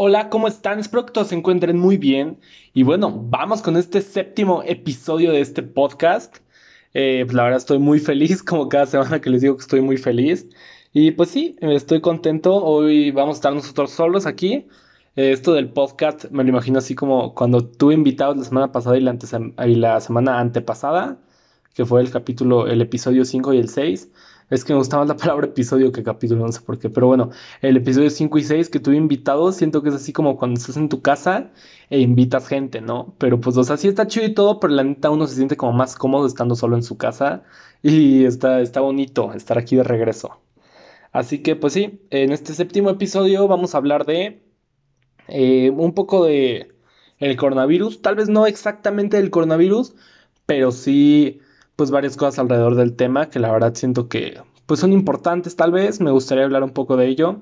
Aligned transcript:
Hola, 0.00 0.30
¿cómo 0.30 0.46
están? 0.46 0.78
Espero 0.78 1.04
que 1.06 1.12
todos 1.12 1.26
se 1.26 1.34
encuentren 1.34 1.76
muy 1.76 1.96
bien. 1.96 2.38
Y 2.72 2.84
bueno, 2.84 3.10
vamos 3.10 3.62
con 3.62 3.76
este 3.76 4.00
séptimo 4.00 4.62
episodio 4.64 5.32
de 5.32 5.40
este 5.40 5.64
podcast. 5.64 6.36
Eh, 6.94 7.22
pues 7.24 7.34
la 7.34 7.42
verdad 7.42 7.58
estoy 7.58 7.80
muy 7.80 7.98
feliz, 7.98 8.40
como 8.44 8.68
cada 8.68 8.86
semana 8.86 9.20
que 9.20 9.28
les 9.28 9.42
digo 9.42 9.56
que 9.56 9.62
estoy 9.62 9.80
muy 9.80 9.96
feliz. 9.96 10.46
Y 10.92 11.10
pues 11.10 11.30
sí, 11.30 11.56
estoy 11.60 12.00
contento. 12.00 12.64
Hoy 12.64 13.10
vamos 13.10 13.34
a 13.34 13.38
estar 13.38 13.52
nosotros 13.52 13.90
solos 13.90 14.24
aquí. 14.26 14.68
Eh, 15.16 15.32
esto 15.32 15.52
del 15.52 15.68
podcast 15.70 16.26
me 16.30 16.44
lo 16.44 16.50
imagino 16.50 16.78
así 16.78 16.94
como 16.94 17.34
cuando 17.34 17.66
tuve 17.66 17.94
invitados 17.94 18.36
la 18.36 18.44
semana 18.44 18.70
pasada 18.70 18.96
y 18.98 19.00
la, 19.00 19.18
y 19.66 19.74
la 19.74 20.00
semana 20.00 20.38
antepasada, 20.38 21.18
que 21.74 21.84
fue 21.84 22.02
el 22.02 22.12
capítulo, 22.12 22.68
el 22.68 22.80
episodio 22.82 23.24
5 23.24 23.52
y 23.52 23.58
el 23.58 23.68
6 23.68 24.10
es 24.50 24.64
que 24.64 24.72
me 24.72 24.78
gustaba 24.78 25.02
más 25.02 25.08
la 25.08 25.16
palabra 25.16 25.46
episodio 25.46 25.92
que 25.92 26.02
capítulo, 26.02 26.46
no 26.46 26.52
sé 26.52 26.60
por 26.62 26.78
qué. 26.78 26.88
Pero 26.88 27.06
bueno, 27.06 27.30
el 27.60 27.76
episodio 27.76 28.08
5 28.10 28.38
y 28.38 28.44
6 28.44 28.70
que 28.70 28.80
tuve 28.80 28.96
invitados, 28.96 29.56
siento 29.56 29.82
que 29.82 29.90
es 29.90 29.94
así 29.94 30.12
como 30.12 30.36
cuando 30.38 30.58
estás 30.58 30.76
en 30.76 30.88
tu 30.88 31.02
casa 31.02 31.50
e 31.90 32.00
invitas 32.00 32.48
gente, 32.48 32.80
¿no? 32.80 33.14
Pero 33.18 33.40
pues, 33.40 33.56
o 33.56 33.64
sea, 33.64 33.76
sí 33.76 33.88
está 33.88 34.06
chido 34.06 34.26
y 34.26 34.34
todo, 34.34 34.58
pero 34.60 34.72
la 34.72 34.84
neta 34.84 35.10
uno 35.10 35.26
se 35.26 35.36
siente 35.36 35.56
como 35.56 35.72
más 35.72 35.96
cómodo 35.96 36.26
estando 36.26 36.56
solo 36.56 36.76
en 36.76 36.82
su 36.82 36.96
casa. 36.96 37.44
Y 37.82 38.24
está, 38.24 38.60
está 38.60 38.80
bonito 38.80 39.32
estar 39.34 39.58
aquí 39.58 39.76
de 39.76 39.84
regreso. 39.84 40.40
Así 41.12 41.42
que, 41.42 41.56
pues 41.56 41.72
sí, 41.74 42.00
en 42.10 42.32
este 42.32 42.54
séptimo 42.54 42.90
episodio 42.90 43.48
vamos 43.48 43.74
a 43.74 43.78
hablar 43.78 44.06
de 44.06 44.42
eh, 45.28 45.70
un 45.70 45.94
poco 45.94 46.24
de 46.24 46.74
el 47.18 47.36
coronavirus. 47.36 48.02
Tal 48.02 48.16
vez 48.16 48.28
no 48.28 48.46
exactamente 48.46 49.16
del 49.18 49.30
coronavirus, 49.30 49.94
pero 50.46 50.72
sí 50.72 51.40
pues 51.78 51.92
varias 51.92 52.16
cosas 52.16 52.40
alrededor 52.40 52.74
del 52.74 52.96
tema 52.96 53.30
que 53.30 53.38
la 53.38 53.52
verdad 53.52 53.72
siento 53.76 54.08
que 54.08 54.40
pues 54.66 54.80
son 54.80 54.92
importantes 54.92 55.54
tal 55.54 55.70
vez, 55.70 56.00
me 56.00 56.10
gustaría 56.10 56.42
hablar 56.42 56.64
un 56.64 56.72
poco 56.72 56.96
de 56.96 57.06
ello. 57.06 57.40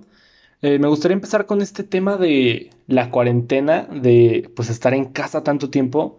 Eh, 0.60 0.78
me 0.78 0.88
gustaría 0.88 1.14
empezar 1.14 1.46
con 1.46 1.62
este 1.62 1.84
tema 1.84 2.18
de 2.18 2.70
la 2.86 3.10
cuarentena, 3.10 3.84
de 3.84 4.50
pues 4.54 4.68
estar 4.68 4.92
en 4.92 5.06
casa 5.06 5.42
tanto 5.42 5.70
tiempo. 5.70 6.18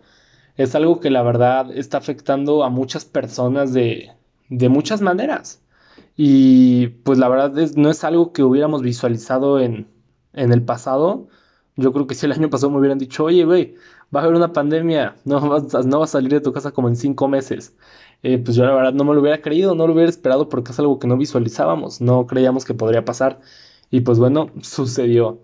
Es 0.57 0.73
algo 0.73 0.99
que 0.99 1.11
la 1.11 1.21
verdad 1.21 1.71
está 1.77 1.99
afectando 1.99 2.63
a 2.63 2.69
muchas 2.71 3.05
personas 3.05 3.71
de, 3.73 4.11
de 4.49 4.69
muchas 4.69 5.01
maneras. 5.01 5.61
Y 6.15 6.87
pues 7.03 7.19
la 7.19 7.29
verdad 7.29 7.57
es, 7.59 7.77
no 7.77 7.91
es 7.91 8.03
algo 8.03 8.33
que 8.33 8.43
hubiéramos 8.43 8.81
visualizado 8.81 9.59
en, 9.59 9.87
en 10.33 10.51
el 10.51 10.63
pasado. 10.63 11.27
Yo 11.75 11.93
creo 11.93 12.07
que 12.07 12.15
si 12.15 12.25
el 12.25 12.31
año 12.31 12.49
pasado 12.49 12.71
me 12.71 12.79
hubieran 12.79 12.97
dicho, 12.97 13.25
oye, 13.25 13.45
güey, 13.45 13.75
va 14.15 14.21
a 14.21 14.23
haber 14.23 14.35
una 14.35 14.53
pandemia, 14.53 15.15
no 15.25 15.39
vas, 15.47 15.85
no 15.85 15.99
vas 15.99 16.09
a 16.11 16.13
salir 16.13 16.31
de 16.31 16.41
tu 16.41 16.53
casa 16.53 16.71
como 16.71 16.87
en 16.87 16.95
cinco 16.95 17.27
meses. 17.27 17.75
Eh, 18.23 18.37
pues 18.39 18.57
yo 18.57 18.65
la 18.65 18.73
verdad 18.73 18.93
no 18.93 19.03
me 19.03 19.13
lo 19.13 19.21
hubiera 19.21 19.41
creído, 19.41 19.75
no 19.75 19.87
lo 19.87 19.93
hubiera 19.93 20.09
esperado 20.09 20.49
porque 20.49 20.71
es 20.71 20.79
algo 20.79 20.99
que 20.99 21.07
no 21.07 21.17
visualizábamos, 21.17 22.01
no 22.01 22.27
creíamos 22.27 22.65
que 22.65 22.73
podría 22.73 23.05
pasar. 23.05 23.39
Y 23.91 24.01
pues 24.01 24.19
bueno, 24.19 24.51
sucedió. 24.61 25.41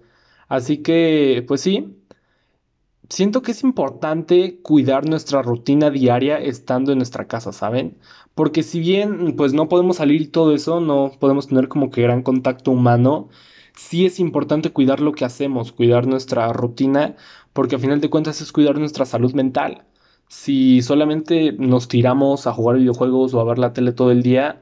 Así 0.49 0.79
que, 0.83 1.44
pues 1.47 1.61
sí, 1.61 1.95
siento 3.09 3.41
que 3.41 3.51
es 3.51 3.63
importante 3.63 4.59
cuidar 4.61 5.07
nuestra 5.07 5.41
rutina 5.41 5.89
diaria 5.89 6.38
estando 6.39 6.91
en 6.91 6.97
nuestra 6.99 7.27
casa, 7.27 7.51
¿saben? 7.53 7.97
Porque 8.35 8.63
si 8.63 8.79
bien 8.79 9.35
pues 9.35 9.53
no 9.53 9.69
podemos 9.69 9.97
salir 9.97 10.21
y 10.21 10.27
todo 10.27 10.53
eso, 10.55 10.79
no 10.81 11.11
podemos 11.19 11.47
tener 11.47 11.67
como 11.67 11.89
que 11.91 12.01
gran 12.01 12.23
contacto 12.23 12.71
humano, 12.71 13.29
sí 13.75 14.05
es 14.05 14.19
importante 14.19 14.71
cuidar 14.71 14.99
lo 15.01 15.13
que 15.13 15.25
hacemos, 15.25 15.71
cuidar 15.71 16.07
nuestra 16.07 16.51
rutina, 16.53 17.16
porque 17.53 17.75
a 17.75 17.79
final 17.79 18.01
de 18.01 18.09
cuentas 18.09 18.41
es 18.41 18.51
cuidar 18.51 18.77
nuestra 18.79 19.05
salud 19.05 19.33
mental. 19.33 19.85
Si 20.27 20.81
solamente 20.81 21.53
nos 21.53 21.88
tiramos 21.88 22.47
a 22.47 22.53
jugar 22.53 22.77
videojuegos 22.77 23.33
o 23.33 23.39
a 23.39 23.43
ver 23.43 23.59
la 23.59 23.73
tele 23.73 23.91
todo 23.91 24.11
el 24.11 24.23
día, 24.23 24.61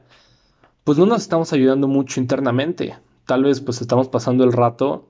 pues 0.84 0.98
no 0.98 1.06
nos 1.06 1.22
estamos 1.22 1.52
ayudando 1.52 1.88
mucho 1.88 2.20
internamente. 2.20 2.96
Tal 3.26 3.44
vez 3.44 3.60
pues 3.60 3.80
estamos 3.80 4.08
pasando 4.08 4.44
el 4.44 4.52
rato, 4.52 5.08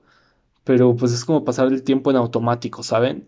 pero 0.63 0.95
pues 0.95 1.11
es 1.11 1.25
como 1.25 1.43
pasar 1.43 1.67
el 1.67 1.83
tiempo 1.83 2.11
en 2.11 2.17
automático, 2.17 2.83
¿saben? 2.83 3.27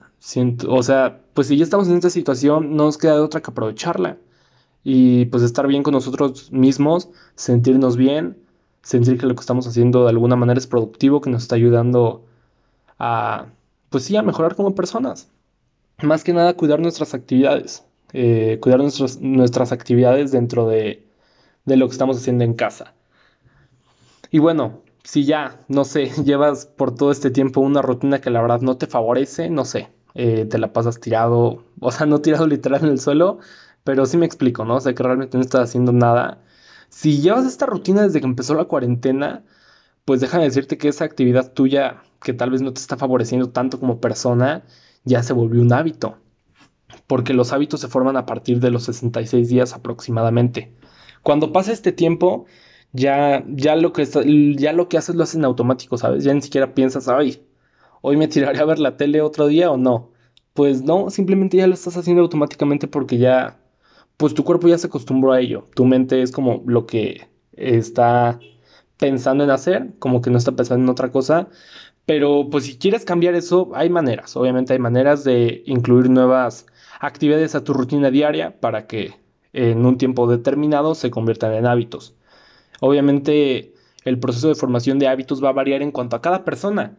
O 0.67 0.83
sea, 0.83 1.21
pues 1.33 1.47
si 1.47 1.57
ya 1.57 1.63
estamos 1.63 1.87
en 1.89 1.95
esta 1.95 2.09
situación, 2.09 2.75
no 2.75 2.85
nos 2.85 2.97
queda 2.97 3.21
otra 3.21 3.41
que 3.41 3.51
aprovecharla. 3.51 4.17
Y 4.83 5.25
pues 5.25 5.43
estar 5.43 5.67
bien 5.67 5.83
con 5.83 5.93
nosotros 5.93 6.52
mismos, 6.52 7.09
sentirnos 7.35 7.97
bien, 7.97 8.37
sentir 8.83 9.17
que 9.17 9.25
lo 9.25 9.35
que 9.35 9.41
estamos 9.41 9.67
haciendo 9.67 10.03
de 10.03 10.09
alguna 10.09 10.35
manera 10.35 10.59
es 10.59 10.67
productivo, 10.67 11.21
que 11.21 11.31
nos 11.31 11.43
está 11.43 11.55
ayudando 11.55 12.25
a, 12.99 13.47
pues 13.89 14.03
sí, 14.03 14.15
a 14.15 14.21
mejorar 14.21 14.55
como 14.55 14.75
personas. 14.75 15.30
Más 16.02 16.23
que 16.23 16.33
nada 16.33 16.56
cuidar 16.56 16.80
nuestras 16.80 17.14
actividades, 17.14 17.86
eh, 18.14 18.60
cuidar 18.61 18.80
nuestras 18.80 19.72
actividades 19.72 20.32
dentro 20.32 20.67
de, 20.67 21.06
de 21.66 21.78
lo 21.78 21.88
que 21.88 21.94
estamos 21.94 22.17
haciendo 22.17 22.44
en 22.44 22.54
casa. 22.54 22.94
Y 24.32 24.39
bueno, 24.39 24.82
si 25.04 25.26
ya, 25.26 25.61
no 25.67 25.86
sé, 25.86 26.06
llevas 26.23 26.66
por 26.66 26.94
todo 26.95 27.11
este 27.11 27.32
tiempo 27.32 27.61
una 27.61 27.82
rutina 27.82 28.20
que 28.22 28.30
la 28.30 28.42
verdad 28.42 28.61
no 28.61 28.78
te 28.78 28.88
favorece, 28.88 29.50
no 29.50 29.66
sé, 29.66 29.89
eh, 30.14 30.45
te 30.45 30.58
la 30.58 30.73
pasas 30.73 31.00
tirado, 31.00 31.64
o 31.80 31.92
sea, 31.92 32.06
no 32.06 32.22
tirado 32.22 32.48
literal 32.48 32.83
en 32.83 32.89
el 32.89 33.00
suelo, 33.00 33.39
pero 33.83 34.06
sí 34.06 34.17
me 34.17 34.26
explico, 34.26 34.66
¿no? 34.66 34.76
O 34.76 34.82
sea, 34.82 34.94
que 34.94 35.04
realmente 35.04 35.38
no 35.38 35.44
estás 35.44 35.70
haciendo 35.70 35.92
nada 35.92 36.42
si 36.95 37.22
llevas 37.22 37.45
esta 37.45 37.66
rutina 37.66 38.04
desde 38.04 38.22
que 38.22 38.26
empezó 38.26 38.56
la 38.56 38.66
cuarentena, 38.66 39.44
pues 40.06 40.22
déjame 40.22 40.45
decirte 40.45 40.77
que 40.77 40.88
esa 40.88 41.06
actividad 41.06 41.52
tuya, 41.54 42.04
que 42.23 42.33
tal 42.33 42.52
vez 42.52 42.62
no 42.62 42.73
te 42.73 42.80
está 42.80 42.98
favoreciendo 42.98 43.50
tanto 43.50 43.80
como 43.82 44.00
persona, 44.00 44.64
ya 45.05 45.23
se 45.23 45.33
volvió 45.33 45.61
un 45.61 45.71
hábito. 45.73 46.17
Porque 47.08 47.33
los 47.33 47.54
hábitos 47.54 47.82
se 47.82 47.88
forman 47.88 48.17
a 48.17 48.26
partir 48.26 48.60
de 48.60 48.71
los 48.71 48.83
66 48.83 49.49
días 49.49 49.73
aproximadamente. 49.73 50.73
Cuando 51.23 51.52
pasa 51.52 51.71
este 51.71 51.92
tiempo, 51.92 52.45
ya, 52.92 53.44
ya, 53.48 53.76
lo, 53.76 53.94
que 53.94 54.05
ya 54.58 54.73
lo 54.73 54.89
que 54.89 54.98
haces 54.98 55.15
lo 55.15 55.23
haces 55.23 55.36
en 55.36 55.45
automático, 55.45 55.98
¿sabes? 55.98 56.23
Ya 56.23 56.33
ni 56.33 56.42
siquiera 56.42 56.73
piensas, 56.73 57.08
ay, 57.08 57.45
hoy 58.02 58.17
me 58.17 58.27
tiraré 58.27 58.60
a 58.60 58.65
ver 58.65 58.80
la 58.80 58.98
tele 58.98 59.21
otro 59.21 59.48
día 59.48 59.71
o 59.71 59.77
no. 59.77 60.11
Pues 60.54 60.83
no, 60.83 61.10
simplemente 61.10 61.58
ya 61.58 61.67
lo 61.67 61.73
estás 61.73 61.98
haciendo 61.98 62.21
automáticamente 62.23 62.88
porque 62.88 63.17
ya, 63.17 63.60
pues 64.17 64.33
tu 64.33 64.44
cuerpo 64.44 64.67
ya 64.67 64.77
se 64.77 64.88
acostumbró 64.88 65.33
a 65.33 65.42
ello. 65.42 65.65
Tu 65.76 65.86
mente 65.86 66.21
es 66.21 66.32
como 66.32 66.64
lo 66.65 66.86
que 66.86 67.27
está 67.54 68.39
pensando 68.98 69.44
en 69.44 69.49
hacer, 69.49 69.94
como 69.99 70.21
que 70.21 70.30
no 70.30 70.38
está 70.38 70.54
pensando 70.54 70.83
en 70.83 70.89
otra 70.89 71.11
cosa. 71.11 71.49
Pero 72.05 72.49
pues 72.49 72.66
si 72.66 72.77
quieres 72.77 73.05
cambiar 73.05 73.36
eso, 73.36 73.71
hay 73.73 73.89
maneras. 73.89 74.36
Obviamente 74.36 74.73
hay 74.73 74.80
maneras 74.80 75.23
de 75.23 75.64
incluir 75.66 76.10
nuevas 76.10 76.67
actividades 76.99 77.55
a 77.55 77.64
tu 77.64 77.73
rutina 77.73 78.11
diaria 78.11 78.60
para 78.60 78.88
que 78.88 79.16
en 79.54 79.86
un 79.86 79.98
tiempo 79.98 80.27
determinado 80.27 80.95
se 80.95 81.11
conviertan 81.11 81.54
en 81.54 81.65
hábitos. 81.65 82.15
Obviamente 82.82 83.73
el 84.04 84.20
proceso 84.20 84.49
de 84.49 84.55
formación 84.55 84.99
de 84.99 85.08
hábitos 85.08 85.44
va 85.44 85.49
a 85.49 85.54
variar 85.54 85.82
en 85.82 85.92
cuanto 85.92 86.15
a 86.15 86.21
cada 86.21 86.45
persona. 86.45 86.98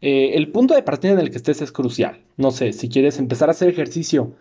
Eh, 0.00 0.32
el 0.34 0.50
punto 0.52 0.74
de 0.74 0.82
partida 0.82 1.12
en 1.12 1.20
el 1.20 1.30
que 1.30 1.36
estés 1.38 1.62
es 1.62 1.72
crucial. 1.72 2.22
No 2.36 2.50
sé, 2.50 2.72
si 2.72 2.88
quieres 2.88 3.18
empezar 3.18 3.48
a 3.48 3.52
hacer 3.52 3.68
ejercicio 3.68 4.34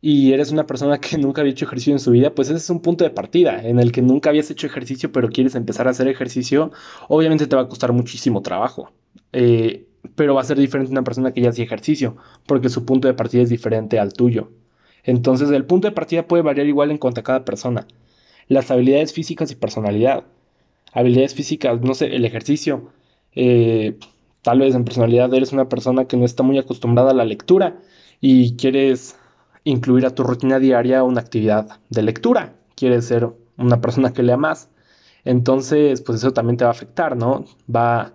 y 0.00 0.32
eres 0.32 0.52
una 0.52 0.66
persona 0.66 0.98
que 1.00 1.18
nunca 1.18 1.40
había 1.40 1.52
hecho 1.52 1.64
ejercicio 1.66 1.92
en 1.92 2.00
su 2.00 2.12
vida, 2.12 2.34
pues 2.34 2.48
ese 2.48 2.58
es 2.58 2.70
un 2.70 2.80
punto 2.80 3.04
de 3.04 3.10
partida 3.10 3.62
en 3.62 3.80
el 3.80 3.92
que 3.92 4.02
nunca 4.02 4.30
habías 4.30 4.50
hecho 4.50 4.66
ejercicio, 4.66 5.12
pero 5.12 5.28
quieres 5.28 5.54
empezar 5.54 5.88
a 5.88 5.90
hacer 5.90 6.08
ejercicio, 6.08 6.72
obviamente 7.08 7.46
te 7.46 7.56
va 7.56 7.62
a 7.62 7.68
costar 7.68 7.92
muchísimo 7.92 8.42
trabajo. 8.42 8.92
Eh, 9.32 9.86
pero 10.14 10.34
va 10.34 10.40
a 10.40 10.44
ser 10.44 10.58
diferente 10.58 10.92
una 10.92 11.04
persona 11.04 11.32
que 11.32 11.40
ya 11.40 11.50
hace 11.50 11.62
ejercicio, 11.62 12.16
porque 12.46 12.68
su 12.68 12.84
punto 12.84 13.08
de 13.08 13.14
partida 13.14 13.42
es 13.42 13.48
diferente 13.48 13.98
al 13.98 14.12
tuyo. 14.12 14.50
Entonces, 15.04 15.50
el 15.50 15.64
punto 15.64 15.88
de 15.88 15.92
partida 15.94 16.26
puede 16.26 16.42
variar 16.42 16.66
igual 16.66 16.90
en 16.90 16.98
cuanto 16.98 17.20
a 17.20 17.24
cada 17.24 17.44
persona. 17.44 17.86
Las 18.48 18.70
habilidades 18.70 19.12
físicas 19.12 19.50
y 19.50 19.54
personalidad. 19.54 20.24
Habilidades 20.92 21.34
físicas, 21.34 21.80
no 21.80 21.94
sé, 21.94 22.14
el 22.14 22.24
ejercicio. 22.24 22.90
Eh, 23.34 23.98
tal 24.42 24.60
vez 24.60 24.74
en 24.74 24.84
personalidad 24.84 25.32
eres 25.34 25.52
una 25.52 25.68
persona 25.68 26.06
que 26.06 26.16
no 26.16 26.24
está 26.24 26.42
muy 26.42 26.58
acostumbrada 26.58 27.12
a 27.12 27.14
la 27.14 27.24
lectura 27.24 27.78
y 28.20 28.56
quieres 28.56 29.16
incluir 29.64 30.06
a 30.06 30.14
tu 30.14 30.24
rutina 30.24 30.58
diaria 30.58 31.04
una 31.04 31.20
actividad 31.20 31.80
de 31.90 32.02
lectura. 32.02 32.54
Quieres 32.74 33.06
ser 33.06 33.28
una 33.56 33.80
persona 33.80 34.12
que 34.12 34.22
lea 34.22 34.36
más. 34.36 34.68
Entonces, 35.24 36.00
pues 36.00 36.18
eso 36.18 36.32
también 36.32 36.56
te 36.56 36.64
va 36.64 36.70
a 36.70 36.72
afectar, 36.72 37.16
¿no? 37.16 37.44
Va, 37.74 38.14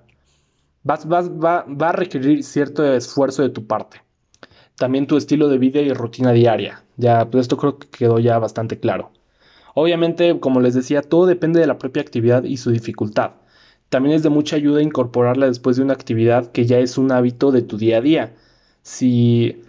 va, 0.88 1.66
va 1.68 1.90
a 1.90 1.92
requerir 1.92 2.44
cierto 2.44 2.86
esfuerzo 2.94 3.44
de 3.44 3.50
tu 3.50 3.66
parte. 3.68 4.02
También 4.76 5.08
tu 5.08 5.18
estilo 5.18 5.48
de 5.48 5.58
vida 5.58 5.80
y 5.82 5.94
rutina 5.94 6.32
diaria. 6.32 6.84
Ya, 6.98 7.30
pues 7.30 7.44
esto 7.44 7.58
creo 7.58 7.78
que 7.80 7.88
quedó 7.88 8.20
ya 8.20 8.40
bastante 8.40 8.80
claro. 8.80 9.12
Obviamente, 9.74 10.40
como 10.40 10.60
les 10.60 10.74
decía, 10.74 11.02
todo 11.02 11.26
depende 11.26 11.60
de 11.60 11.68
la 11.68 11.78
propia 11.78 12.02
actividad 12.02 12.44
y 12.44 12.58
su 12.58 12.72
dificultad. 12.72 13.32
También 13.90 14.16
es 14.16 14.24
de 14.24 14.30
mucha 14.30 14.56
ayuda 14.56 14.82
incorporarla 14.82 15.48
después 15.48 15.78
de 15.78 15.84
una 15.84 15.94
actividad 15.94 16.52
que 16.52 16.66
ya 16.66 16.80
es 16.80 16.98
un 16.98 17.12
hábito 17.12 17.52
de 17.52 17.62
tu 17.62 17.78
día 17.78 17.98
a 17.98 18.02
día. 18.02 18.34
Si 18.82 19.62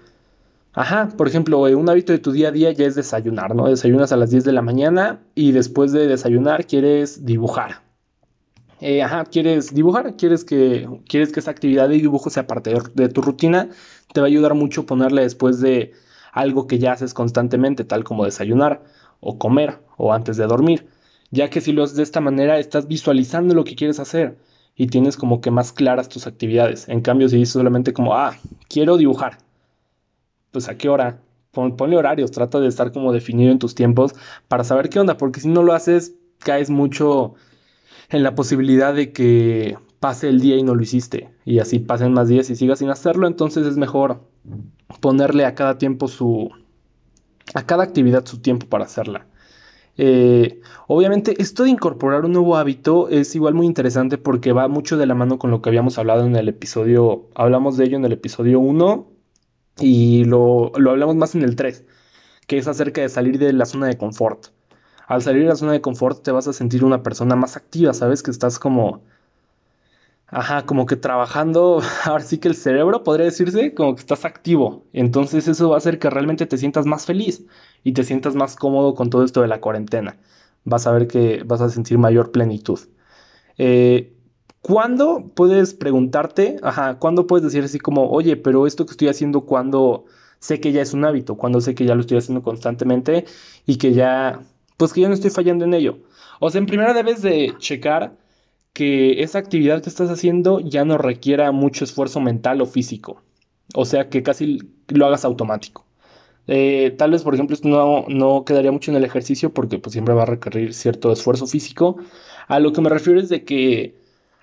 Ajá, 0.76 1.08
por 1.16 1.26
ejemplo, 1.26 1.66
eh, 1.66 1.74
un 1.74 1.88
hábito 1.88 2.12
de 2.12 2.18
tu 2.18 2.32
día 2.32 2.48
a 2.48 2.52
día 2.52 2.70
ya 2.70 2.84
es 2.84 2.94
desayunar, 2.94 3.54
¿no? 3.54 3.66
Desayunas 3.66 4.12
a 4.12 4.16
las 4.18 4.30
10 4.30 4.44
de 4.44 4.52
la 4.52 4.60
mañana 4.60 5.20
y 5.34 5.52
después 5.52 5.90
de 5.92 6.06
desayunar 6.06 6.66
quieres 6.66 7.24
dibujar. 7.24 7.85
Eh, 8.80 9.02
ajá, 9.02 9.24
quieres 9.24 9.74
dibujar, 9.74 10.16
quieres 10.16 10.44
que, 10.44 10.86
quieres 11.08 11.32
que 11.32 11.40
esa 11.40 11.50
actividad 11.50 11.88
de 11.88 11.94
dibujo 11.96 12.28
sea 12.28 12.46
parte 12.46 12.74
de, 12.94 13.08
tu 13.08 13.22
rutina, 13.22 13.70
te 14.12 14.20
va 14.20 14.26
a 14.26 14.28
ayudar 14.28 14.54
mucho 14.54 14.84
ponerle 14.84 15.22
después 15.22 15.60
de 15.60 15.92
algo 16.32 16.66
que 16.66 16.78
ya 16.78 16.92
haces 16.92 17.14
constantemente, 17.14 17.84
tal 17.84 18.04
como 18.04 18.24
desayunar 18.26 18.82
o 19.20 19.38
comer 19.38 19.80
o 19.96 20.12
antes 20.12 20.36
de 20.36 20.46
dormir, 20.46 20.88
ya 21.30 21.48
que 21.48 21.62
si 21.62 21.72
lo 21.72 21.84
haces 21.84 21.96
de 21.96 22.02
esta 22.02 22.20
manera 22.20 22.58
estás 22.58 22.86
visualizando 22.86 23.54
lo 23.54 23.64
que 23.64 23.76
quieres 23.76 23.98
hacer 23.98 24.36
y 24.74 24.88
tienes 24.88 25.16
como 25.16 25.40
que 25.40 25.50
más 25.50 25.72
claras 25.72 26.10
tus 26.10 26.26
actividades. 26.26 26.88
En 26.90 27.00
cambio, 27.00 27.30
si 27.30 27.36
dices 27.38 27.54
solamente 27.54 27.94
como, 27.94 28.14
ah, 28.14 28.36
quiero 28.68 28.98
dibujar, 28.98 29.38
pues 30.50 30.68
a 30.68 30.76
qué 30.76 30.90
hora, 30.90 31.22
ponle 31.50 31.96
horarios, 31.96 32.30
trata 32.30 32.60
de 32.60 32.68
estar 32.68 32.92
como 32.92 33.12
definido 33.12 33.50
en 33.50 33.58
tus 33.58 33.74
tiempos 33.74 34.14
para 34.48 34.64
saber 34.64 34.90
qué 34.90 35.00
onda, 35.00 35.16
porque 35.16 35.40
si 35.40 35.48
no 35.48 35.62
lo 35.62 35.72
haces, 35.72 36.14
caes 36.40 36.68
mucho 36.68 37.36
en 38.08 38.22
la 38.22 38.34
posibilidad 38.34 38.94
de 38.94 39.12
que 39.12 39.78
pase 40.00 40.28
el 40.28 40.40
día 40.40 40.56
y 40.56 40.62
no 40.62 40.74
lo 40.74 40.82
hiciste, 40.82 41.30
y 41.44 41.58
así 41.58 41.78
pasen 41.78 42.12
más 42.12 42.28
días 42.28 42.50
y 42.50 42.56
sigas 42.56 42.78
sin 42.78 42.90
hacerlo, 42.90 43.26
entonces 43.26 43.66
es 43.66 43.76
mejor 43.76 44.20
ponerle 45.00 45.44
a 45.44 45.54
cada 45.54 45.78
tiempo 45.78 46.08
su, 46.08 46.50
a 47.54 47.66
cada 47.66 47.84
actividad 47.84 48.24
su 48.26 48.38
tiempo 48.38 48.66
para 48.66 48.84
hacerla. 48.84 49.26
Eh, 49.98 50.60
obviamente 50.88 51.40
esto 51.40 51.64
de 51.64 51.70
incorporar 51.70 52.26
un 52.26 52.32
nuevo 52.32 52.58
hábito 52.58 53.08
es 53.08 53.34
igual 53.34 53.54
muy 53.54 53.64
interesante 53.64 54.18
porque 54.18 54.52
va 54.52 54.68
mucho 54.68 54.98
de 54.98 55.06
la 55.06 55.14
mano 55.14 55.38
con 55.38 55.50
lo 55.50 55.62
que 55.62 55.70
habíamos 55.70 55.96
hablado 55.96 56.26
en 56.26 56.36
el 56.36 56.48
episodio, 56.50 57.30
hablamos 57.34 57.78
de 57.78 57.86
ello 57.86 57.96
en 57.96 58.04
el 58.04 58.12
episodio 58.12 58.60
1 58.60 59.06
y 59.80 60.24
lo, 60.24 60.72
hablamos 60.74 61.16
más 61.16 61.34
en 61.34 61.42
el 61.42 61.56
3, 61.56 61.84
que 62.46 62.58
es 62.58 62.68
acerca 62.68 63.00
de 63.00 63.08
salir 63.08 63.38
de 63.38 63.52
la 63.52 63.66
zona 63.66 63.86
de 63.86 63.96
confort. 63.96 64.48
Al 65.06 65.22
salir 65.22 65.42
de 65.42 65.48
la 65.48 65.56
zona 65.56 65.72
de 65.72 65.80
confort 65.80 66.22
te 66.22 66.32
vas 66.32 66.48
a 66.48 66.52
sentir 66.52 66.84
una 66.84 67.02
persona 67.02 67.36
más 67.36 67.56
activa, 67.56 67.94
¿sabes? 67.94 68.22
Que 68.22 68.30
estás 68.30 68.58
como... 68.58 69.02
Ajá, 70.28 70.66
como 70.66 70.86
que 70.86 70.96
trabajando, 70.96 71.80
ahora 72.04 72.24
sí 72.24 72.38
que 72.38 72.48
el 72.48 72.56
cerebro 72.56 73.04
podría 73.04 73.26
decirse 73.26 73.74
como 73.74 73.94
que 73.94 74.00
estás 74.00 74.24
activo. 74.24 74.84
Entonces 74.92 75.46
eso 75.48 75.68
va 75.70 75.76
a 75.76 75.78
hacer 75.78 75.98
que 75.98 76.10
realmente 76.10 76.46
te 76.46 76.58
sientas 76.58 76.86
más 76.86 77.06
feliz 77.06 77.44
y 77.84 77.92
te 77.92 78.02
sientas 78.04 78.34
más 78.34 78.56
cómodo 78.56 78.94
con 78.94 79.10
todo 79.10 79.24
esto 79.24 79.42
de 79.42 79.48
la 79.48 79.60
cuarentena. 79.60 80.16
Vas 80.64 80.86
a 80.88 80.92
ver 80.92 81.06
que 81.06 81.42
vas 81.44 81.60
a 81.60 81.70
sentir 81.70 81.98
mayor 81.98 82.32
plenitud. 82.32 82.80
Eh, 83.58 84.16
¿Cuándo 84.66 85.30
puedes 85.34 85.74
preguntarte, 85.74 86.56
ajá, 86.60 86.98
cuándo 86.98 87.28
puedes 87.28 87.44
decir 87.44 87.62
así 87.62 87.78
como, 87.78 88.10
oye, 88.10 88.36
pero 88.36 88.66
esto 88.66 88.84
que 88.84 88.90
estoy 88.90 89.06
haciendo, 89.06 89.42
cuando 89.42 90.06
sé 90.40 90.60
que 90.60 90.72
ya 90.72 90.82
es 90.82 90.92
un 90.92 91.04
hábito, 91.04 91.36
cuando 91.36 91.60
sé 91.60 91.76
que 91.76 91.84
ya 91.84 91.94
lo 91.94 92.00
estoy 92.00 92.18
haciendo 92.18 92.42
constantemente 92.42 93.26
y 93.64 93.76
que 93.78 93.92
ya, 93.94 94.40
pues 94.76 94.92
que 94.92 95.00
ya 95.02 95.08
no 95.08 95.14
estoy 95.14 95.30
fallando 95.30 95.64
en 95.64 95.74
ello? 95.74 95.98
O 96.40 96.50
sea, 96.50 96.58
en 96.58 96.66
primera 96.66 96.94
debes 96.94 97.22
de 97.22 97.54
checar 97.58 98.16
que 98.72 99.22
esa 99.22 99.38
actividad 99.38 99.82
que 99.82 99.88
estás 99.88 100.10
haciendo 100.10 100.60
ya 100.60 100.84
no 100.84 100.98
requiera 100.98 101.50
mucho 101.52 101.84
esfuerzo 101.84 102.20
mental 102.20 102.60
o 102.60 102.66
físico. 102.66 103.22
O 103.74 103.84
sea, 103.84 104.08
que 104.10 104.22
casi 104.22 104.58
lo 104.88 105.06
hagas 105.06 105.24
automático. 105.24 105.86
Eh, 106.46 106.94
tal 106.96 107.10
vez, 107.10 107.22
por 107.22 107.34
ejemplo, 107.34 107.54
esto 107.54 107.68
no, 107.68 108.04
no, 108.08 108.44
quedaría 108.44 108.70
mucho 108.70 108.90
en 108.90 108.96
el 108.96 109.04
ejercicio 109.04 109.52
porque 109.52 109.78
pues, 109.78 109.92
siempre 109.92 110.14
va 110.14 110.22
a 110.22 110.26
requerir 110.26 110.74
cierto 110.74 111.12
esfuerzo 111.12 111.46
físico. 111.46 111.96
A 112.48 112.60
lo 112.60 112.72
que 112.72 112.80
me 112.80 112.90
refiero 112.90 113.20
es 113.20 113.28
de 113.28 113.44
que 113.44 113.96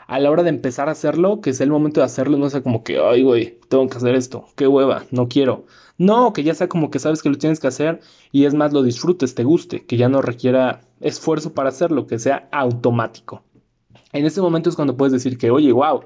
a 0.08 0.20
la 0.20 0.32
hora 0.32 0.44
de 0.44 0.50
empezar 0.50 0.90
a 0.90 0.94
hacerlo, 0.94 1.42
que 1.42 1.54
sea 1.54 1.66
el 1.66 1.72
momento 1.72 2.02
de 2.02 2.06
hacerlo, 2.06 2.38
no 2.38 2.50
sea 2.50 2.62
como 2.62 2.84
que, 2.84 3.00
ay, 3.00 3.24
güey, 3.24 3.60
tengo 3.70 3.88
que 3.88 3.98
hacer 3.98 4.16
esto, 4.16 4.48
qué 4.56 4.68
hueva, 4.68 5.06
no 5.12 5.28
quiero. 5.28 5.66
No, 5.98 6.34
que 6.34 6.44
ya 6.44 6.56
sea 6.56 6.68
como 6.68 6.90
que 6.90 7.00
sabes 7.00 7.22
que 7.22 7.30
lo 7.30 7.38
tienes 7.38 7.60
que 7.60 7.68
hacer 7.68 8.02
y 8.32 8.46
es 8.46 8.54
más 8.54 8.74
lo 8.74 8.84
disfrutes, 8.84 9.36
te 9.36 9.44
guste, 9.44 9.86
que 9.86 9.98
ya 9.98 10.10
no 10.10 10.22
requiera 10.22 10.82
esfuerzo 11.00 11.54
para 11.54 11.70
hacerlo, 11.70 12.08
que 12.08 12.20
sea 12.20 12.50
automático. 12.52 13.44
En 14.12 14.26
ese 14.26 14.42
momento 14.42 14.70
es 14.70 14.76
cuando 14.76 14.98
puedes 14.98 15.14
decir 15.14 15.38
que, 15.38 15.52
oye, 15.52 15.72
wow, 15.72 16.06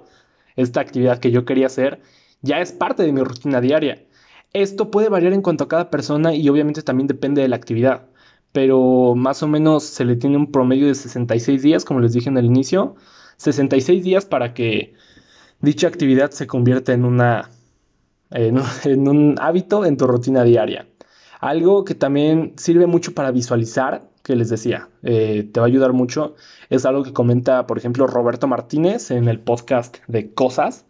esta 0.55 0.81
actividad 0.81 1.19
que 1.19 1.31
yo 1.31 1.45
quería 1.45 1.67
hacer 1.67 2.01
ya 2.41 2.59
es 2.59 2.71
parte 2.71 3.03
de 3.03 3.13
mi 3.13 3.21
rutina 3.21 3.61
diaria. 3.61 4.05
Esto 4.53 4.91
puede 4.91 5.09
variar 5.09 5.33
en 5.33 5.41
cuanto 5.41 5.65
a 5.65 5.67
cada 5.67 5.89
persona 5.89 6.33
y 6.33 6.47
obviamente 6.49 6.81
también 6.81 7.07
depende 7.07 7.41
de 7.41 7.47
la 7.47 7.55
actividad, 7.55 8.07
pero 8.51 9.13
más 9.15 9.43
o 9.43 9.47
menos 9.47 9.83
se 9.83 10.05
le 10.05 10.15
tiene 10.15 10.37
un 10.37 10.51
promedio 10.51 10.87
de 10.87 10.95
66 10.95 11.61
días, 11.61 11.85
como 11.85 11.99
les 11.99 12.13
dije 12.13 12.29
en 12.29 12.37
el 12.37 12.45
inicio, 12.45 12.95
66 13.37 14.03
días 14.03 14.25
para 14.25 14.53
que 14.53 14.95
dicha 15.61 15.87
actividad 15.87 16.31
se 16.31 16.47
convierta 16.47 16.93
en, 16.93 17.05
una, 17.05 17.49
en, 18.31 19.07
un 19.07 19.35
hábito 19.39 19.85
en 19.85 19.97
tu 19.97 20.07
rutina 20.07 20.43
diaria. 20.43 20.87
Algo 21.39 21.85
que 21.85 21.95
también 21.95 22.53
sirve 22.57 22.87
mucho 22.87 23.13
para 23.13 23.31
visualizar, 23.31 24.09
que 24.23 24.35
les 24.35 24.49
decía, 24.49 24.89
eh, 25.03 25.47
te 25.51 25.59
va 25.59 25.65
a 25.65 25.69
ayudar 25.69 25.93
mucho, 25.93 26.35
es 26.69 26.85
algo 26.85 27.03
que 27.03 27.13
comenta, 27.13 27.67
por 27.67 27.77
ejemplo, 27.77 28.07
Roberto 28.07 28.47
Martínez 28.47 29.11
en 29.11 29.27
el 29.27 29.39
podcast 29.39 29.97
de 30.07 30.33
Cosas. 30.33 30.85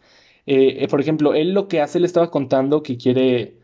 Eh, 0.46 0.84
eh, 0.84 0.88
por 0.88 1.02
ejemplo, 1.02 1.34
él 1.34 1.54
lo 1.54 1.68
que 1.68 1.82
hace, 1.82 2.00
le 2.00 2.08
estaba 2.08 2.32
contando 2.32 2.82
que 2.82 2.98
quiere, 2.98 3.58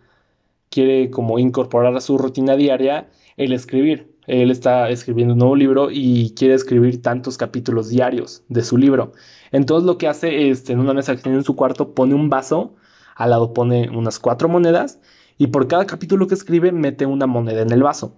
quiere 0.70 1.10
como 1.10 1.40
incorporar 1.40 1.96
a 1.96 2.02
su 2.02 2.18
rutina 2.18 2.56
diaria 2.56 3.10
el 3.38 3.54
escribir. 3.54 4.14
Él 4.28 4.52
está 4.52 4.90
escribiendo 4.90 5.34
un 5.34 5.40
nuevo 5.40 5.56
libro 5.56 5.90
y 5.92 6.34
quiere 6.36 6.54
escribir 6.54 7.02
tantos 7.02 7.38
capítulos 7.38 7.90
diarios 7.90 8.44
de 8.50 8.64
su 8.64 8.78
libro. 8.78 9.14
Entonces 9.52 9.86
lo 9.86 9.98
que 9.98 10.08
hace 10.08 10.50
es, 10.50 10.70
en 10.70 10.80
una 10.80 10.94
mesa 10.94 11.16
que 11.16 11.22
tiene 11.22 11.38
en 11.40 11.44
su 11.44 11.56
cuarto, 11.56 11.94
pone 11.94 12.14
un 12.14 12.30
vaso, 12.30 12.76
al 13.16 13.30
lado 13.32 13.54
pone 13.54 13.90
unas 13.90 14.20
cuatro 14.20 14.50
monedas 14.50 15.00
y 15.38 15.48
por 15.48 15.68
cada 15.68 15.86
capítulo 15.86 16.28
que 16.28 16.36
escribe 16.36 16.72
mete 16.72 17.06
una 17.06 17.28
moneda 17.28 17.62
en 17.62 17.72
el 17.72 17.84
vaso. 17.84 18.16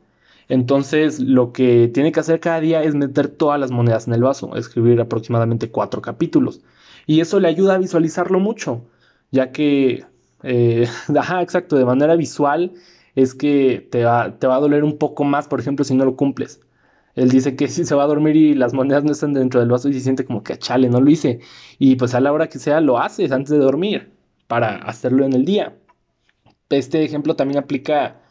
Entonces 0.47 1.19
lo 1.19 1.53
que 1.53 1.89
tiene 1.93 2.11
que 2.11 2.19
hacer 2.19 2.39
cada 2.39 2.59
día 2.59 2.83
es 2.83 2.95
meter 2.95 3.27
todas 3.29 3.59
las 3.59 3.71
monedas 3.71 4.07
en 4.07 4.13
el 4.13 4.21
vaso, 4.23 4.55
escribir 4.55 4.99
aproximadamente 5.01 5.71
cuatro 5.71 6.01
capítulos. 6.01 6.61
Y 7.07 7.21
eso 7.21 7.39
le 7.39 7.47
ayuda 7.47 7.75
a 7.75 7.77
visualizarlo 7.77 8.39
mucho, 8.39 8.81
ya 9.31 9.51
que, 9.51 10.05
eh, 10.43 10.87
ajá, 11.17 11.41
exacto, 11.41 11.77
de 11.77 11.85
manera 11.85 12.15
visual 12.15 12.73
es 13.15 13.33
que 13.33 13.87
te 13.91 14.03
va, 14.03 14.37
te 14.37 14.47
va 14.47 14.57
a 14.57 14.59
doler 14.59 14.83
un 14.83 14.97
poco 14.97 15.23
más, 15.23 15.47
por 15.47 15.59
ejemplo, 15.59 15.85
si 15.85 15.95
no 15.95 16.05
lo 16.05 16.15
cumples. 16.15 16.61
Él 17.15 17.29
dice 17.29 17.55
que 17.55 17.67
si 17.69 17.85
se 17.85 17.95
va 17.95 18.03
a 18.03 18.07
dormir 18.07 18.35
y 18.35 18.53
las 18.55 18.73
monedas 18.73 19.03
no 19.03 19.11
están 19.11 19.33
dentro 19.33 19.59
del 19.59 19.69
vaso 19.69 19.89
y 19.89 19.93
se 19.93 20.01
siente 20.01 20.25
como 20.25 20.43
que 20.43 20.53
ah, 20.53 20.57
chale, 20.57 20.89
no 20.89 21.01
lo 21.01 21.09
hice. 21.09 21.39
Y 21.79 21.95
pues 21.95 22.13
a 22.15 22.19
la 22.19 22.33
hora 22.33 22.49
que 22.49 22.59
sea 22.59 22.81
lo 22.81 22.99
haces 22.99 23.31
antes 23.31 23.51
de 23.51 23.57
dormir 23.57 24.14
para 24.47 24.75
hacerlo 24.75 25.25
en 25.25 25.33
el 25.33 25.45
día. 25.45 25.75
Este 26.69 27.03
ejemplo 27.03 27.35
también 27.35 27.59
aplica, 27.59 28.21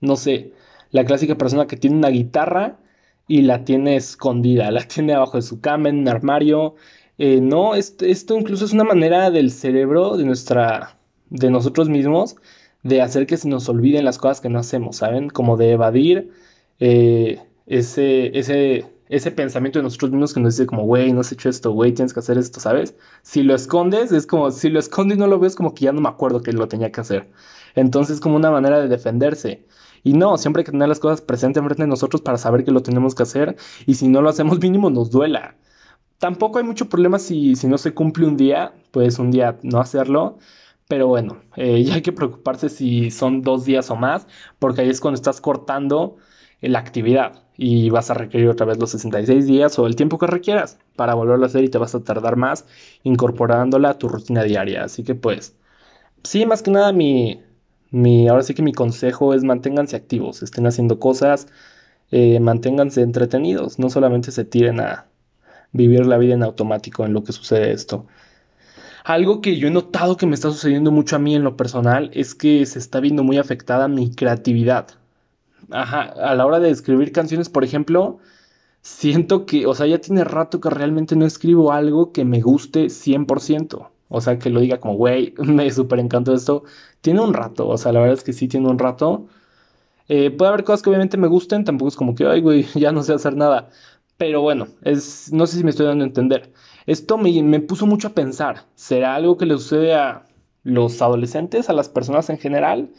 no 0.00 0.16
sé, 0.16 0.52
la 0.90 1.04
clásica 1.04 1.36
persona 1.36 1.66
que 1.66 1.76
tiene 1.76 1.96
una 1.96 2.08
guitarra 2.08 2.78
y 3.26 3.42
la 3.42 3.64
tiene 3.64 3.96
escondida, 3.96 4.70
la 4.72 4.84
tiene 4.84 5.14
abajo 5.14 5.36
de 5.38 5.42
su 5.42 5.60
cama, 5.60 5.88
en 5.88 5.98
un 6.00 6.08
armario. 6.08 6.74
Eh, 7.18 7.40
no, 7.40 7.74
esto, 7.74 8.04
esto 8.04 8.36
incluso 8.36 8.64
es 8.64 8.72
una 8.72 8.84
manera 8.84 9.30
del 9.30 9.50
cerebro, 9.50 10.16
de 10.16 10.24
nuestra, 10.24 10.98
de 11.30 11.50
nosotros 11.50 11.88
mismos, 11.88 12.36
de 12.82 13.02
hacer 13.02 13.26
que 13.26 13.36
se 13.36 13.48
nos 13.48 13.68
olviden 13.68 14.04
las 14.04 14.18
cosas 14.18 14.40
que 14.40 14.48
no 14.48 14.58
hacemos, 14.58 14.96
¿saben? 14.96 15.28
Como 15.28 15.56
de 15.56 15.72
evadir 15.72 16.30
eh, 16.80 17.40
ese, 17.66 18.38
ese, 18.38 18.86
ese 19.08 19.30
pensamiento 19.30 19.78
de 19.78 19.84
nosotros 19.84 20.10
mismos 20.10 20.34
que 20.34 20.40
nos 20.40 20.56
dice 20.56 20.66
como, 20.66 20.84
güey, 20.84 21.12
no 21.12 21.20
has 21.20 21.32
hecho 21.32 21.48
esto, 21.48 21.72
güey, 21.72 21.92
tienes 21.92 22.12
que 22.12 22.20
hacer 22.20 22.38
esto, 22.38 22.60
¿sabes? 22.60 22.94
Si 23.22 23.42
lo 23.42 23.54
escondes, 23.54 24.12
es 24.12 24.26
como, 24.26 24.50
si 24.50 24.68
lo 24.70 24.78
escondes 24.78 25.16
y 25.16 25.20
no 25.20 25.26
lo 25.26 25.38
ves, 25.38 25.54
como 25.56 25.74
que 25.74 25.86
ya 25.86 25.92
no 25.92 26.00
me 26.00 26.08
acuerdo 26.08 26.42
que 26.42 26.52
lo 26.52 26.68
tenía 26.68 26.92
que 26.92 27.00
hacer. 27.00 27.28
Entonces, 27.74 28.16
es 28.16 28.20
como 28.20 28.36
una 28.36 28.50
manera 28.50 28.80
de 28.80 28.88
defenderse. 28.88 29.66
Y 30.02 30.12
no, 30.12 30.38
siempre 30.38 30.60
hay 30.60 30.64
que 30.64 30.72
tener 30.72 30.88
las 30.88 31.00
cosas 31.00 31.20
presentes 31.20 31.62
frente 31.62 31.82
de 31.82 31.88
nosotros 31.88 32.22
para 32.22 32.38
saber 32.38 32.64
que 32.64 32.70
lo 32.70 32.82
tenemos 32.82 33.14
que 33.14 33.22
hacer. 33.22 33.56
Y 33.86 33.94
si 33.94 34.08
no 34.08 34.22
lo 34.22 34.28
hacemos 34.30 34.58
mínimo, 34.62 34.90
nos 34.90 35.10
duela. 35.10 35.56
Tampoco 36.18 36.58
hay 36.58 36.64
mucho 36.64 36.88
problema 36.88 37.18
si, 37.18 37.56
si 37.56 37.68
no 37.68 37.78
se 37.78 37.94
cumple 37.94 38.26
un 38.26 38.36
día, 38.36 38.72
pues 38.90 39.18
un 39.18 39.30
día 39.30 39.58
no 39.62 39.80
hacerlo. 39.80 40.38
Pero 40.88 41.06
bueno, 41.06 41.38
eh, 41.56 41.82
ya 41.84 41.94
hay 41.94 42.02
que 42.02 42.12
preocuparse 42.12 42.68
si 42.68 43.10
son 43.10 43.42
dos 43.42 43.64
días 43.64 43.90
o 43.90 43.96
más, 43.96 44.26
porque 44.58 44.82
ahí 44.82 44.90
es 44.90 45.00
cuando 45.00 45.16
estás 45.16 45.40
cortando 45.40 46.16
la 46.60 46.78
actividad 46.78 47.42
y 47.56 47.90
vas 47.90 48.10
a 48.10 48.14
requerir 48.14 48.48
otra 48.48 48.66
vez 48.66 48.78
los 48.78 48.90
66 48.90 49.46
días 49.46 49.78
o 49.78 49.86
el 49.86 49.96
tiempo 49.96 50.18
que 50.18 50.26
requieras 50.26 50.78
para 50.96 51.14
volverlo 51.14 51.44
a 51.44 51.48
hacer 51.48 51.64
y 51.64 51.68
te 51.68 51.78
vas 51.78 51.94
a 51.94 52.00
tardar 52.00 52.36
más 52.36 52.64
incorporándola 53.02 53.90
a 53.90 53.98
tu 53.98 54.08
rutina 54.08 54.42
diaria. 54.44 54.84
Así 54.84 55.02
que 55.04 55.14
pues, 55.14 55.56
sí, 56.22 56.46
más 56.46 56.62
que 56.62 56.70
nada 56.70 56.92
mi, 56.92 57.42
mi 57.90 58.28
ahora 58.28 58.42
sí 58.42 58.54
que 58.54 58.62
mi 58.62 58.72
consejo 58.72 59.34
es 59.34 59.44
manténganse 59.44 59.96
activos, 59.96 60.42
estén 60.42 60.66
haciendo 60.66 60.98
cosas, 60.98 61.48
eh, 62.10 62.40
manténganse 62.40 63.02
entretenidos, 63.02 63.78
no 63.78 63.90
solamente 63.90 64.30
se 64.30 64.44
tiren 64.44 64.80
a 64.80 65.06
vivir 65.72 66.06
la 66.06 66.18
vida 66.18 66.34
en 66.34 66.42
automático 66.42 67.04
en 67.04 67.12
lo 67.12 67.24
que 67.24 67.32
sucede 67.32 67.72
esto. 67.72 68.06
Algo 69.04 69.40
que 69.40 69.56
yo 69.56 69.68
he 69.68 69.70
notado 69.70 70.16
que 70.16 70.26
me 70.26 70.34
está 70.34 70.50
sucediendo 70.50 70.90
mucho 70.92 71.16
a 71.16 71.18
mí 71.18 71.34
en 71.34 71.44
lo 71.44 71.56
personal 71.56 72.10
es 72.14 72.34
que 72.34 72.66
se 72.66 72.78
está 72.78 73.00
viendo 73.00 73.24
muy 73.24 73.38
afectada 73.38 73.88
mi 73.88 74.10
creatividad. 74.14 74.88
Ajá, 75.70 76.02
a 76.02 76.34
la 76.34 76.46
hora 76.46 76.60
de 76.60 76.70
escribir 76.70 77.12
canciones, 77.12 77.48
por 77.48 77.64
ejemplo, 77.64 78.18
siento 78.82 79.46
que, 79.46 79.66
o 79.66 79.74
sea, 79.74 79.86
ya 79.86 80.00
tiene 80.00 80.24
rato 80.24 80.60
que 80.60 80.70
realmente 80.70 81.16
no 81.16 81.26
escribo 81.26 81.72
algo 81.72 82.12
que 82.12 82.24
me 82.24 82.40
guste 82.42 82.90
100%. 82.90 83.90
O 84.08 84.20
sea, 84.20 84.38
que 84.38 84.50
lo 84.50 84.60
diga 84.60 84.80
como, 84.80 84.94
güey, 84.96 85.34
me 85.38 85.70
súper 85.70 86.00
encantó 86.00 86.34
esto. 86.34 86.64
Tiene 87.00 87.20
un 87.20 87.34
rato, 87.34 87.68
o 87.68 87.78
sea, 87.78 87.92
la 87.92 88.00
verdad 88.00 88.18
es 88.18 88.24
que 88.24 88.32
sí 88.32 88.48
tiene 88.48 88.68
un 88.68 88.78
rato. 88.78 89.26
Eh, 90.08 90.30
puede 90.30 90.50
haber 90.50 90.64
cosas 90.64 90.82
que 90.82 90.90
obviamente 90.90 91.16
me 91.18 91.28
gusten, 91.28 91.64
tampoco 91.64 91.88
es 91.88 91.96
como 91.96 92.14
que, 92.14 92.26
ay, 92.26 92.40
güey, 92.40 92.64
ya 92.74 92.92
no 92.92 93.02
sé 93.02 93.14
hacer 93.14 93.36
nada. 93.36 93.70
Pero 94.16 94.42
bueno, 94.42 94.68
es, 94.82 95.32
no 95.32 95.46
sé 95.46 95.58
si 95.58 95.64
me 95.64 95.70
estoy 95.70 95.86
dando 95.86 96.04
a 96.04 96.08
entender. 96.08 96.52
Esto 96.86 97.18
me, 97.18 97.60
puso 97.60 97.86
mucho 97.86 98.08
a 98.08 98.14
pensar, 98.14 98.64
¿será 98.74 99.14
algo 99.14 99.36
que 99.36 99.46
le 99.46 99.54
sucede 99.54 99.94
a 99.94 100.24
los 100.64 101.00
adolescentes, 101.02 101.70
a 101.70 101.72
las 101.74 101.88
personas 101.88 102.30
en 102.30 102.38
general? 102.38 102.90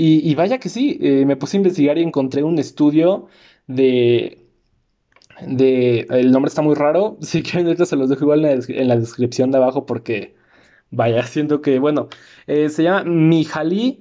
Y, 0.00 0.32
vaya 0.36 0.58
que 0.58 0.68
sí, 0.68 0.96
eh, 1.02 1.24
me 1.26 1.34
puse 1.36 1.56
a 1.56 1.58
investigar 1.58 1.98
y 1.98 2.04
encontré 2.04 2.44
un 2.44 2.60
estudio 2.60 3.26
de, 3.66 4.46
de, 5.44 6.06
el 6.10 6.30
nombre 6.30 6.48
está 6.50 6.62
muy 6.62 6.76
raro, 6.76 7.16
si 7.20 7.42
quieren 7.42 7.66
ahorita 7.66 7.84
se 7.84 7.96
los 7.96 8.08
dejo 8.08 8.22
igual 8.22 8.44
en 8.44 8.88
la, 8.88 8.96
descripción 8.96 9.50
de 9.50 9.58
abajo 9.58 9.86
porque 9.86 10.36
vaya, 10.92 11.22
siento 11.26 11.60
que, 11.62 11.80
bueno, 11.80 12.08
eh, 12.46 12.68
se 12.68 12.84
llama 12.84 13.02
Mihaly 13.04 13.98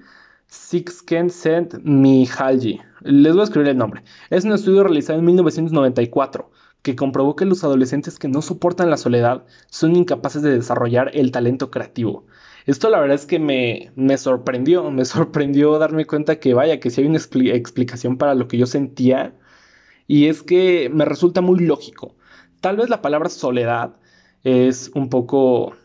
Csikszentmihalyi 0.49 1.81
Mihalji. 1.83 2.81
Les 3.01 3.33
voy 3.33 3.41
a 3.41 3.45
escribir 3.45 3.69
el 3.69 3.77
nombre. 3.77 4.03
Es 4.29 4.45
un 4.45 4.53
estudio 4.53 4.83
realizado 4.83 5.17
en 5.17 5.25
1994 5.25 6.51
que 6.83 6.95
comprobó 6.95 7.35
que 7.35 7.45
los 7.45 7.63
adolescentes 7.63 8.19
que 8.19 8.27
no 8.27 8.43
soportan 8.43 8.91
la 8.91 8.97
soledad 8.97 9.45
son 9.69 9.95
incapaces 9.95 10.43
de 10.43 10.51
desarrollar 10.51 11.09
el 11.15 11.31
talento 11.31 11.71
creativo. 11.71 12.27
Esto 12.67 12.89
la 12.89 12.99
verdad 12.99 13.15
es 13.15 13.25
que 13.25 13.39
me, 13.39 13.91
me 13.95 14.17
sorprendió, 14.17 14.91
me 14.91 15.05
sorprendió 15.05 15.79
darme 15.79 16.05
cuenta 16.05 16.39
que 16.39 16.53
vaya, 16.53 16.79
que 16.79 16.91
si 16.91 17.01
hay 17.01 17.07
una 17.07 17.17
explicación 17.17 18.17
para 18.17 18.35
lo 18.35 18.47
que 18.47 18.57
yo 18.57 18.67
sentía 18.67 19.33
y 20.05 20.27
es 20.27 20.43
que 20.43 20.89
me 20.93 21.05
resulta 21.05 21.41
muy 21.41 21.59
lógico. 21.59 22.15
Tal 22.61 22.77
vez 22.77 22.89
la 22.89 23.01
palabra 23.01 23.29
soledad 23.29 23.95
es 24.43 24.91
un 24.93 25.09
poco... 25.09 25.75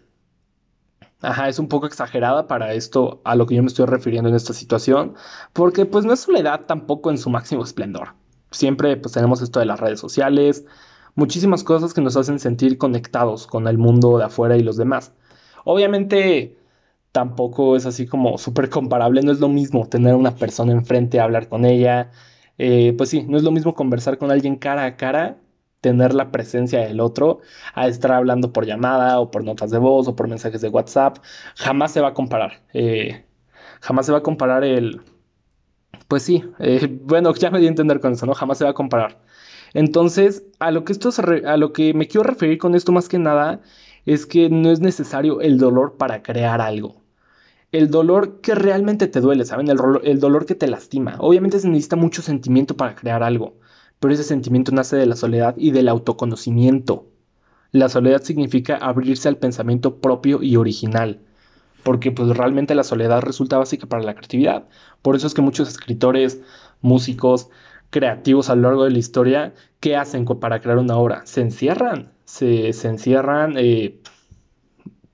Ajá, 1.21 1.49
es 1.49 1.61
un 1.61 1.69
poco 1.69 1.87
exagerada 1.87 2.49
para 2.49 2.75
esto 2.75 3.21
a 3.25 3.37
lo 3.37 3.47
que 3.47 3.55
yo 3.55 3.63
me 3.63 3.69
estoy 3.69 3.87
refiriendo 3.87 4.29
en 4.29 4.35
esta 4.35 4.53
situación, 4.53 5.15
porque 5.53 5.87
pues 5.87 6.05
no 6.05 6.13
es 6.13 6.21
soledad 6.21 6.63
tampoco 6.67 7.11
en 7.11 7.19
su 7.19 7.31
máximo 7.31 7.63
esplendor. 7.63 8.15
Siempre 8.51 8.97
pues 8.97 9.15
tenemos 9.15 9.41
esto 9.41 9.61
de 9.61 9.67
las 9.67 9.79
redes 9.79 10.01
sociales, 10.01 10.67
muchísimas 11.15 11.63
cosas 11.63 11.95
que 11.95 12.01
nos 12.01 12.17
hacen 12.17 12.41
sentir 12.41 12.77
conectados 12.77 13.47
con 13.47 13.69
el 13.69 13.79
mundo 13.79 14.19
de 14.19 14.25
afuera 14.25 14.57
y 14.57 14.65
los 14.65 14.77
demás. 14.77 15.13
Obviamente 15.65 16.57
tampoco 17.13 17.77
es 17.77 17.87
así 17.87 18.07
como 18.07 18.39
súper 18.39 18.71
comparable, 18.71 19.23
no 19.23 19.33
es 19.33 19.41
lo 19.41 19.49
mismo 19.49 19.89
tener 19.89 20.15
una 20.15 20.35
persona 20.35 20.73
enfrente, 20.73 21.21
hablar 21.21 21.49
con 21.49 21.65
ella, 21.67 22.11
eh, 22.59 22.95
pues 22.97 23.11
sí, 23.11 23.25
no 23.29 23.37
es 23.37 23.43
lo 23.45 23.51
mismo 23.51 23.75
conversar 23.75 24.19
con 24.19 24.31
alguien 24.31 24.57
cara 24.57 24.85
a 24.85 24.97
cara, 24.97 25.39
tener 25.81 26.15
la 26.15 26.31
presencia 26.31 26.81
del 26.81 27.01
otro, 27.01 27.41
a 27.75 27.89
estar 27.89 28.13
hablando 28.13 28.53
por 28.53 28.67
llamada 28.67 29.21
o 29.21 29.31
por 29.31 29.45
notas 29.45 29.71
de 29.71 29.79
voz 29.79 30.09
o 30.09 30.17
por 30.17 30.29
mensajes 30.29 30.61
de 30.61 30.69
WhatsApp. 30.69 31.19
Jamás 31.57 31.93
se 31.93 32.01
va 32.01 32.09
a 32.09 32.15
comparar. 32.15 32.63
Eh, 32.73 33.25
jamás 33.81 34.07
se 34.07 34.13
va 34.13 34.19
a 34.19 34.23
comparar 34.23 34.65
el... 34.65 35.03
Pues 36.09 36.23
sí, 36.25 36.45
eh, 36.61 36.89
bueno, 37.05 37.35
ya 37.35 37.51
me 37.51 37.59
di 37.61 37.67
a 37.67 37.69
entender 37.69 38.01
con 38.01 38.13
eso, 38.13 38.27
¿no? 38.27 38.35
Jamás 38.35 38.59
se 38.59 38.65
va 38.65 38.71
a 38.71 38.75
comparar. 38.75 39.21
Entonces, 39.75 40.45
a 40.61 40.71
lo 40.71 40.85
que 40.85 40.93
esto 40.93 41.11
a 41.47 41.57
lo 41.57 41.73
que 41.73 41.95
me 41.95 42.07
quiero 42.09 42.25
referir 42.25 42.59
con 42.59 42.75
esto 42.75 42.93
más 42.93 43.09
que 43.09 43.19
nada 43.19 43.61
es 44.07 44.27
que 44.27 44.51
no 44.51 44.71
es 44.71 44.81
necesario 44.81 45.41
el 45.41 45.59
dolor 45.59 45.97
para 45.97 46.23
crear 46.23 46.61
algo 46.61 47.02
el 47.73 47.91
dolor 47.91 48.41
que 48.43 48.55
realmente 48.55 49.09
te 49.09 49.21
duele, 49.21 49.47
¿saben? 49.47 49.69
El, 49.69 50.21
dolor 50.21 50.47
que 50.47 50.55
te 50.55 50.69
lastima. 50.69 51.17
Obviamente 51.19 51.59
se 51.59 51.69
necesita 51.69 51.97
mucho 51.97 52.21
sentimiento 52.21 52.77
para 52.77 52.95
crear 52.95 53.23
algo, 53.23 53.57
pero 53.99 54.13
ese 54.13 54.25
sentimiento 54.25 54.73
nace 54.73 54.97
de 54.97 55.07
la 55.07 55.17
soledad 55.17 55.55
y 55.57 55.71
del 55.71 55.89
autoconocimiento. 55.89 57.07
La 57.73 57.89
soledad 57.89 58.23
significa 58.23 58.77
abrirse 58.77 59.29
al 59.29 59.39
pensamiento 59.39 59.97
propio 60.01 60.43
y 60.43 60.57
original, 60.57 61.21
porque 61.83 62.13
pues 62.13 62.29
realmente 62.37 62.75
la 62.75 62.85
soledad 62.85 63.23
resulta 63.23 63.57
básica 63.57 63.87
para 63.87 64.03
la 64.03 64.15
creatividad. 64.15 64.69
Por 65.01 65.17
eso 65.17 65.27
es 65.27 65.33
que 65.33 65.41
muchos 65.41 65.69
escritores, 65.71 66.43
músicos, 66.83 67.49
creativos 67.89 68.51
a 68.51 68.55
lo 68.55 68.63
largo 68.63 68.85
de 68.85 68.91
la 68.91 68.99
historia, 68.99 69.55
¿qué 69.81 69.97
hacen 69.97 70.27
para 70.27 70.61
crear 70.61 70.77
una 70.77 70.97
obra? 70.97 71.25
Se 71.25 71.41
encierran, 71.41 72.13
se, 72.27 72.69
encierran, 72.69 73.55
eh, 73.57 73.99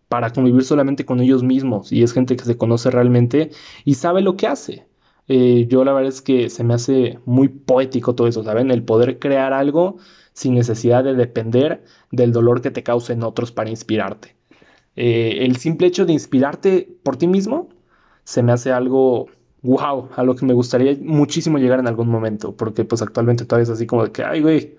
para 0.09 0.31
convivir 0.31 0.65
solamente 0.65 1.05
con 1.05 1.21
ellos 1.21 1.43
mismos 1.43 1.93
y 1.93 2.03
es 2.03 2.13
gente 2.13 2.37
que 2.37 2.45
se 2.45 2.57
conoce 2.57 2.91
realmente 2.91 3.51
y 3.85 3.95
sabe 3.95 4.23
lo 4.23 4.37
que 4.37 4.47
hace. 4.47 4.87
Eh, 5.29 5.67
yo 5.69 5.85
la 5.85 5.93
verdad 5.93 6.09
es 6.09 6.23
que 6.23 6.49
se 6.49 6.65
me 6.65 6.75
hace 6.75 7.19
muy 7.27 7.49
poético 7.49 8.15
todo 8.15 8.29
eso, 8.29 8.43
¿saben? 8.43 8.71
El 8.71 8.83
poder 8.83 9.19
crear 9.19 9.53
algo 9.53 9.99
sin 10.33 10.55
necesidad 10.55 11.05
de 11.05 11.15
depender 11.15 11.85
del 12.11 12.33
dolor 12.33 12.63
que 12.63 12.71
te 12.71 12.83
causen 12.83 13.23
otros 13.23 13.53
para 13.53 13.71
inspirarte. 13.71 14.37
Eh, 14.97 15.45
el 15.45 15.57
simple 15.57 15.87
hecho 15.89 16.07
de 16.07 16.13
inspirarte 16.15 16.89
por 17.03 17.17
ti 17.17 17.27
mismo 17.27 17.69
se 18.25 18.43
me 18.43 18.53
hace 18.53 18.73
algo 18.73 19.29
wow, 19.63 20.09
a 20.17 20.23
lo 20.23 20.35
que 20.37 20.47
me 20.47 20.55
gustaría 20.55 20.97
muchísimo 21.01 21.59
llegar 21.59 21.81
en 21.81 21.89
algún 21.89 22.09
momento, 22.09 22.57
porque 22.57 22.85
pues 22.85 23.03
actualmente 23.03 23.45
todavía 23.45 23.65
es 23.65 23.71
así 23.71 23.87
como 23.87 24.05
de 24.05 24.13
que, 24.13 24.23
ay, 24.25 24.41
güey, 24.41 24.78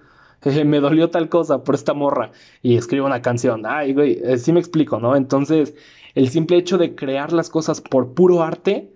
me 0.66 0.80
dolió 0.80 1.10
tal 1.10 1.30
cosa 1.30 1.64
por 1.64 1.76
esta 1.76 1.94
morra 1.94 2.32
y 2.62 2.76
escribo 2.78 3.06
una 3.06 3.22
canción. 3.22 3.66
Ay, 3.66 3.94
güey, 3.94 4.20
eh, 4.24 4.38
sí 4.38 4.54
me 4.54 4.60
explico, 4.60 5.00
¿no? 5.00 5.16
Entonces, 5.16 5.76
el 6.16 6.30
simple 6.30 6.58
hecho 6.58 6.78
de 6.78 6.96
crear 6.96 7.34
las 7.34 7.50
cosas 7.50 7.82
por 7.82 8.14
puro 8.14 8.44
arte, 8.44 8.92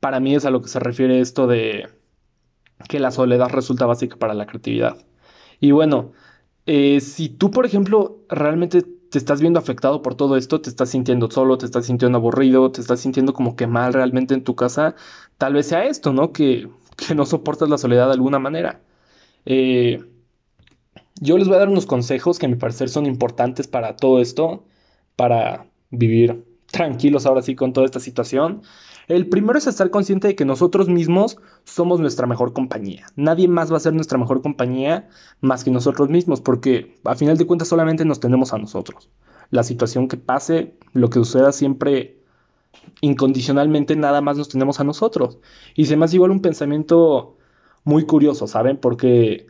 para 0.00 0.20
mí 0.20 0.34
es 0.34 0.44
a 0.44 0.50
lo 0.50 0.62
que 0.62 0.68
se 0.68 0.80
refiere 0.80 1.20
esto 1.20 1.46
de 1.46 1.88
que 2.88 3.00
la 3.00 3.10
soledad 3.10 3.50
resulta 3.50 3.86
básica 3.86 4.16
para 4.16 4.34
la 4.34 4.46
creatividad. 4.46 4.98
Y 5.60 5.70
bueno, 5.70 6.12
eh, 6.66 7.00
si 7.00 7.28
tú, 7.28 7.50
por 7.50 7.66
ejemplo, 7.66 8.18
realmente 8.28 8.82
te 8.82 9.18
estás 9.18 9.40
viendo 9.40 9.58
afectado 9.58 10.02
por 10.02 10.14
todo 10.14 10.36
esto, 10.36 10.60
te 10.60 10.68
estás 10.68 10.90
sintiendo 10.90 11.30
solo, 11.30 11.58
te 11.58 11.66
estás 11.66 11.86
sintiendo 11.86 12.18
aburrido, 12.18 12.70
te 12.72 12.80
estás 12.80 13.00
sintiendo 13.00 13.32
como 13.32 13.56
que 13.56 13.66
mal 13.66 13.94
realmente 13.94 14.34
en 14.34 14.44
tu 14.44 14.54
casa, 14.56 14.94
tal 15.38 15.54
vez 15.54 15.66
sea 15.68 15.84
esto, 15.86 16.12
¿no? 16.12 16.32
Que, 16.32 16.68
que 16.96 17.14
no 17.14 17.24
soportas 17.26 17.68
la 17.68 17.78
soledad 17.78 18.06
de 18.06 18.14
alguna 18.14 18.38
manera. 18.38 18.82
Eh, 19.46 20.04
yo 21.20 21.38
les 21.38 21.48
voy 21.48 21.56
a 21.56 21.60
dar 21.60 21.68
unos 21.68 21.86
consejos 21.86 22.38
que 22.38 22.46
a 22.46 22.48
mi 22.48 22.56
parecer 22.56 22.88
son 22.88 23.06
importantes 23.06 23.66
para 23.66 23.96
todo 23.96 24.20
esto, 24.20 24.64
para 25.16 25.66
vivir 25.90 26.44
tranquilos 26.70 27.26
ahora 27.26 27.42
sí 27.42 27.54
con 27.54 27.72
toda 27.72 27.86
esta 27.86 28.00
situación. 28.00 28.62
El 29.08 29.28
primero 29.28 29.56
es 29.58 29.66
estar 29.66 29.88
consciente 29.90 30.28
de 30.28 30.34
que 30.34 30.44
nosotros 30.44 30.88
mismos 30.88 31.38
somos 31.64 32.00
nuestra 32.00 32.26
mejor 32.26 32.52
compañía. 32.52 33.06
Nadie 33.14 33.46
más 33.46 33.72
va 33.72 33.76
a 33.76 33.80
ser 33.80 33.94
nuestra 33.94 34.18
mejor 34.18 34.42
compañía 34.42 35.08
más 35.40 35.62
que 35.62 35.70
nosotros 35.70 36.08
mismos, 36.08 36.40
porque 36.40 36.96
a 37.04 37.14
final 37.14 37.36
de 37.36 37.46
cuentas 37.46 37.68
solamente 37.68 38.04
nos 38.04 38.18
tenemos 38.18 38.52
a 38.52 38.58
nosotros. 38.58 39.08
La 39.50 39.62
situación 39.62 40.08
que 40.08 40.16
pase, 40.16 40.74
lo 40.92 41.08
que 41.08 41.20
suceda 41.20 41.52
siempre 41.52 42.18
incondicionalmente 43.00 43.96
nada 43.96 44.20
más 44.20 44.36
nos 44.36 44.48
tenemos 44.48 44.80
a 44.80 44.84
nosotros. 44.84 45.38
Y 45.76 45.86
se 45.86 45.96
me 45.96 46.04
hace 46.04 46.16
igual 46.16 46.32
un 46.32 46.42
pensamiento 46.42 47.36
muy 47.84 48.06
curioso, 48.06 48.48
¿saben? 48.48 48.76
Porque 48.76 49.46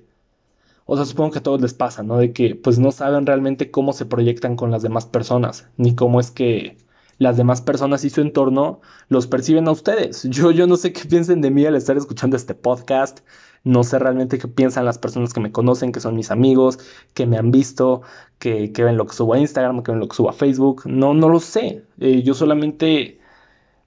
o 0.86 0.96
sea, 0.96 1.04
supongo 1.04 1.32
que 1.32 1.38
a 1.40 1.42
todos 1.42 1.60
les 1.60 1.74
pasa, 1.74 2.02
¿no? 2.02 2.18
De 2.18 2.32
que 2.32 2.54
pues 2.54 2.78
no 2.78 2.92
saben 2.92 3.26
realmente 3.26 3.70
cómo 3.70 3.92
se 3.92 4.06
proyectan 4.06 4.56
con 4.56 4.70
las 4.70 4.82
demás 4.82 5.06
personas, 5.06 5.68
ni 5.76 5.94
cómo 5.94 6.20
es 6.20 6.30
que 6.30 6.76
las 7.18 7.36
demás 7.36 7.60
personas 7.60 8.04
y 8.04 8.10
su 8.10 8.20
entorno 8.20 8.80
los 9.08 9.26
perciben 9.26 9.68
a 9.68 9.72
ustedes. 9.72 10.22
Yo, 10.30 10.50
yo 10.50 10.66
no 10.66 10.76
sé 10.76 10.92
qué 10.92 11.04
piensen 11.08 11.40
de 11.40 11.50
mí 11.50 11.64
al 11.66 11.76
estar 11.76 11.96
escuchando 11.96 12.36
este 12.36 12.54
podcast. 12.54 13.20
No 13.64 13.82
sé 13.82 13.98
realmente 13.98 14.38
qué 14.38 14.46
piensan 14.48 14.84
las 14.84 14.98
personas 14.98 15.32
que 15.32 15.40
me 15.40 15.50
conocen, 15.50 15.90
que 15.90 16.00
son 16.00 16.14
mis 16.14 16.30
amigos, 16.30 16.78
que 17.14 17.26
me 17.26 17.36
han 17.36 17.50
visto, 17.50 18.02
que, 18.38 18.70
ven 18.76 18.96
lo 18.96 19.06
que 19.06 19.14
subo 19.14 19.34
a 19.34 19.40
Instagram, 19.40 19.82
que 19.82 19.90
ven 19.90 20.00
lo 20.00 20.08
que 20.08 20.14
subo 20.14 20.30
a 20.30 20.32
Facebook. 20.32 20.82
No, 20.86 21.14
no 21.14 21.28
lo 21.28 21.40
sé. 21.40 21.84
Eh, 21.98 22.22
yo 22.22 22.34
solamente 22.34 23.18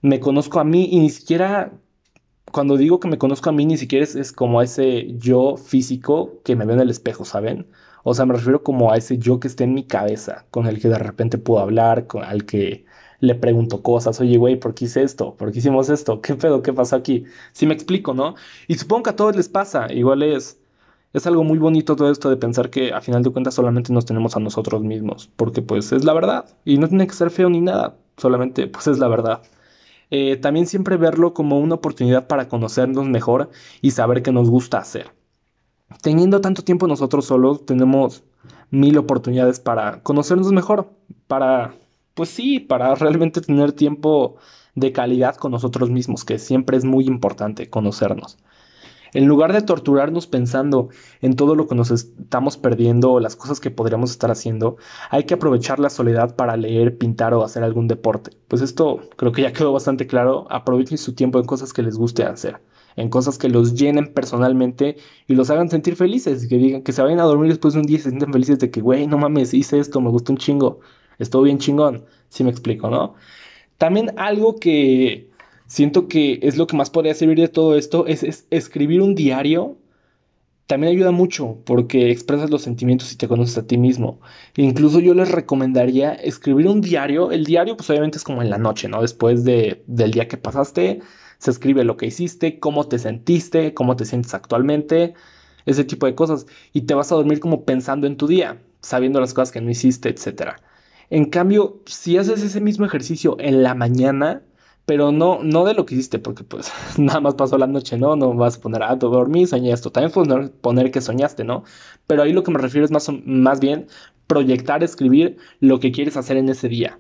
me 0.01 0.20
conozco 0.20 0.60
a 0.60 0.65
mí 0.65 0.89
y 0.91 1.00
ni 1.00 1.10
siquiera 1.10 1.72
cuando 2.51 2.77
digo 2.77 3.00
que 3.00 3.08
me 3.08 3.18
conozco 3.18 3.50
a 3.50 3.53
mí, 3.53 3.65
ni 3.65 3.77
siquiera 3.77 4.06
es, 4.06 4.32
como 4.32 4.62
ese 4.62 5.13
yo 5.18 5.58
físico 5.58 6.41
que 6.44 6.56
me 6.56 6.65
ve 6.65 6.74
en 6.74 6.82
el 6.82 6.89
espejo, 6.89 7.25
¿saben? 7.25 7.68
O 8.03 8.13
sea, 8.13 8.25
me 8.25 8.34
refiero 8.34 8.63
como 8.63 8.91
a 8.91 8.98
ese 8.98 9.18
yo 9.18 9.39
que 9.39 9.48
esté 9.48 9.65
en 9.65 9.74
mi 9.74 9.84
cabeza, 9.86 10.46
con 10.51 10.68
el 10.68 10.79
que 10.79 10.89
de 10.89 10.98
repente 11.00 11.38
puedo 11.38 11.62
hablar, 11.62 12.08
con 12.08 12.24
al 12.24 12.46
que 12.46 12.86
le 13.20 13.36
pregunto 13.36 13.84
cosas, 13.84 14.20
oye, 14.22 14.38
güey, 14.38 14.60
¿por 14.60 14.74
qué 14.74 14.86
hice 14.86 15.03
esto? 15.03 15.36
¿Por 15.36 15.51
qué 15.51 15.60
hicimos 15.60 15.89
esto? 15.89 16.22
¿Qué 16.22 16.36
pedo? 16.36 16.62
¿Qué 16.62 16.74
pasó 16.74 16.96
aquí? 16.96 17.25
Si 17.51 17.65
me 17.68 17.74
explico, 17.74 18.13
¿no? 18.13 18.36
Y 18.68 18.75
supongo 18.75 19.03
que 19.03 19.10
a 19.12 19.15
todos 19.15 19.36
les 19.36 19.50
pasa, 19.50 19.91
igual 19.91 20.24
es, 20.24 20.60
es 21.13 21.27
algo 21.27 21.44
muy 21.44 21.58
bonito 21.58 21.96
todo 21.96 22.12
esto 22.12 22.29
de 22.29 22.38
pensar 22.38 22.70
que 22.70 22.94
a 22.94 23.01
final 23.01 23.24
de 23.24 23.32
cuentas 23.32 23.56
solamente 23.56 23.91
nos 23.94 24.06
tenemos 24.06 24.36
a 24.36 24.39
nosotros 24.39 24.84
mismos, 24.84 25.29
porque 25.36 25.62
pues 25.62 25.91
es 25.91 26.06
la 26.06 26.13
verdad, 26.13 26.46
y 26.65 26.77
no 26.77 26.88
tiene 26.88 27.08
que 27.08 27.13
ser 27.13 27.32
feo 27.32 27.50
ni 27.50 27.62
nada, 27.62 27.98
solamente 28.18 28.68
pues 28.68 28.88
es 28.88 29.00
la 29.00 29.08
verdad. 29.08 29.41
Eh, 30.12 30.38
también 30.38 30.66
siempre 30.66 30.98
verlo 30.98 31.34
como 31.34 31.60
una 31.60 31.75
oportunidad 31.75 32.28
para 32.28 32.48
conocernos 32.48 33.08
mejor 33.08 33.51
y 33.82 33.92
saber 33.92 34.24
qué 34.24 34.32
nos 34.32 34.50
gusta 34.50 34.80
hacer. 34.80 35.12
Teniendo 36.01 36.42
tanto 36.42 36.63
tiempo 36.63 36.88
nosotros 36.88 37.25
solos, 37.25 37.66
tenemos 37.66 38.24
mil 38.72 38.98
oportunidades 38.98 39.60
para 39.60 40.01
conocernos 40.04 40.51
mejor, 40.51 40.92
para, 41.28 41.75
pues 42.13 42.30
sí, 42.30 42.60
para 42.60 42.96
realmente 42.96 43.42
tener 43.42 43.72
tiempo 43.72 44.38
de 44.75 44.92
calidad 44.92 45.36
con 45.36 45.51
nosotros 45.51 45.89
mismos, 45.89 46.25
que 46.25 46.39
siempre 46.39 46.78
es 46.78 46.86
muy 46.86 47.06
importante 47.06 47.70
conocernos. 47.70 48.38
En 49.13 49.28
lugar 49.28 49.54
de 49.54 49.62
torturarnos 49.62 50.28
pensando 50.28 50.89
en 51.22 51.36
todo 51.36 51.56
lo 51.56 51.68
que 51.68 51.75
nos 51.75 51.92
estamos 51.92 52.58
perdiendo 52.58 53.12
o 53.12 53.20
las 53.20 53.36
cosas 53.36 53.60
que 53.60 53.72
podríamos 53.72 54.12
estar 54.12 54.30
haciendo, 54.30 54.78
hay 55.10 55.24
que 55.24 55.34
aprovechar 55.34 55.80
la 55.80 55.89
soledad 55.89 56.36
para 56.36 56.58
leer, 56.58 56.98
pintar 56.98 57.34
o 57.34 57.44
hacer 57.44 57.63
algún 57.63 57.88
deporte. 57.88 58.32
Pues 58.48 58.62
esto 58.62 59.01
creo 59.16 59.32
que 59.32 59.42
ya 59.42 59.54
quedó 59.54 59.74
bastante 59.74 60.08
claro. 60.08 60.46
Aprovechen 60.50 60.98
su 60.98 61.13
tiempo 61.13 61.39
en 61.39 61.46
cosas 61.46 61.74
que 61.74 61.82
les 61.82 61.98
guste 61.98 62.24
hacer, 62.24 62.62
en 62.96 63.10
cosas 63.10 63.38
que 63.38 63.50
los 63.50 63.74
llenen 63.74 64.13
personalmente 64.13 64.98
y 65.28 65.36
los 65.36 65.50
hagan 65.50 65.70
sentir 65.70 65.96
felices, 65.96 66.48
que 66.48 66.58
digan 66.58 66.84
que 66.84 66.92
se 66.92 67.01
vayan 67.01 67.20
a 67.20 67.24
dormir 67.24 67.50
después 67.50 67.74
de 67.74 67.80
un 67.80 67.86
día 67.86 67.98
y 67.98 68.01
se 68.01 68.10
sienten 68.10 68.32
felices 68.32 68.60
de 68.60 68.70
que, 68.70 68.82
güey, 68.82 69.08
no 69.08 69.18
mames, 69.18 69.54
hice 69.54 69.80
esto, 69.80 70.01
me 70.01 70.10
gustó 70.10 70.34
un 70.34 70.38
chingo, 70.38 70.82
estuvo 71.18 71.44
bien 71.44 71.58
chingón. 71.58 72.06
Si 72.30 72.44
me 72.44 72.51
explico, 72.51 72.89
¿no? 72.92 73.16
También 73.80 74.12
algo 74.18 74.60
que 74.60 75.28
siento 75.69 76.07
que 76.07 76.39
es 76.41 76.57
lo 76.57 76.67
que 76.67 76.75
más 76.75 76.89
podría 76.89 77.13
servir 77.13 77.39
de 77.39 77.47
todo 77.47 77.77
esto, 77.77 78.07
es, 78.07 78.47
escribir 78.49 79.01
un 79.01 79.15
diario 79.15 79.77
también 80.65 80.93
ayuda 80.93 81.11
mucho 81.11 81.57
porque 81.65 82.11
expresas 82.11 82.49
los 82.51 82.61
sentimientos 82.61 83.11
y 83.11 83.15
te 83.15 83.27
conoces 83.27 83.57
a 83.57 83.65
ti 83.65 83.77
mismo. 83.77 84.19
Incluso 84.55 84.99
yo 84.99 85.15
les 85.15 85.31
recomendaría 85.31 86.13
escribir 86.13 86.67
un 86.67 86.81
diario. 86.81 87.31
El 87.31 87.45
diario 87.45 87.75
pues 87.75 87.89
obviamente 87.89 88.19
es 88.19 88.23
como 88.23 88.43
en 88.43 88.51
la 88.51 88.59
noche, 88.59 88.88
¿no? 88.88 89.01
Después 89.01 89.43
de, 89.43 89.83
del 89.88 90.11
día 90.11 90.27
que 90.27 90.38
pasaste, 90.38 90.99
se 91.39 91.51
escribe 91.51 91.83
lo 91.83 91.97
que 91.97 92.05
hiciste, 92.05 92.59
cómo 92.59 92.88
te 92.88 92.99
sentiste, 92.99 93.73
cómo 93.73 93.95
te 93.95 94.05
sientes 94.05 94.33
actualmente, 94.35 95.15
ese 95.65 95.85
tipo 95.85 96.05
de 96.05 96.13
cosas. 96.13 96.45
Y 96.71 96.81
te 96.81 96.93
vas 96.93 97.11
a 97.11 97.15
dormir 97.15 97.39
como 97.39 97.65
pensando 97.65 98.05
en 98.05 98.17
tu 98.17 98.27
día, 98.27 98.61
sabiendo 98.81 99.19
las 99.19 99.33
cosas 99.33 99.51
que 99.51 99.61
no 99.61 99.71
hiciste, 99.71 100.09
etc. 100.09 100.51
En 101.09 101.25
cambio, 101.25 101.81
si 101.85 102.17
haces 102.17 102.43
ese 102.43 102.61
mismo 102.61 102.85
ejercicio 102.85 103.38
en 103.39 103.63
la 103.63 103.73
mañana, 103.73 104.43
pero 104.89 105.12
no, 105.12 105.38
no 105.43 105.65
de 105.65 105.75
lo 105.75 105.86
que 105.86 105.93
hiciste, 105.93 106.17
porque 106.17 106.43
pues 106.43 106.72
nada 106.98 107.19
más 107.19 107.36
pasó 107.36 107.60
la 107.60 107.67
noche, 107.67 107.96
¿no? 108.00 108.15
No 108.15 108.34
vas 108.34 108.58
a 108.58 108.62
poner, 108.62 108.81
ah, 108.81 108.96
dormí, 108.96 109.46
soñé 109.46 109.72
esto. 109.72 109.91
También 109.91 110.50
poner 110.62 110.89
que 110.89 111.00
soñaste, 111.00 111.43
¿no? 111.43 111.63
Pero 112.08 112.24
ahí 112.24 112.34
lo 112.34 112.41
que 112.41 112.50
me 112.50 112.58
refiero 112.58 112.86
es 112.86 112.91
más, 112.91 113.08
más 113.24 113.60
bien 113.60 113.86
proyectar, 114.25 114.84
escribir 114.84 115.38
lo 115.60 115.79
que 115.79 115.91
quieres 115.91 116.17
hacer 116.17 116.38
en 116.38 116.50
ese 116.50 116.69
día. 116.69 116.98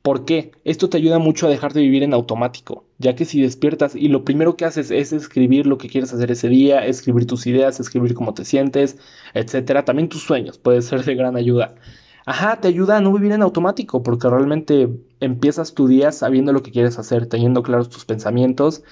¿Por 0.00 0.24
qué? 0.24 0.52
Esto 0.64 0.88
te 0.88 0.96
ayuda 0.96 1.18
mucho 1.18 1.46
a 1.46 1.50
dejar 1.50 1.74
de 1.74 1.82
vivir 1.82 2.02
en 2.02 2.14
automático, 2.14 2.86
ya 2.96 3.14
que 3.14 3.26
si 3.26 3.42
despiertas 3.42 3.94
y 3.94 4.08
lo 4.08 4.24
primero 4.24 4.56
que 4.56 4.64
haces 4.64 4.90
es 4.90 5.12
escribir 5.12 5.66
lo 5.66 5.76
que 5.76 5.90
quieres 5.90 6.14
hacer 6.14 6.30
ese 6.30 6.48
día, 6.48 6.86
escribir 6.86 7.26
tus 7.26 7.46
ideas, 7.46 7.78
escribir 7.78 8.14
cómo 8.14 8.32
te 8.32 8.46
sientes, 8.46 8.96
etcétera, 9.34 9.84
también 9.84 10.08
tus 10.08 10.22
sueños 10.22 10.56
puede 10.56 10.80
ser 10.80 11.04
de 11.04 11.14
gran 11.14 11.36
ayuda. 11.36 11.74
Ajá, 12.24 12.58
te 12.58 12.68
ayuda 12.68 12.96
a 12.96 13.00
no 13.02 13.12
vivir 13.12 13.32
en 13.32 13.42
automático, 13.42 14.02
porque 14.02 14.30
realmente 14.30 14.88
empiezas 15.20 15.74
tu 15.74 15.88
día 15.88 16.12
sabiendo 16.12 16.52
lo 16.52 16.62
que 16.62 16.70
quieres 16.70 16.98
hacer, 16.98 17.26
teniendo 17.26 17.62
claros 17.62 17.88
tus 17.88 18.04
pensamientos, 18.04 18.82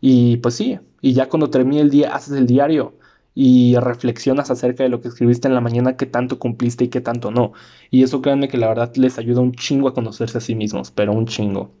y 0.00 0.38
pues 0.38 0.54
sí, 0.54 0.78
y 1.00 1.14
ya 1.14 1.28
cuando 1.28 1.50
termine 1.50 1.80
el 1.82 1.90
día 1.90 2.14
haces 2.14 2.34
el 2.34 2.46
diario 2.46 2.94
y 3.34 3.76
reflexionas 3.76 4.50
acerca 4.50 4.84
de 4.84 4.88
lo 4.88 5.00
que 5.00 5.08
escribiste 5.08 5.48
en 5.48 5.54
la 5.54 5.60
mañana, 5.60 5.96
qué 5.96 6.06
tanto 6.06 6.38
cumpliste 6.38 6.84
y 6.84 6.88
qué 6.88 7.00
tanto 7.00 7.30
no. 7.30 7.52
Y 7.90 8.02
eso 8.04 8.22
créanme 8.22 8.48
que 8.48 8.58
la 8.58 8.68
verdad 8.68 8.94
les 8.96 9.18
ayuda 9.18 9.40
un 9.40 9.52
chingo 9.52 9.88
a 9.88 9.94
conocerse 9.94 10.38
a 10.38 10.40
sí 10.40 10.54
mismos, 10.54 10.90
pero 10.90 11.12
un 11.12 11.26
chingo. 11.26 11.72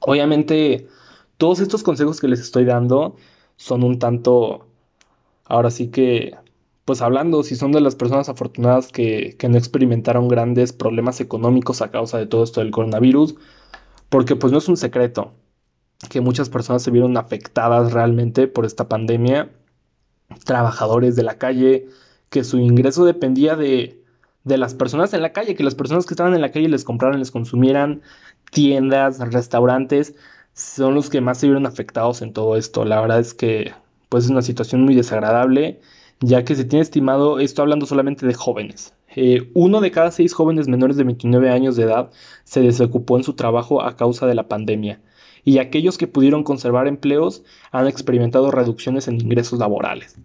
Obviamente, 0.00 0.86
todos 1.36 1.60
estos 1.60 1.82
consejos 1.82 2.20
que 2.20 2.28
les 2.28 2.40
estoy 2.40 2.64
dando 2.64 3.16
son 3.56 3.82
un 3.82 3.98
tanto, 3.98 4.68
ahora 5.44 5.70
sí 5.70 5.88
que 5.88 6.36
pues 6.88 7.02
hablando, 7.02 7.42
si 7.42 7.54
son 7.54 7.70
de 7.70 7.82
las 7.82 7.96
personas 7.96 8.30
afortunadas 8.30 8.88
que, 8.88 9.36
no 9.46 9.58
experimentaron 9.58 10.26
grandes 10.26 10.72
problemas 10.72 11.20
económicos 11.20 11.82
a 11.82 11.90
causa 11.90 12.16
de 12.16 12.24
todo 12.24 12.42
esto 12.42 12.60
del 12.60 12.70
coronavirus, 12.70 13.34
porque 14.08 14.36
pues 14.36 14.54
no 14.54 14.58
es 14.58 14.68
un 14.70 14.78
secreto 14.78 15.34
que 16.08 16.22
muchas 16.22 16.48
personas 16.48 16.82
se 16.82 16.90
vieron 16.90 17.18
afectadas 17.18 17.92
realmente 17.92 18.48
por 18.48 18.64
esta 18.64 18.88
pandemia, 18.88 19.50
trabajadores 20.46 21.14
de 21.14 21.24
la 21.24 21.36
calle, 21.36 21.88
que 22.30 22.42
su 22.42 22.56
ingreso 22.56 23.04
dependía 23.04 23.54
de, 23.54 24.02
de 24.44 24.56
las 24.56 24.72
personas 24.72 25.12
en 25.12 25.20
la 25.20 25.34
calle, 25.34 25.56
que 25.56 25.64
las 25.64 25.74
personas 25.74 26.06
que 26.06 26.14
estaban 26.14 26.32
en 26.32 26.40
la 26.40 26.52
calle 26.52 26.70
les 26.70 26.84
compraran, 26.84 27.18
les 27.18 27.30
consumieran, 27.30 28.00
tiendas, 28.50 29.18
restaurantes, 29.18 30.14
son 30.54 30.94
los 30.94 31.10
que 31.10 31.20
más 31.20 31.36
se 31.36 31.48
vieron 31.48 31.66
afectados 31.66 32.22
en 32.22 32.32
todo 32.32 32.56
esto. 32.56 32.86
La 32.86 32.98
verdad 32.98 33.20
es 33.20 33.34
que 33.34 33.74
pues 34.08 34.24
es 34.24 34.30
una 34.30 34.40
situación 34.40 34.80
muy 34.86 34.94
desagradable 34.94 35.80
ya 36.20 36.44
que 36.44 36.54
se 36.54 36.64
tiene 36.64 36.82
estimado, 36.82 37.38
esto 37.38 37.62
hablando 37.62 37.86
solamente 37.86 38.26
de 38.26 38.34
jóvenes, 38.34 38.94
eh, 39.14 39.50
uno 39.54 39.80
de 39.80 39.90
cada 39.90 40.10
seis 40.10 40.32
jóvenes 40.32 40.68
menores 40.68 40.96
de 40.96 41.04
29 41.04 41.50
años 41.50 41.76
de 41.76 41.84
edad 41.84 42.10
se 42.44 42.60
desocupó 42.60 43.16
en 43.16 43.24
su 43.24 43.34
trabajo 43.34 43.82
a 43.82 43.96
causa 43.96 44.26
de 44.26 44.34
la 44.34 44.48
pandemia, 44.48 45.00
y 45.44 45.58
aquellos 45.58 45.96
que 45.98 46.06
pudieron 46.06 46.44
conservar 46.44 46.88
empleos 46.88 47.42
han 47.70 47.86
experimentado 47.86 48.50
reducciones 48.50 49.08
en 49.08 49.20
ingresos 49.20 49.58
laborales. 49.58 50.16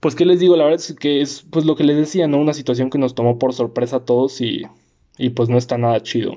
Pues 0.00 0.14
qué 0.14 0.24
les 0.24 0.40
digo, 0.40 0.56
la 0.56 0.64
verdad 0.64 0.80
es 0.80 0.94
que 0.94 1.20
es 1.20 1.42
pues 1.50 1.64
lo 1.64 1.76
que 1.76 1.84
les 1.84 1.96
decía, 1.96 2.28
¿no? 2.28 2.38
Una 2.38 2.54
situación 2.54 2.90
que 2.90 2.98
nos 2.98 3.14
tomó 3.14 3.38
por 3.38 3.52
sorpresa 3.52 3.96
a 3.96 4.04
todos 4.04 4.40
y, 4.40 4.62
y 5.18 5.30
pues 5.30 5.48
no 5.48 5.58
está 5.58 5.76
nada 5.76 6.02
chido. 6.02 6.34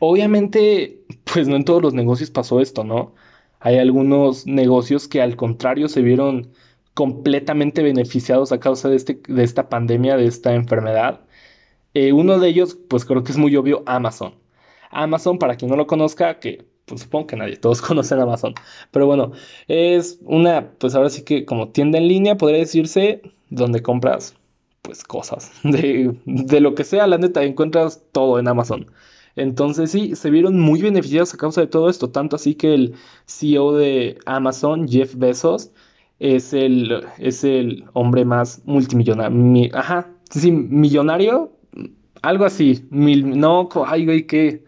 Obviamente, 0.00 1.04
pues 1.32 1.48
no 1.48 1.56
en 1.56 1.64
todos 1.64 1.82
los 1.82 1.94
negocios 1.94 2.30
pasó 2.30 2.60
esto, 2.60 2.84
¿no? 2.84 3.14
Hay 3.60 3.78
algunos 3.78 4.46
negocios 4.46 5.08
que 5.08 5.22
al 5.22 5.36
contrario 5.36 5.88
se 5.88 6.02
vieron 6.02 6.52
completamente 6.94 7.82
beneficiados 7.82 8.52
a 8.52 8.60
causa 8.60 8.88
de, 8.88 8.96
este, 8.96 9.20
de 9.28 9.44
esta 9.44 9.68
pandemia, 9.68 10.16
de 10.16 10.26
esta 10.26 10.54
enfermedad. 10.54 11.20
Eh, 11.94 12.12
uno 12.12 12.38
de 12.38 12.48
ellos, 12.48 12.78
pues 12.88 13.04
creo 13.04 13.24
que 13.24 13.32
es 13.32 13.38
muy 13.38 13.54
obvio, 13.56 13.82
Amazon. 13.86 14.34
Amazon, 14.90 15.38
para 15.38 15.56
quien 15.56 15.70
no 15.70 15.76
lo 15.76 15.86
conozca, 15.86 16.38
que 16.40 16.64
pues 16.86 17.02
supongo 17.02 17.26
que 17.26 17.36
nadie, 17.36 17.56
todos 17.56 17.82
conocen 17.82 18.20
Amazon. 18.20 18.54
Pero 18.90 19.06
bueno, 19.06 19.32
es 19.68 20.18
una, 20.24 20.70
pues 20.78 20.94
ahora 20.94 21.10
sí 21.10 21.22
que 21.24 21.44
como 21.44 21.70
tienda 21.70 21.98
en 21.98 22.08
línea, 22.08 22.36
podría 22.36 22.60
decirse, 22.60 23.22
donde 23.50 23.82
compras 23.82 24.36
pues 24.82 25.02
cosas. 25.04 25.52
De, 25.62 26.14
de 26.26 26.60
lo 26.60 26.74
que 26.74 26.84
sea, 26.84 27.06
la 27.06 27.18
neta, 27.18 27.42
encuentras 27.42 28.02
todo 28.12 28.38
en 28.38 28.48
Amazon. 28.48 28.90
Entonces 29.36 29.90
sí, 29.90 30.14
se 30.14 30.30
vieron 30.30 30.60
muy 30.60 30.80
beneficiados 30.82 31.34
a 31.34 31.38
causa 31.38 31.60
de 31.60 31.66
todo 31.66 31.90
esto, 31.90 32.10
tanto 32.10 32.36
así 32.36 32.54
que 32.54 32.74
el 32.74 32.94
CEO 33.26 33.72
de 33.72 34.18
Amazon, 34.26 34.86
Jeff 34.88 35.16
Bezos, 35.16 35.72
es 36.18 36.52
el, 36.52 37.04
es 37.18 37.44
el 37.44 37.84
hombre 37.92 38.24
más 38.24 38.62
multimillonario. 38.64 39.70
ajá, 39.74 40.08
sí, 40.30 40.50
millonario, 40.50 41.52
algo 42.22 42.44
así. 42.44 42.86
Mil, 42.90 43.38
no, 43.38 43.68
ay, 43.86 44.04
güey, 44.04 44.26
que. 44.26 44.64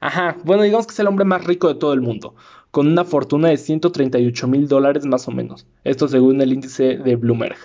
Ajá, 0.00 0.36
bueno, 0.44 0.62
digamos 0.62 0.86
que 0.86 0.92
es 0.92 1.00
el 1.00 1.08
hombre 1.08 1.24
más 1.24 1.44
rico 1.44 1.68
de 1.68 1.74
todo 1.74 1.92
el 1.92 2.00
mundo, 2.00 2.34
con 2.70 2.86
una 2.86 3.04
fortuna 3.04 3.48
de 3.48 3.56
138 3.56 4.46
mil 4.46 4.68
dólares 4.68 5.04
más 5.06 5.26
o 5.26 5.32
menos. 5.32 5.66
Esto 5.84 6.06
según 6.06 6.40
el 6.40 6.52
índice 6.52 6.98
de 6.98 7.16
Bloomberg. 7.16 7.56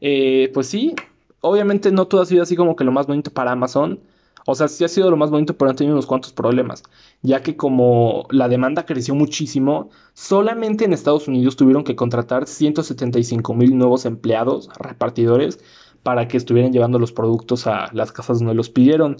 Eh, 0.00 0.50
pues 0.54 0.68
sí, 0.68 0.94
obviamente 1.40 1.92
no 1.92 2.06
todo 2.06 2.22
ha 2.22 2.26
sido 2.26 2.42
así 2.42 2.56
como 2.56 2.76
que 2.76 2.84
lo 2.84 2.92
más 2.92 3.06
bonito 3.06 3.30
para 3.30 3.52
Amazon. 3.52 4.00
O 4.46 4.54
sea, 4.54 4.68
sí 4.68 4.84
ha 4.84 4.88
sido 4.88 5.10
lo 5.10 5.16
más 5.16 5.30
bonito, 5.30 5.56
pero 5.56 5.70
han 5.70 5.76
tenido 5.76 5.94
unos 5.94 6.06
cuantos 6.06 6.32
problemas, 6.32 6.82
ya 7.22 7.42
que 7.42 7.56
como 7.56 8.26
la 8.30 8.48
demanda 8.48 8.86
creció 8.86 9.14
muchísimo, 9.14 9.90
solamente 10.14 10.84
en 10.84 10.92
Estados 10.92 11.28
Unidos 11.28 11.56
tuvieron 11.56 11.84
que 11.84 11.96
contratar 11.96 12.46
175 12.46 13.54
mil 13.54 13.76
nuevos 13.76 14.06
empleados, 14.06 14.68
repartidores, 14.78 15.60
para 16.02 16.28
que 16.28 16.36
estuvieran 16.36 16.72
llevando 16.72 16.98
los 16.98 17.12
productos 17.12 17.66
a 17.66 17.90
las 17.92 18.12
casas 18.12 18.38
donde 18.38 18.54
los 18.54 18.70
pidieron. 18.70 19.16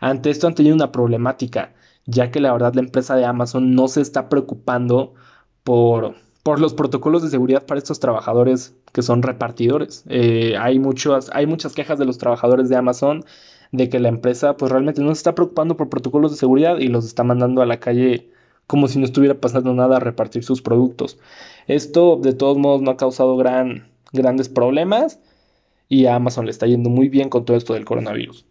Ante 0.00 0.30
esto 0.30 0.46
han 0.46 0.54
tenido 0.54 0.74
una 0.74 0.92
problemática, 0.92 1.74
ya 2.06 2.30
que 2.30 2.40
la 2.40 2.52
verdad 2.52 2.74
la 2.74 2.82
empresa 2.82 3.16
de 3.16 3.24
Amazon 3.24 3.74
no 3.74 3.88
se 3.88 4.00
está 4.00 4.28
preocupando 4.28 5.14
por, 5.64 6.14
por 6.42 6.60
los 6.60 6.74
protocolos 6.74 7.22
de 7.22 7.30
seguridad 7.30 7.66
para 7.66 7.78
estos 7.78 8.00
trabajadores 8.00 8.74
que 8.92 9.02
son 9.02 9.22
repartidores. 9.22 10.04
Eh, 10.08 10.56
hay, 10.58 10.78
muchas, 10.78 11.30
hay 11.32 11.46
muchas 11.46 11.74
quejas 11.74 11.98
de 11.98 12.06
los 12.06 12.18
trabajadores 12.18 12.68
de 12.68 12.76
Amazon 12.76 13.24
de 13.72 13.88
que 13.88 14.00
la 14.00 14.08
empresa 14.08 14.56
pues 14.56 14.70
realmente 14.72 15.00
no 15.00 15.08
se 15.08 15.18
está 15.18 15.34
preocupando 15.34 15.76
por 15.76 15.88
protocolos 15.88 16.32
de 16.32 16.38
seguridad 16.38 16.78
y 16.78 16.88
los 16.88 17.06
está 17.06 17.24
mandando 17.24 17.62
a 17.62 17.66
la 17.66 17.80
calle 17.80 18.30
como 18.66 18.86
si 18.88 18.98
no 18.98 19.04
estuviera 19.04 19.40
pasando 19.40 19.74
nada 19.74 19.96
a 19.96 20.00
repartir 20.00 20.44
sus 20.44 20.62
productos. 20.62 21.18
Esto 21.66 22.16
de 22.16 22.32
todos 22.32 22.56
modos 22.56 22.82
no 22.82 22.92
ha 22.92 22.96
causado 22.96 23.36
gran, 23.36 23.90
grandes 24.12 24.48
problemas 24.48 25.20
y 25.88 26.06
a 26.06 26.14
Amazon 26.14 26.44
le 26.44 26.52
está 26.52 26.66
yendo 26.66 26.88
muy 26.88 27.08
bien 27.08 27.28
con 27.28 27.44
todo 27.44 27.56
esto 27.56 27.74
del 27.74 27.84
coronavirus. 27.84 28.46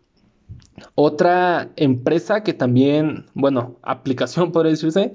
Otra 0.95 1.71
empresa 1.75 2.43
que 2.43 2.53
también, 2.53 3.25
bueno, 3.34 3.77
aplicación 3.82 4.51
podría 4.51 4.71
decirse, 4.71 5.13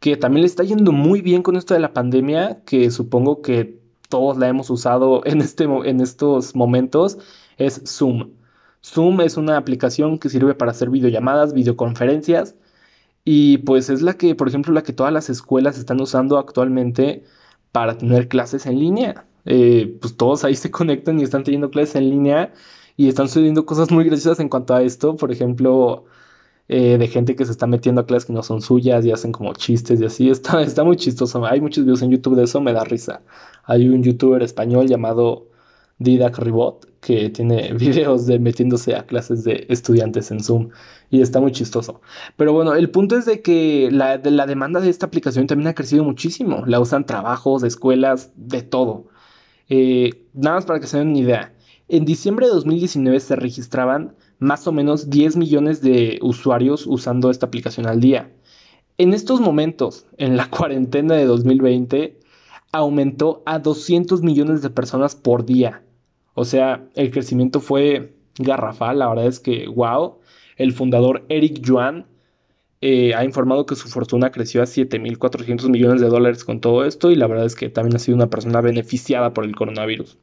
que 0.00 0.16
también 0.16 0.42
le 0.42 0.48
está 0.48 0.64
yendo 0.64 0.92
muy 0.92 1.22
bien 1.22 1.42
con 1.42 1.56
esto 1.56 1.74
de 1.74 1.80
la 1.80 1.92
pandemia, 1.92 2.62
que 2.66 2.90
supongo 2.90 3.40
que 3.40 3.78
todos 4.08 4.36
la 4.36 4.48
hemos 4.48 4.68
usado 4.68 5.22
en, 5.24 5.40
este, 5.40 5.64
en 5.64 6.00
estos 6.00 6.54
momentos, 6.54 7.18
es 7.56 7.82
Zoom. 7.86 8.32
Zoom 8.84 9.20
es 9.20 9.36
una 9.36 9.56
aplicación 9.56 10.18
que 10.18 10.28
sirve 10.28 10.54
para 10.54 10.72
hacer 10.72 10.90
videollamadas, 10.90 11.52
videoconferencias 11.54 12.56
y 13.24 13.58
pues 13.58 13.90
es 13.90 14.02
la 14.02 14.14
que, 14.14 14.34
por 14.34 14.48
ejemplo, 14.48 14.72
la 14.72 14.82
que 14.82 14.92
todas 14.92 15.12
las 15.12 15.30
escuelas 15.30 15.78
están 15.78 16.00
usando 16.00 16.38
actualmente 16.38 17.24
para 17.72 17.96
tener 17.96 18.28
clases 18.28 18.66
en 18.66 18.78
línea. 18.78 19.26
Eh, 19.44 19.98
pues 20.00 20.16
todos 20.16 20.44
ahí 20.44 20.54
se 20.56 20.70
conectan 20.72 21.20
y 21.20 21.22
están 21.24 21.44
teniendo 21.44 21.70
clases 21.70 21.96
en 21.96 22.10
línea 22.10 22.52
y 22.96 23.08
están 23.08 23.28
sucediendo 23.28 23.66
cosas 23.66 23.90
muy 23.90 24.04
graciosas 24.04 24.40
en 24.40 24.48
cuanto 24.48 24.74
a 24.74 24.82
esto. 24.82 25.16
Por 25.16 25.32
ejemplo, 25.32 26.04
eh, 26.68 26.98
de 26.98 27.08
gente 27.08 27.36
que 27.36 27.44
se 27.44 27.52
está 27.52 27.66
metiendo 27.66 28.00
a 28.00 28.06
clases 28.06 28.26
que 28.26 28.32
no 28.32 28.42
son 28.42 28.62
suyas 28.62 29.04
y 29.04 29.12
hacen 29.12 29.32
como 29.32 29.54
chistes 29.54 30.00
y 30.00 30.04
así. 30.04 30.30
Está, 30.30 30.62
está 30.62 30.84
muy 30.84 30.96
chistoso. 30.96 31.44
Hay 31.46 31.60
muchos 31.60 31.84
videos 31.84 32.02
en 32.02 32.10
YouTube 32.10 32.36
de 32.36 32.44
eso, 32.44 32.60
me 32.60 32.72
da 32.72 32.84
risa. 32.84 33.22
Hay 33.64 33.88
un 33.88 34.02
youtuber 34.02 34.42
español 34.42 34.88
llamado 34.88 35.46
Didac 36.02 36.38
Ribot, 36.38 36.86
que 37.00 37.30
tiene 37.30 37.72
videos 37.78 38.26
de 38.26 38.38
metiéndose 38.38 38.94
a 38.94 39.06
clases 39.06 39.44
de 39.44 39.66
estudiantes 39.68 40.30
en 40.30 40.42
Zoom 40.42 40.70
y 41.10 41.20
está 41.20 41.40
muy 41.40 41.52
chistoso. 41.52 42.00
Pero 42.36 42.52
bueno, 42.52 42.74
el 42.74 42.90
punto 42.90 43.16
es 43.16 43.26
de 43.26 43.42
que 43.42 43.90
la, 43.92 44.18
demanda 44.18 44.80
de 44.80 44.88
esta 44.88 45.06
aplicación 45.06 45.46
también 45.46 45.68
ha 45.68 45.74
crecido 45.74 46.04
muchísimo. 46.04 46.64
La 46.66 46.80
usan 46.80 47.06
trabajos, 47.06 47.62
escuelas, 47.62 48.32
de 48.36 48.62
todo. 48.62 49.08
Eh, 49.68 50.26
nada 50.32 50.56
más 50.56 50.64
para 50.64 50.80
que 50.80 50.86
se 50.86 50.98
den 50.98 51.08
una 51.08 51.18
idea. 51.18 51.54
En 51.88 52.04
diciembre 52.06 52.46
de 52.46 52.52
2019 52.52 53.20
se 53.20 53.36
registraban 53.36 54.14
más 54.38 54.66
o 54.66 54.72
menos 54.72 55.10
10 55.10 55.36
millones 55.36 55.82
de 55.82 56.18
usuarios 56.22 56.86
usando 56.86 57.30
esta 57.30 57.46
aplicación 57.46 57.86
al 57.86 58.00
día. 58.00 58.32
En 58.96 59.12
estos 59.12 59.40
momentos, 59.40 60.06
en 60.16 60.36
la 60.36 60.48
cuarentena 60.50 61.14
de 61.14 61.26
2020, 61.26 62.18
aumentó 62.72 63.42
a 63.44 63.58
200 63.58 64.22
millones 64.22 64.62
de 64.62 64.70
personas 64.70 65.14
por 65.14 65.44
día. 65.44 65.82
O 66.34 66.44
sea, 66.44 66.84
el 66.94 67.10
crecimiento 67.10 67.60
fue 67.60 68.14
garrafal, 68.38 68.98
la 68.98 69.08
verdad 69.08 69.26
es 69.26 69.40
que, 69.40 69.66
wow. 69.68 70.18
El 70.56 70.72
fundador 70.72 71.24
Eric 71.28 71.60
Yuan 71.60 72.06
eh, 72.80 73.14
ha 73.14 73.24
informado 73.24 73.64
que 73.64 73.76
su 73.76 73.88
fortuna 73.88 74.32
creció 74.32 74.60
a 74.60 74.66
7.400 74.66 75.68
millones 75.68 76.00
de 76.00 76.08
dólares 76.08 76.44
con 76.44 76.60
todo 76.60 76.84
esto 76.84 77.10
y 77.10 77.16
la 77.16 77.26
verdad 77.26 77.46
es 77.46 77.54
que 77.54 77.68
también 77.68 77.96
ha 77.96 77.98
sido 77.98 78.16
una 78.16 78.28
persona 78.28 78.60
beneficiada 78.60 79.32
por 79.32 79.44
el 79.44 79.54
coronavirus. 79.54 80.18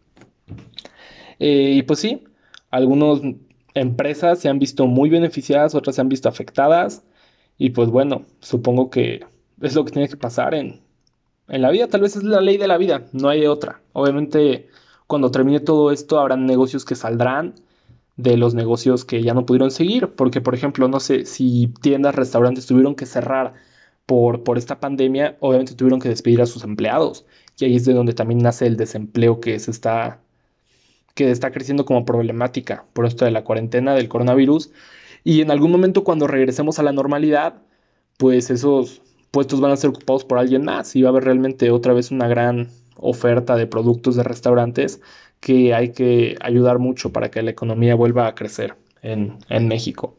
Eh, 1.39 1.73
y 1.77 1.83
pues 1.83 1.99
sí, 1.99 2.25
algunas 2.69 3.21
empresas 3.73 4.39
se 4.39 4.49
han 4.49 4.59
visto 4.59 4.87
muy 4.87 5.09
beneficiadas, 5.09 5.73
otras 5.73 5.95
se 5.95 6.01
han 6.01 6.09
visto 6.09 6.27
afectadas 6.27 7.03
y 7.57 7.69
pues 7.71 7.89
bueno, 7.89 8.25
supongo 8.41 8.89
que 8.89 9.21
es 9.61 9.75
lo 9.75 9.85
que 9.85 9.91
tiene 9.91 10.09
que 10.09 10.17
pasar 10.17 10.53
en, 10.53 10.81
en 11.47 11.61
la 11.61 11.71
vida, 11.71 11.87
tal 11.87 12.01
vez 12.01 12.15
es 12.15 12.23
la 12.23 12.41
ley 12.41 12.57
de 12.57 12.67
la 12.67 12.77
vida, 12.77 13.05
no 13.13 13.29
hay 13.29 13.45
otra. 13.45 13.81
Obviamente 13.93 14.67
cuando 15.09 15.31
termine 15.31 15.59
todo 15.59 15.89
esto 15.91 16.19
habrá 16.19 16.37
negocios 16.37 16.85
que 16.85 16.93
saldrán 16.93 17.55
de 18.15 18.37
los 18.37 18.53
negocios 18.53 19.05
que 19.05 19.23
ya 19.23 19.33
no 19.33 19.43
pudieron 19.43 19.71
seguir, 19.71 20.09
porque 20.09 20.39
por 20.39 20.53
ejemplo, 20.53 20.87
no 20.87 20.99
sé, 20.99 21.25
si 21.25 21.73
tiendas, 21.81 22.13
restaurantes 22.13 22.67
tuvieron 22.67 22.93
que 22.93 23.07
cerrar 23.07 23.55
por, 24.05 24.43
por 24.43 24.59
esta 24.59 24.79
pandemia, 24.79 25.35
obviamente 25.39 25.73
tuvieron 25.73 25.99
que 25.99 26.09
despedir 26.09 26.43
a 26.43 26.45
sus 26.45 26.63
empleados, 26.63 27.25
y 27.57 27.65
ahí 27.65 27.75
es 27.75 27.85
de 27.85 27.93
donde 27.93 28.13
también 28.13 28.37
nace 28.43 28.67
el 28.67 28.77
desempleo 28.77 29.39
que 29.39 29.57
se 29.57 29.71
está 29.71 30.19
que 31.15 31.31
está 31.31 31.49
creciendo 31.49 31.85
como 31.85 32.05
problemática 32.05 32.85
por 32.93 33.07
esto 33.07 33.25
de 33.25 33.31
la 33.31 33.43
cuarentena 33.43 33.95
del 33.95 34.09
coronavirus 34.09 34.69
y 35.23 35.41
en 35.41 35.49
algún 35.49 35.71
momento 35.71 36.03
cuando 36.03 36.27
regresemos 36.27 36.77
a 36.77 36.83
la 36.83 36.91
normalidad, 36.91 37.63
pues 38.17 38.51
esos 38.51 39.01
puestos 39.31 39.59
van 39.59 39.71
a 39.71 39.75
ser 39.75 39.89
ocupados 39.89 40.23
por 40.23 40.37
alguien 40.37 40.65
más 40.65 40.95
y 40.95 41.01
va 41.01 41.09
a 41.09 41.11
haber 41.13 41.23
realmente 41.23 41.71
otra 41.71 41.93
vez 41.93 42.11
una 42.11 42.27
gran 42.27 42.69
oferta 43.01 43.55
de 43.55 43.67
productos 43.67 44.15
de 44.15 44.23
restaurantes 44.23 45.01
que 45.39 45.73
hay 45.73 45.93
que 45.93 46.37
ayudar 46.41 46.79
mucho 46.79 47.11
para 47.11 47.31
que 47.31 47.41
la 47.41 47.51
economía 47.51 47.95
vuelva 47.95 48.27
a 48.27 48.35
crecer 48.35 48.75
en, 49.01 49.37
México. 49.67 50.15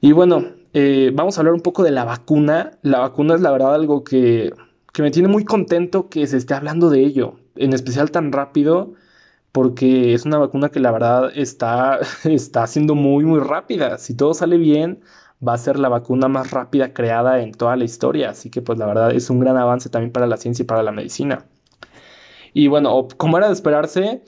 Y 0.00 0.12
bueno, 0.12 0.46
eh, 0.72 1.10
vamos 1.14 1.36
a 1.36 1.40
hablar 1.40 1.54
un 1.54 1.60
poco 1.60 1.82
de 1.82 1.90
la 1.90 2.04
vacuna. 2.04 2.78
La 2.82 3.00
vacuna 3.00 3.34
es 3.34 3.40
la 3.40 3.50
verdad 3.50 3.74
algo 3.74 4.04
que, 4.04 4.52
que 4.92 5.02
me 5.02 5.10
tiene 5.10 5.28
muy 5.28 5.44
contento 5.44 6.08
que 6.08 6.26
se 6.26 6.36
esté 6.36 6.54
hablando 6.54 6.90
de 6.90 7.00
ello, 7.00 7.38
en 7.56 7.72
especial 7.72 8.10
tan 8.10 8.32
rápido, 8.32 8.94
porque 9.52 10.14
es 10.14 10.24
una 10.24 10.38
vacuna 10.38 10.70
que 10.70 10.80
la 10.80 10.90
verdad 10.90 11.30
está, 11.34 12.00
está 12.24 12.66
siendo 12.66 12.94
muy, 12.94 13.24
muy 13.24 13.40
rápida. 13.40 13.98
Si 13.98 14.14
todo 14.14 14.34
sale 14.34 14.56
bien, 14.56 15.00
va 15.46 15.54
a 15.54 15.58
ser 15.58 15.78
la 15.78 15.88
vacuna 15.88 16.28
más 16.28 16.50
rápida 16.50 16.92
creada 16.92 17.42
en 17.42 17.52
toda 17.52 17.76
la 17.76 17.84
historia. 17.84 18.30
Así 18.30 18.50
que 18.50 18.62
pues 18.62 18.78
la 18.78 18.86
verdad 18.86 19.12
es 19.12 19.30
un 19.30 19.40
gran 19.40 19.56
avance 19.56 19.88
también 19.90 20.12
para 20.12 20.26
la 20.26 20.36
ciencia 20.36 20.62
y 20.62 20.66
para 20.66 20.82
la 20.82 20.92
medicina. 20.92 21.46
Y 22.52 22.68
bueno, 22.68 23.08
como 23.16 23.38
era 23.38 23.48
de 23.48 23.52
esperarse, 23.52 24.22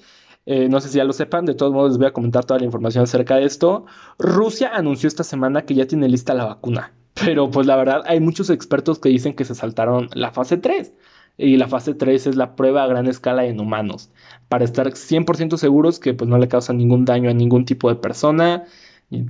eh, 0.46 0.68
no 0.68 0.80
sé 0.80 0.88
si 0.88 0.98
ya 0.98 1.04
lo 1.04 1.12
sepan, 1.12 1.44
de 1.44 1.54
todos 1.54 1.72
modos 1.72 1.92
les 1.92 1.98
voy 1.98 2.06
a 2.09 2.12
comentar 2.12 2.44
toda 2.44 2.59
la 2.59 2.66
información 2.66 3.04
acerca 3.04 3.37
de 3.37 3.44
esto. 3.44 3.87
Rusia 4.18 4.70
anunció 4.74 5.09
esta 5.09 5.24
semana 5.24 5.62
que 5.62 5.74
ya 5.74 5.87
tiene 5.87 6.09
lista 6.09 6.35
la 6.35 6.44
vacuna, 6.44 6.92
pero 7.14 7.50
pues 7.50 7.66
la 7.66 7.76
verdad 7.76 8.02
hay 8.06 8.20
muchos 8.20 8.50
expertos 8.50 8.98
que 8.98 9.09
dicen 9.09 9.35
que 9.35 9.44
se 9.44 9.54
saltaron 9.54 10.09
la 10.14 10.33
fase 10.33 10.56
3. 10.56 10.92
Y 11.38 11.56
la 11.56 11.68
fase 11.68 11.94
3 11.94 12.26
es 12.26 12.37
la 12.37 12.54
prueba 12.54 12.83
a 12.83 12.87
gran 12.87 13.06
escala 13.06 13.46
en 13.46 13.61
humanos, 13.61 14.11
para 14.48 14.64
estar 14.64 14.88
100% 14.88 15.56
seguros 15.56 15.98
que 15.98 16.12
pues 16.12 16.28
no 16.28 16.37
le 16.37 16.48
causa 16.48 16.74
ningún 16.74 17.06
daño 17.06 17.30
a 17.30 17.35
ningún 17.35 17.64
tipo 17.64 17.88
de 17.88 17.96
persona, 17.96 18.64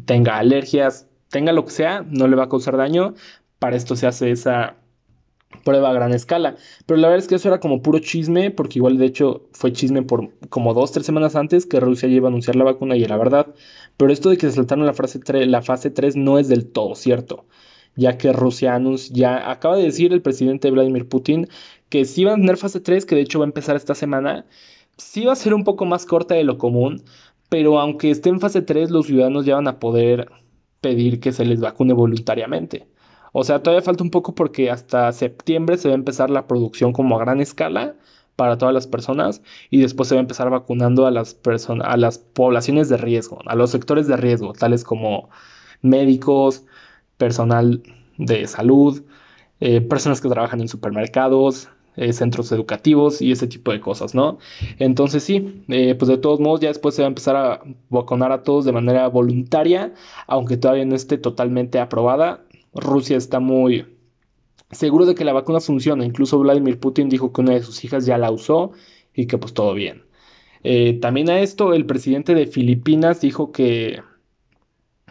tenga 0.07 0.39
alergias, 0.39 1.09
tenga 1.29 1.53
lo 1.53 1.65
que 1.65 1.71
sea, 1.71 2.05
no 2.09 2.29
le 2.29 2.37
va 2.37 2.45
a 2.45 2.49
causar 2.49 2.77
daño. 2.77 3.15
Para 3.59 3.77
esto 3.77 3.95
se 3.97 4.07
hace 4.07 4.31
esa 4.31 4.77
prueba 5.65 5.91
a 5.91 5.93
gran 5.93 6.13
escala. 6.13 6.57
Pero 6.87 6.99
la 6.99 7.09
verdad 7.09 7.25
es 7.25 7.29
que 7.29 7.35
eso 7.37 7.49
era 7.49 7.61
como 7.61 7.83
puro 7.83 7.99
chisme, 7.99 8.51
porque 8.51 8.79
igual 8.79 8.99
de 8.99 9.07
hecho 9.07 9.49
fue 9.53 9.73
chisme 9.73 10.03
por 10.03 10.31
como 10.49 10.75
dos, 10.75 10.93
tres 10.93 11.07
semanas 11.07 11.37
antes 11.37 11.67
que 11.67 11.81
Rusia 11.81 12.09
iba 12.09 12.29
a 12.29 12.31
anunciar 12.31 12.57
la 12.57 12.65
vacuna 12.65 12.97
y 12.97 13.05
era 13.05 13.17
verdad. 13.17 13.55
Pero 13.97 14.13
esto 14.13 14.31
de 14.31 14.37
que 14.39 14.49
se 14.49 14.57
saltaron 14.57 14.87
la 14.87 14.95
fase 14.95 15.19
3, 15.19 15.49
la 15.49 15.63
fase 15.63 15.91
3 15.91 16.17
no 16.17 16.39
es 16.39 16.49
del 16.49 16.67
todo 16.67 16.95
cierto, 16.95 17.45
ya 17.97 18.17
que 18.19 18.33
Rusia 18.33 18.81
ya 19.11 19.51
acaba 19.51 19.77
de 19.77 19.85
decir 19.85 20.13
el 20.13 20.23
presidente 20.23 20.71
Vladimir 20.71 21.09
Putin 21.09 21.49
que 21.89 22.05
sí 22.05 22.25
va 22.25 22.33
a 22.33 22.37
tener 22.37 22.57
fase 22.57 22.81
3, 22.81 23.05
que 23.05 23.17
de 23.17 23.23
hecho 23.23 23.41
va 23.41 23.45
a 23.45 23.49
empezar 23.49 23.77
esta 23.77 23.95
semana, 23.95 24.47
sí 24.97 25.25
va 25.27 25.33
a 25.33 25.37
ser 25.37 25.55
un 25.55 25.65
poco 25.65 25.85
más 25.87 26.07
corta 26.07 26.35
de 26.37 26.45
lo 26.45 26.57
común, 26.57 27.03
pero 27.49 27.81
aunque 27.81 28.11
esté 28.11 28.31
en 28.31 28.41
fase 28.41 28.63
3, 28.63 28.91
los 28.91 29.07
ciudadanos 29.07 29.45
ya 29.45 29.57
van 29.57 29.69
a 29.69 29.81
poder 29.81 30.31
pedir 30.81 31.21
que 31.21 31.33
se 31.33 31.45
les 31.45 31.61
vacune 31.61 31.93
voluntariamente. 31.95 32.87
O 33.33 33.45
sea, 33.45 33.63
todavía 33.63 33.83
falta 33.83 34.03
un 34.05 34.11
poco 34.11 34.35
porque 34.35 34.71
hasta 34.71 35.13
septiembre 35.13 35.77
se 35.79 35.89
va 35.89 35.95
a 35.95 35.99
empezar 35.99 36.31
la 36.31 36.47
producción 36.47 36.93
como 36.93 37.17
a 37.17 37.21
gran 37.21 37.41
escala 37.41 37.95
para 38.37 38.59
todas 38.59 38.75
las 38.75 38.87
personas 38.87 39.43
y 39.71 39.81
después 39.83 40.09
se 40.09 40.15
va 40.15 40.21
a 40.21 40.23
empezar 40.23 40.51
vacunando 40.51 41.07
a 41.07 41.11
las 41.11 41.35
personas, 41.35 41.87
a 41.89 41.97
las 41.97 42.19
poblaciones 42.19 42.89
de 42.89 42.97
riesgo, 42.97 43.41
a 43.47 43.55
los 43.55 43.71
sectores 43.71 44.07
de 44.07 44.17
riesgo, 44.17 44.53
tales 44.55 44.85
como 44.85 45.29
médicos, 45.83 46.65
personal 47.19 47.83
de 48.17 48.47
salud, 48.47 49.03
eh, 49.61 49.81
personas 49.83 50.21
que 50.21 50.29
trabajan 50.29 50.61
en 50.61 50.69
supermercados, 50.69 51.69
eh, 51.97 52.13
centros 52.15 52.51
educativos 52.53 53.21
y 53.21 53.33
ese 53.33 53.47
tipo 53.47 53.73
de 53.73 53.81
cosas, 53.81 54.15
¿no? 54.15 54.39
Entonces 54.79 55.23
sí, 55.23 55.63
eh, 55.69 55.95
pues 55.97 56.09
de 56.09 56.17
todos 56.17 56.41
modos 56.41 56.61
ya 56.61 56.69
después 56.69 56.95
se 56.95 57.03
va 57.03 57.07
a 57.07 57.09
empezar 57.09 57.37
a 57.37 57.61
vacunar 57.91 58.33
a 58.33 58.43
todos 58.43 58.65
de 58.65 58.73
manera 58.73 59.07
voluntaria, 59.09 59.93
aunque 60.27 60.57
todavía 60.57 60.87
no 60.87 60.95
esté 60.95 61.19
totalmente 61.19 61.79
aprobada 61.79 62.45
Rusia 62.75 63.17
está 63.17 63.41
muy 63.41 63.87
seguro 64.71 65.07
de 65.07 65.15
que 65.15 65.25
la 65.25 65.33
vacuna 65.33 65.61
funciona. 65.61 66.05
Incluso 66.05 66.39
Vladimir 66.39 66.79
Putin 66.79 67.09
dijo 67.09 67.33
que 67.33 67.41
una 67.41 67.55
de 67.55 67.63
sus 67.63 67.85
hijas 67.85 68.07
ya 68.07 68.19
la 68.19 68.31
usó 68.31 68.73
y 69.15 69.27
que 69.27 69.39
pues 69.39 69.55
todo 69.55 69.75
bien. 69.75 70.05
Eh, 70.63 70.99
también 71.01 71.31
a 71.31 71.41
esto 71.41 71.73
el 71.73 71.87
presidente 71.87 72.35
de 72.35 72.47
Filipinas 72.47 73.21
dijo 73.21 73.51
que 73.51 74.03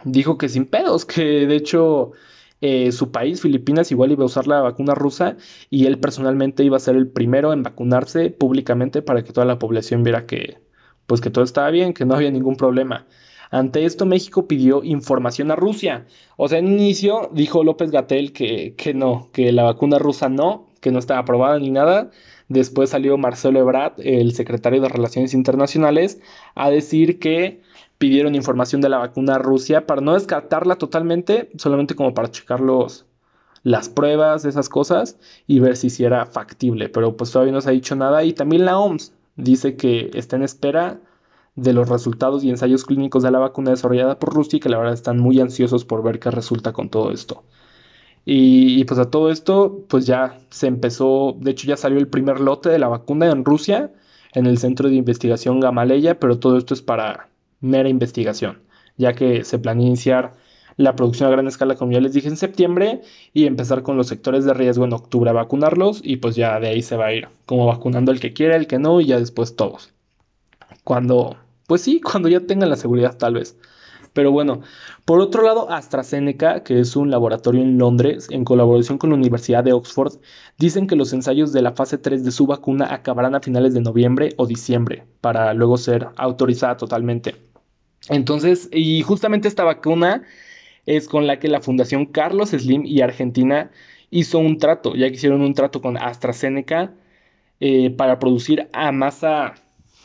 dijo 0.04 0.38
que 0.38 0.48
sin 0.48 0.66
pedos, 0.66 1.04
que 1.04 1.46
de 1.46 1.56
hecho 1.56 2.12
eh, 2.60 2.92
su 2.92 3.10
país, 3.10 3.40
Filipinas, 3.40 3.90
igual 3.90 4.12
iba 4.12 4.22
a 4.22 4.26
usar 4.26 4.46
la 4.46 4.60
vacuna 4.60 4.94
rusa 4.94 5.36
y 5.70 5.86
él 5.86 5.98
personalmente 5.98 6.62
iba 6.64 6.76
a 6.76 6.80
ser 6.80 6.96
el 6.96 7.08
primero 7.08 7.52
en 7.52 7.62
vacunarse 7.62 8.30
públicamente 8.30 9.02
para 9.02 9.24
que 9.24 9.32
toda 9.32 9.46
la 9.46 9.58
población 9.58 10.02
viera 10.02 10.26
que 10.26 10.58
pues 11.06 11.20
que 11.20 11.30
todo 11.30 11.42
estaba 11.44 11.70
bien, 11.70 11.92
que 11.92 12.04
no 12.04 12.14
había 12.14 12.30
ningún 12.30 12.56
problema. 12.56 13.06
Ante 13.50 13.84
esto, 13.84 14.06
México 14.06 14.46
pidió 14.46 14.82
información 14.84 15.50
a 15.50 15.56
Rusia. 15.56 16.06
O 16.36 16.48
sea, 16.48 16.58
en 16.58 16.68
inicio 16.68 17.30
dijo 17.32 17.64
López 17.64 17.90
Gatel 17.90 18.32
que, 18.32 18.74
que 18.76 18.94
no, 18.94 19.28
que 19.32 19.50
la 19.52 19.64
vacuna 19.64 19.98
rusa 19.98 20.28
no, 20.28 20.68
que 20.80 20.92
no 20.92 20.98
estaba 20.98 21.20
aprobada 21.20 21.58
ni 21.58 21.70
nada. 21.70 22.10
Después 22.48 22.90
salió 22.90 23.18
Marcelo 23.18 23.60
Ebrard, 23.60 23.94
el 23.98 24.34
secretario 24.34 24.80
de 24.80 24.88
Relaciones 24.88 25.34
Internacionales, 25.34 26.20
a 26.54 26.70
decir 26.70 27.18
que 27.18 27.60
pidieron 27.98 28.34
información 28.34 28.80
de 28.80 28.88
la 28.88 28.98
vacuna 28.98 29.38
Rusia 29.38 29.86
para 29.86 30.00
no 30.00 30.14
descartarla 30.14 30.76
totalmente, 30.76 31.50
solamente 31.58 31.94
como 31.94 32.14
para 32.14 32.30
checar 32.30 32.60
las 33.62 33.88
pruebas, 33.88 34.44
esas 34.44 34.68
cosas, 34.68 35.18
y 35.46 35.60
ver 35.60 35.76
si, 35.76 35.90
si 35.90 36.04
era 36.04 36.24
factible. 36.26 36.88
Pero 36.88 37.16
pues 37.16 37.30
todavía 37.30 37.52
no 37.52 37.60
se 37.60 37.68
ha 37.70 37.72
dicho 37.72 37.96
nada. 37.96 38.24
Y 38.24 38.32
también 38.32 38.64
la 38.64 38.78
OMS 38.78 39.12
dice 39.36 39.76
que 39.76 40.10
está 40.14 40.36
en 40.36 40.42
espera 40.42 41.00
de 41.56 41.72
los 41.72 41.88
resultados 41.88 42.44
y 42.44 42.50
ensayos 42.50 42.84
clínicos 42.84 43.22
de 43.22 43.30
la 43.30 43.38
vacuna 43.38 43.70
desarrollada 43.70 44.18
por 44.18 44.34
Rusia 44.34 44.56
y 44.58 44.60
que 44.60 44.68
la 44.68 44.78
verdad 44.78 44.94
están 44.94 45.18
muy 45.18 45.40
ansiosos 45.40 45.84
por 45.84 46.02
ver 46.02 46.20
qué 46.20 46.30
resulta 46.30 46.72
con 46.72 46.90
todo 46.90 47.10
esto. 47.12 47.44
Y, 48.24 48.84
pues 48.84 49.00
a 49.00 49.10
todo 49.10 49.30
esto, 49.30 49.84
pues 49.88 50.06
ya 50.06 50.38
se 50.50 50.66
empezó, 50.66 51.36
de 51.40 51.52
hecho 51.52 51.66
ya 51.66 51.76
salió 51.76 51.98
el 51.98 52.08
primer 52.08 52.40
lote 52.40 52.68
de 52.68 52.78
la 52.78 52.88
vacuna 52.88 53.30
en 53.30 53.44
Rusia, 53.44 53.92
en 54.34 54.46
el 54.46 54.58
Centro 54.58 54.88
de 54.88 54.94
Investigación 54.96 55.60
Gamaleya, 55.60 56.20
pero 56.20 56.38
todo 56.38 56.58
esto 56.58 56.74
es 56.74 56.82
para 56.82 57.28
mera 57.60 57.88
investigación, 57.88 58.62
ya 58.96 59.14
que 59.14 59.44
se 59.44 59.58
planea 59.58 59.86
iniciar 59.86 60.34
la 60.76 60.96
producción 60.96 61.28
a 61.28 61.32
gran 61.32 61.46
escala, 61.48 61.74
como 61.76 61.92
ya 61.92 62.00
les 62.00 62.12
dije, 62.12 62.28
en 62.28 62.36
septiembre 62.36 63.02
y 63.34 63.46
empezar 63.46 63.82
con 63.82 63.96
los 63.96 64.06
sectores 64.08 64.44
de 64.44 64.54
riesgo 64.54 64.84
en 64.84 64.92
octubre 64.92 65.30
a 65.30 65.34
vacunarlos 65.34 66.00
y 66.02 66.16
pues 66.16 66.36
ya 66.36 66.60
de 66.60 66.68
ahí 66.68 66.82
se 66.82 66.96
va 66.96 67.06
a 67.06 67.14
ir 67.14 67.28
como 67.46 67.66
vacunando 67.66 68.12
el 68.12 68.20
que 68.20 68.32
quiera, 68.32 68.56
el 68.56 68.66
que 68.66 68.78
no 68.78 69.00
y 69.00 69.06
ya 69.06 69.18
después 69.18 69.56
todos. 69.56 69.92
Cuando 70.84 71.36
pues 71.70 71.82
sí, 71.82 72.00
cuando 72.00 72.28
ya 72.28 72.40
tengan 72.40 72.68
la 72.68 72.74
seguridad 72.74 73.16
tal 73.16 73.34
vez. 73.34 73.56
Pero 74.12 74.32
bueno, 74.32 74.62
por 75.04 75.20
otro 75.20 75.44
lado, 75.44 75.70
AstraZeneca, 75.70 76.64
que 76.64 76.80
es 76.80 76.96
un 76.96 77.12
laboratorio 77.12 77.62
en 77.62 77.78
Londres, 77.78 78.26
en 78.28 78.44
colaboración 78.44 78.98
con 78.98 79.10
la 79.10 79.14
Universidad 79.14 79.62
de 79.62 79.72
Oxford, 79.72 80.14
dicen 80.58 80.88
que 80.88 80.96
los 80.96 81.12
ensayos 81.12 81.52
de 81.52 81.62
la 81.62 81.70
fase 81.70 81.96
3 81.96 82.24
de 82.24 82.32
su 82.32 82.48
vacuna 82.48 82.92
acabarán 82.92 83.36
a 83.36 83.40
finales 83.40 83.72
de 83.72 83.82
noviembre 83.82 84.30
o 84.36 84.48
diciembre, 84.48 85.04
para 85.20 85.54
luego 85.54 85.76
ser 85.76 86.08
autorizada 86.16 86.76
totalmente. 86.76 87.36
Entonces, 88.08 88.68
y 88.72 89.02
justamente 89.02 89.46
esta 89.46 89.62
vacuna 89.62 90.24
es 90.86 91.06
con 91.06 91.28
la 91.28 91.38
que 91.38 91.46
la 91.46 91.60
Fundación 91.60 92.04
Carlos 92.06 92.50
Slim 92.50 92.84
y 92.84 93.00
Argentina 93.00 93.70
hizo 94.10 94.40
un 94.40 94.58
trato, 94.58 94.96
ya 94.96 95.06
que 95.08 95.14
hicieron 95.14 95.40
un 95.42 95.54
trato 95.54 95.80
con 95.80 95.96
AstraZeneca 95.96 96.94
eh, 97.60 97.90
para 97.90 98.18
producir 98.18 98.68
a 98.72 98.90
masa 98.90 99.54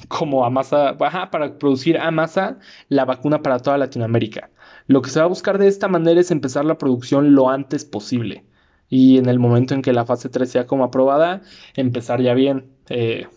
como 0.08 0.46
a 0.46 0.50
masa, 0.50 0.94
baja 0.94 1.32
para 1.32 1.58
producir 1.58 1.98
a 1.98 2.12
masa 2.12 2.60
la 2.90 3.06
vacuna 3.06 3.42
para 3.42 3.60
toda 3.60 3.78
Latinoamérica. 3.78 4.50
Lo 4.88 5.02
que 5.02 5.10
se 5.10 5.20
va 5.20 5.26
a 5.26 5.30
buscar 5.30 5.58
de 5.58 5.68
esta 5.68 5.88
manera 5.88 6.20
es 6.22 6.32
empezar 6.32 6.66
la 6.66 6.78
producción 6.78 7.36
lo 7.36 7.50
antes 7.50 7.86
posible, 7.86 8.46
y 8.90 9.18
en 9.18 9.28
el 9.28 9.40
momento 9.40 9.74
en 9.74 9.82
que 9.82 9.94
la 9.94 10.06
fase 10.06 10.30
3 10.30 10.50
sea 10.50 10.68
como 10.68 10.84
aprobada, 10.84 11.42
empezar 11.76 12.22
ya 12.22 12.34
bien. 12.34 12.72
Eh, 12.90 13.28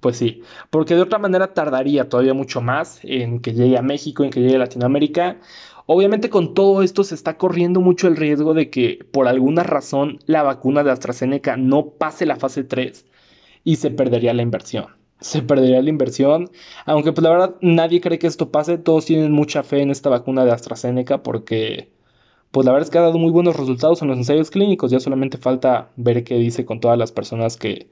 pues 0.00 0.18
sí, 0.18 0.42
porque 0.70 0.94
de 0.94 1.00
otra 1.00 1.18
manera 1.18 1.54
tardaría 1.54 2.08
todavía 2.08 2.34
mucho 2.34 2.60
más 2.60 3.00
en 3.04 3.40
que 3.40 3.54
llegue 3.54 3.78
a 3.78 3.82
México, 3.82 4.22
en 4.22 4.30
que 4.30 4.40
llegue 4.40 4.56
a 4.56 4.58
Latinoamérica. 4.58 5.38
Obviamente 5.86 6.30
con 6.30 6.54
todo 6.54 6.82
esto 6.82 7.04
se 7.04 7.14
está 7.14 7.38
corriendo 7.38 7.80
mucho 7.80 8.08
el 8.08 8.16
riesgo 8.16 8.54
de 8.54 8.70
que 8.70 9.06
por 9.12 9.28
alguna 9.28 9.62
razón 9.62 10.18
la 10.26 10.42
vacuna 10.42 10.82
de 10.84 10.90
AstraZeneca 10.90 11.56
no 11.56 11.86
pase 11.90 12.26
la 12.26 12.36
fase 12.36 12.64
3 12.64 13.06
y 13.64 13.76
se 13.76 13.90
perdería 13.90 14.34
la 14.34 14.42
inversión. 14.42 14.86
Se 15.24 15.40
perdería 15.40 15.80
la 15.80 15.88
inversión, 15.88 16.50
aunque 16.84 17.12
pues 17.12 17.22
la 17.22 17.30
verdad 17.30 17.54
nadie 17.62 18.02
cree 18.02 18.18
que 18.18 18.26
esto 18.26 18.50
pase, 18.50 18.76
todos 18.76 19.06
tienen 19.06 19.32
mucha 19.32 19.62
fe 19.62 19.80
en 19.80 19.90
esta 19.90 20.10
vacuna 20.10 20.44
de 20.44 20.52
AstraZeneca 20.52 21.22
porque 21.22 21.88
pues 22.50 22.66
la 22.66 22.72
verdad 22.72 22.86
es 22.86 22.90
que 22.90 22.98
ha 22.98 23.00
dado 23.00 23.18
muy 23.18 23.32
buenos 23.32 23.56
resultados 23.56 24.02
en 24.02 24.08
los 24.08 24.18
ensayos 24.18 24.50
clínicos, 24.50 24.90
ya 24.90 25.00
solamente 25.00 25.38
falta 25.38 25.88
ver 25.96 26.24
qué 26.24 26.36
dice 26.36 26.66
con 26.66 26.78
todas 26.78 26.98
las 26.98 27.10
personas 27.10 27.56
que, 27.56 27.88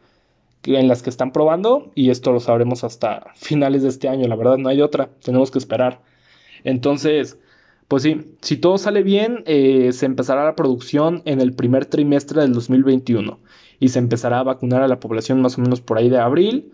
en 0.65 0.89
las 0.89 1.03
que 1.03 1.11
están 1.11 1.33
probando. 1.33 1.91
Y 1.95 2.11
esto 2.11 2.33
lo 2.33 2.39
sabremos 2.39 2.85
hasta 2.85 3.33
finales 3.35 3.83
de 3.83 3.89
este 3.89 4.09
año, 4.09 4.29
la 4.29 4.37
verdad 4.37 4.59
no 4.59 4.69
hay 4.69 4.83
otra, 4.83 5.09
tenemos 5.25 5.51
que 5.51 5.59
esperar. 5.59 6.03
Entonces, 6.65 7.39
pues 7.89 8.05
sí, 8.05 8.37
si 8.41 8.57
todo 8.57 8.79
sale 8.79 9.03
bien, 9.03 9.43
eh, 9.47 9.93
se 9.93 10.07
empezará 10.07 10.45
la 10.45 10.55
producción 10.55 11.23
en 11.25 11.41
el 11.41 11.55
primer 11.55 11.87
trimestre 11.87 12.43
del 12.43 12.53
2021 12.53 13.41
y 13.81 13.89
se 13.89 13.99
empezará 13.99 14.41
a 14.41 14.45
vacunar 14.45 14.83
a 14.83 14.89
la 14.89 15.01
población 15.01 15.41
más 15.43 15.59
o 15.59 15.61
menos 15.63 15.81
por 15.81 15.99
ahí 15.99 16.09
de 16.09 16.19
abril. 16.19 16.73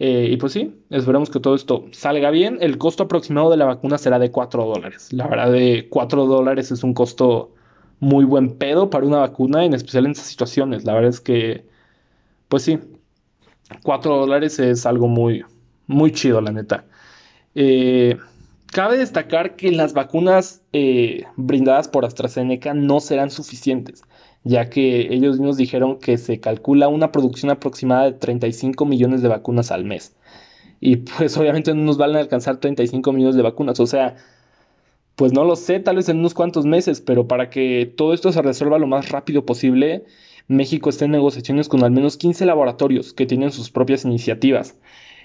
Eh, 0.00 0.28
y 0.30 0.36
pues 0.36 0.52
sí, 0.52 0.80
esperemos 0.90 1.28
que 1.30 1.40
todo 1.40 1.54
esto 1.54 1.86
salga 1.92 2.30
bien. 2.30 2.58
El 2.60 2.78
costo 2.78 3.04
aproximado 3.04 3.50
de 3.50 3.56
la 3.56 3.64
vacuna 3.64 3.98
será 3.98 4.18
de 4.18 4.30
4 4.30 4.64
dólares. 4.64 5.12
La 5.12 5.26
verdad 5.26 5.50
de 5.50 5.88
4 5.90 6.26
dólares 6.26 6.70
es 6.70 6.84
un 6.84 6.94
costo 6.94 7.54
muy 8.00 8.24
buen 8.24 8.56
pedo 8.58 8.90
para 8.90 9.06
una 9.06 9.18
vacuna, 9.18 9.64
en 9.64 9.74
especial 9.74 10.06
en 10.06 10.12
esas 10.12 10.26
situaciones. 10.26 10.84
La 10.84 10.94
verdad 10.94 11.10
es 11.10 11.20
que, 11.20 11.66
pues 12.48 12.62
sí, 12.62 12.78
4 13.82 14.16
dólares 14.16 14.58
es 14.60 14.86
algo 14.86 15.08
muy, 15.08 15.44
muy 15.86 16.12
chido, 16.12 16.40
la 16.40 16.52
neta. 16.52 16.84
Eh, 17.54 18.16
cabe 18.66 18.98
destacar 18.98 19.56
que 19.56 19.72
las 19.72 19.94
vacunas 19.94 20.62
eh, 20.72 21.24
brindadas 21.36 21.88
por 21.88 22.04
AstraZeneca 22.04 22.74
no 22.74 23.00
serán 23.00 23.30
suficientes, 23.30 24.04
ya 24.48 24.70
que 24.70 25.12
ellos 25.12 25.38
mismos 25.38 25.56
dijeron 25.58 25.98
que 25.98 26.16
se 26.16 26.40
calcula 26.40 26.88
una 26.88 27.12
producción 27.12 27.50
aproximada 27.50 28.04
de 28.04 28.12
35 28.12 28.86
millones 28.86 29.20
de 29.22 29.28
vacunas 29.28 29.70
al 29.70 29.84
mes. 29.84 30.16
Y 30.80 30.96
pues 30.96 31.36
obviamente 31.36 31.74
no 31.74 31.82
nos 31.82 31.98
van 31.98 32.16
a 32.16 32.20
alcanzar 32.20 32.58
35 32.58 33.12
millones 33.12 33.36
de 33.36 33.42
vacunas, 33.42 33.78
o 33.80 33.86
sea, 33.86 34.16
pues 35.16 35.32
no 35.32 35.44
lo 35.44 35.56
sé, 35.56 35.80
tal 35.80 35.96
vez 35.96 36.08
en 36.08 36.18
unos 36.18 36.34
cuantos 36.34 36.64
meses, 36.64 37.00
pero 37.00 37.28
para 37.28 37.50
que 37.50 37.92
todo 37.96 38.14
esto 38.14 38.32
se 38.32 38.40
resuelva 38.40 38.78
lo 38.78 38.86
más 38.86 39.10
rápido 39.10 39.44
posible, 39.44 40.04
México 40.46 40.88
está 40.90 41.04
en 41.04 41.10
negociaciones 41.10 41.68
con 41.68 41.84
al 41.84 41.90
menos 41.90 42.16
15 42.16 42.46
laboratorios 42.46 43.12
que 43.12 43.26
tienen 43.26 43.52
sus 43.52 43.70
propias 43.70 44.04
iniciativas. 44.04 44.78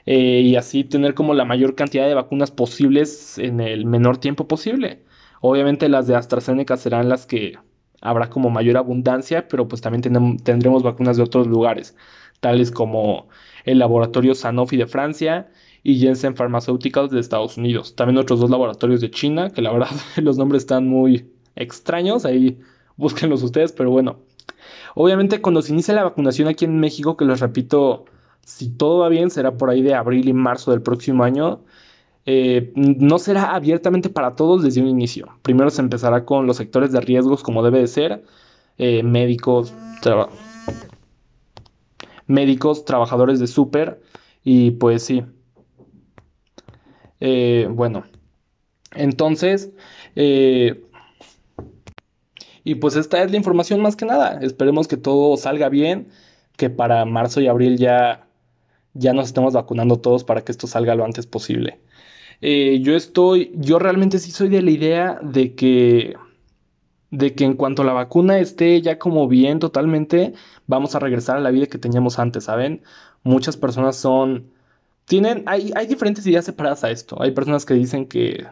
Eh, 0.05 0.41
y 0.43 0.57
así 0.57 0.83
tener 0.83 1.13
como 1.13 1.33
la 1.33 1.45
mayor 1.45 1.75
cantidad 1.75 2.07
de 2.07 2.13
vacunas 2.13 2.51
posibles 2.51 3.37
en 3.37 3.61
el 3.61 3.85
menor 3.85 4.17
tiempo 4.17 4.47
posible. 4.49 4.99
Obviamente 5.39 5.87
las 5.87 6.07
de 6.07 6.15
AstraZeneca 6.15 6.75
serán 6.75 7.07
las 7.07 7.25
que 7.25 7.53
habrá 8.03 8.29
como 8.29 8.49
mayor 8.49 8.77
abundancia, 8.77 9.47
pero 9.47 9.67
pues 9.67 9.81
también 9.81 10.37
tendremos 10.43 10.83
vacunas 10.83 11.17
de 11.17 11.23
otros 11.23 11.47
lugares, 11.47 11.95
tales 12.39 12.69
como 12.69 13.29
el 13.65 13.79
laboratorio 13.79 14.35
Sanofi 14.35 14.77
de 14.77 14.85
Francia 14.85 15.49
y 15.81 15.99
Jensen 15.99 16.35
Pharmaceuticals 16.35 17.11
de 17.11 17.19
Estados 17.19 17.57
Unidos. 17.57 17.95
También 17.95 18.17
otros 18.17 18.39
dos 18.39 18.49
laboratorios 18.49 19.01
de 19.01 19.09
China, 19.09 19.49
que 19.49 19.61
la 19.61 19.71
verdad 19.71 19.89
los 20.17 20.37
nombres 20.37 20.63
están 20.63 20.87
muy 20.87 21.31
extraños, 21.55 22.25
ahí 22.25 22.59
búsquenlos 22.97 23.41
ustedes, 23.41 23.71
pero 23.71 23.89
bueno, 23.89 24.19
Obviamente 24.95 25.41
cuando 25.41 25.61
se 25.61 25.73
inicia 25.73 25.93
la 25.93 26.03
vacunación 26.03 26.47
aquí 26.47 26.65
en 26.65 26.79
México, 26.79 27.17
que 27.17 27.25
les 27.25 27.39
repito, 27.39 28.05
si 28.41 28.69
todo 28.69 28.99
va 28.99 29.09
bien, 29.09 29.29
será 29.29 29.57
por 29.57 29.69
ahí 29.69 29.81
de 29.81 29.95
abril 29.95 30.27
y 30.27 30.33
marzo 30.33 30.71
del 30.71 30.81
próximo 30.81 31.23
año, 31.23 31.63
eh, 32.25 32.71
no 32.75 33.19
será 33.19 33.53
abiertamente 33.53 34.09
para 34.09 34.35
todos 34.35 34.63
desde 34.63 34.81
un 34.81 34.87
inicio. 34.87 35.27
Primero 35.41 35.69
se 35.69 35.81
empezará 35.81 36.25
con 36.25 36.47
los 36.47 36.57
sectores 36.57 36.91
de 36.91 37.01
riesgos 37.01 37.43
como 37.43 37.63
debe 37.63 37.79
de 37.79 37.87
ser, 37.87 38.23
eh, 38.77 39.03
médicos, 39.03 39.73
médicos, 42.27 42.85
trabajadores 42.85 43.39
de 43.39 43.47
súper 43.47 44.01
y 44.43 44.71
pues 44.71 45.03
sí. 45.03 45.23
Eh, 47.19 47.67
bueno, 47.69 48.03
entonces, 48.95 49.71
y 52.63 52.75
pues 52.75 52.95
esta 52.95 53.21
es 53.23 53.31
la 53.31 53.37
información 53.37 53.81
más 53.81 53.95
que 53.95 54.05
nada. 54.05 54.39
Esperemos 54.41 54.87
que 54.87 54.97
todo 54.97 55.35
salga 55.37 55.69
bien, 55.69 56.09
que 56.57 56.69
para 56.69 57.05
marzo 57.05 57.41
y 57.41 57.47
abril 57.47 57.77
ya, 57.77 58.27
ya 58.93 59.13
nos 59.13 59.27
estemos 59.27 59.53
vacunando 59.53 59.99
todos 59.99 60.23
para 60.23 60.41
que 60.41 60.51
esto 60.51 60.67
salga 60.67 60.95
lo 60.95 61.05
antes 61.05 61.27
posible. 61.27 61.79
Eh, 62.45 62.81
yo 62.81 62.93
estoy, 62.97 63.53
yo 63.55 63.79
realmente 63.79 64.19
sí 64.19 64.29
soy 64.31 64.49
de 64.49 64.61
la 64.61 64.69
idea 64.69 65.17
de 65.21 65.55
que, 65.55 66.17
de 67.09 67.33
que 67.35 67.45
en 67.45 67.53
cuanto 67.53 67.85
la 67.85 67.93
vacuna 67.93 68.37
esté 68.39 68.81
ya 68.81 68.99
como 68.99 69.29
bien 69.29 69.59
totalmente, 69.59 70.33
vamos 70.67 70.93
a 70.93 70.99
regresar 70.99 71.37
a 71.37 71.39
la 71.39 71.51
vida 71.51 71.67
que 71.67 71.77
teníamos 71.77 72.19
antes, 72.19 72.43
¿saben? 72.43 72.81
Muchas 73.23 73.55
personas 73.55 73.95
son, 73.95 74.51
tienen, 75.05 75.43
hay, 75.45 75.71
hay 75.73 75.87
diferentes 75.87 76.27
ideas 76.27 76.43
separadas 76.43 76.83
a 76.83 76.91
esto. 76.91 77.21
Hay 77.21 77.31
personas 77.31 77.65
que 77.65 77.75
dicen 77.75 78.07
que, 78.07 78.45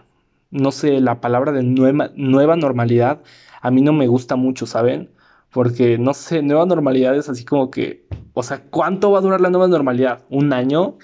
no 0.52 0.72
sé, 0.72 1.02
la 1.02 1.20
palabra 1.20 1.52
de 1.52 1.64
nueva, 1.64 2.12
nueva 2.16 2.56
normalidad 2.56 3.22
a 3.62 3.72
mí 3.72 3.82
no 3.82 3.92
me 3.92 4.08
gusta 4.08 4.38
mucho, 4.38 4.68
¿saben? 4.68 5.10
Porque, 5.52 5.98
no 5.98 6.14
sé, 6.14 6.42
nueva 6.42 6.66
normalidad 6.66 7.18
es 7.18 7.28
así 7.28 7.44
como 7.44 7.70
que, 7.70 8.06
o 8.34 8.42
sea, 8.42 8.64
¿cuánto 8.70 9.12
va 9.12 9.20
a 9.20 9.22
durar 9.22 9.42
la 9.42 9.50
nueva 9.50 9.68
normalidad? 9.68 10.24
¿Un 10.30 10.54
año? 10.54 10.98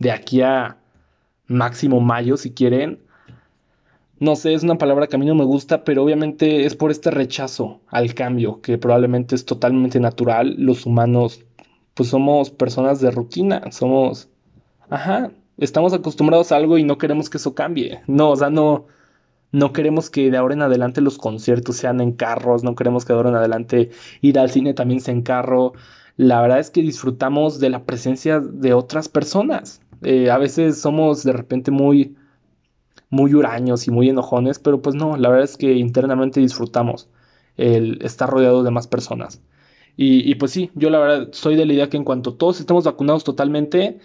De 0.00 0.10
aquí 0.10 0.42
a 0.42 0.78
máximo 1.46 2.00
mayo, 2.00 2.36
si 2.36 2.52
quieren. 2.52 3.00
No 4.18 4.34
sé, 4.34 4.54
es 4.54 4.62
una 4.62 4.78
palabra 4.78 5.06
que 5.06 5.16
a 5.16 5.18
mí 5.18 5.26
no 5.26 5.34
me 5.34 5.44
gusta, 5.44 5.84
pero 5.84 6.02
obviamente 6.02 6.64
es 6.64 6.74
por 6.74 6.90
este 6.90 7.10
rechazo 7.10 7.80
al 7.88 8.14
cambio, 8.14 8.60
que 8.62 8.78
probablemente 8.78 9.34
es 9.34 9.44
totalmente 9.44 10.00
natural. 10.00 10.54
Los 10.58 10.86
humanos, 10.86 11.44
pues 11.94 12.08
somos 12.08 12.50
personas 12.50 13.00
de 13.00 13.10
rutina, 13.10 13.70
somos, 13.72 14.30
ajá, 14.88 15.32
estamos 15.58 15.92
acostumbrados 15.92 16.50
a 16.50 16.56
algo 16.56 16.78
y 16.78 16.84
no 16.84 16.96
queremos 16.96 17.28
que 17.28 17.36
eso 17.36 17.54
cambie. 17.54 18.00
No, 18.06 18.30
o 18.30 18.36
sea, 18.36 18.48
no, 18.48 18.86
no 19.52 19.72
queremos 19.72 20.10
que 20.10 20.30
de 20.30 20.36
ahora 20.36 20.54
en 20.54 20.62
adelante 20.62 21.00
los 21.00 21.18
conciertos 21.18 21.76
sean 21.76 22.00
en 22.00 22.12
carros, 22.12 22.64
no 22.64 22.74
queremos 22.74 23.04
que 23.04 23.12
de 23.12 23.16
ahora 23.18 23.30
en 23.30 23.36
adelante 23.36 23.90
ir 24.20 24.38
al 24.38 24.50
cine 24.50 24.74
también 24.74 25.00
sea 25.00 25.14
en 25.14 25.22
carro. 25.22 25.74
La 26.16 26.40
verdad 26.40 26.58
es 26.58 26.70
que 26.70 26.82
disfrutamos 26.82 27.60
de 27.60 27.70
la 27.70 27.84
presencia 27.84 28.40
de 28.40 28.72
otras 28.72 29.08
personas. 29.08 29.82
Eh, 30.02 30.30
a 30.30 30.38
veces 30.38 30.80
somos 30.80 31.22
de 31.24 31.32
repente 31.32 31.70
muy, 31.70 32.16
muy 33.10 33.34
huraños 33.34 33.86
y 33.86 33.90
muy 33.90 34.08
enojones, 34.08 34.58
pero 34.58 34.82
pues 34.82 34.94
no, 34.94 35.16
la 35.16 35.28
verdad 35.28 35.44
es 35.44 35.56
que 35.56 35.74
internamente 35.74 36.40
disfrutamos 36.40 37.08
el 37.56 37.98
estar 38.02 38.28
rodeado 38.28 38.62
de 38.62 38.70
más 38.70 38.86
personas. 38.86 39.40
Y, 39.96 40.30
y 40.30 40.34
pues 40.34 40.52
sí, 40.52 40.70
yo 40.74 40.90
la 40.90 40.98
verdad 40.98 41.28
soy 41.32 41.56
de 41.56 41.66
la 41.66 41.72
idea 41.72 41.88
que 41.88 41.96
en 41.96 42.04
cuanto 42.04 42.34
todos 42.34 42.60
estemos 42.60 42.84
vacunados 42.84 43.24
totalmente, 43.24 43.98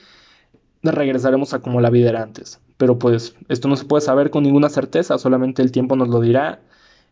regresaremos 0.83 1.53
a 1.53 1.59
como 1.59 1.81
la 1.81 1.89
vida 1.89 2.09
era 2.09 2.23
antes. 2.23 2.59
Pero 2.77 2.97
pues 2.97 3.35
esto 3.49 3.67
no 3.67 3.75
se 3.75 3.85
puede 3.85 4.01
saber 4.01 4.29
con 4.31 4.43
ninguna 4.43 4.69
certeza, 4.69 5.17
solamente 5.17 5.61
el 5.61 5.71
tiempo 5.71 5.95
nos 5.95 6.09
lo 6.09 6.19
dirá 6.19 6.61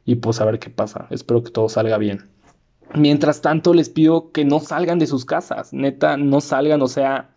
y 0.06 0.16
pues 0.16 0.42
a 0.42 0.46
ver 0.46 0.60
qué 0.60 0.70
pasa. 0.70 1.08
Espero 1.12 1.44
que 1.44 1.52
todo 1.52 1.70
salga 1.70 1.98
bien. 1.98 2.30
Mientras 2.96 3.42
tanto 3.42 3.74
les 3.74 3.90
pido 3.90 4.32
que 4.32 4.46
no 4.46 4.60
salgan 4.60 4.98
de 4.98 5.06
sus 5.06 5.26
casas, 5.26 5.74
neta, 5.74 6.18
no 6.18 6.42
salgan, 6.42 6.82
o 6.82 6.88
sea, 6.88 7.30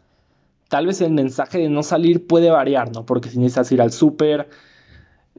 tal 0.73 0.87
vez 0.87 1.03
el 1.03 1.13
mensaje 1.13 1.59
de 1.59 1.69
no 1.69 1.83
salir 1.83 2.27
puede 2.27 2.49
variar, 2.49 2.91
¿no? 2.95 3.05
Porque 3.05 3.29
si 3.29 3.39
necesitas 3.39 3.71
ir 3.73 3.83
al 3.83 3.93
súper, 3.93 4.49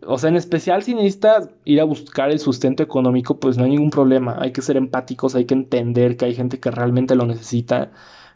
o 0.06 0.19
sea, 0.19 0.30
en 0.30 0.36
especial 0.36 0.84
si 0.84 0.93
necesitas 0.93 1.50
ir 1.65 1.82
a 1.82 1.86
buscar 1.86 2.30
el 2.30 2.38
sustento 2.38 2.84
económico, 2.84 3.39
pues 3.39 3.58
no 3.58 3.63
hay 3.63 3.72
ningún 3.72 3.89
problema. 3.89 4.38
Hay 4.39 4.52
que 4.52 4.62
ser 4.62 4.78
empáticos, 4.78 5.34
hay 5.34 5.46
que 5.46 5.56
entender 5.56 6.17
que 6.17 6.26
hay 6.26 6.36
gente 6.36 6.60
que 6.60 6.69
realmente 6.69 7.15
lo 7.15 7.26
necesita. 7.26 7.91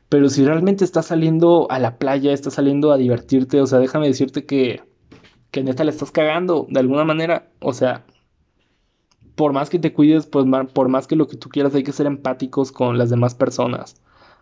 Pero 0.09 0.27
si 0.29 0.43
realmente 0.43 0.83
estás 0.83 1.05
saliendo 1.05 1.67
a 1.69 1.77
la 1.77 1.99
playa, 1.99 2.33
estás 2.33 2.55
saliendo 2.55 2.91
a 2.91 2.97
divertirte, 2.97 3.61
o 3.61 3.67
sea, 3.67 3.77
déjame 3.77 4.07
decirte 4.07 4.47
que, 4.47 4.81
que 5.51 5.63
neta 5.63 5.83
le 5.83 5.91
estás 5.91 6.09
cagando 6.09 6.65
de 6.67 6.79
alguna 6.79 7.03
manera. 7.03 7.51
O 7.59 7.73
sea, 7.73 8.05
por 9.35 9.53
más 9.53 9.69
que 9.69 9.77
te 9.77 9.93
cuides, 9.93 10.25
pues 10.25 10.47
por 10.73 10.89
más 10.89 11.05
que 11.05 11.15
lo 11.15 11.27
que 11.27 11.37
tú 11.37 11.49
quieras, 11.49 11.75
hay 11.75 11.83
que 11.83 11.91
ser 11.91 12.07
empáticos 12.07 12.71
con 12.71 12.97
las 12.97 13.11
demás 13.11 13.35
personas. 13.35 14.01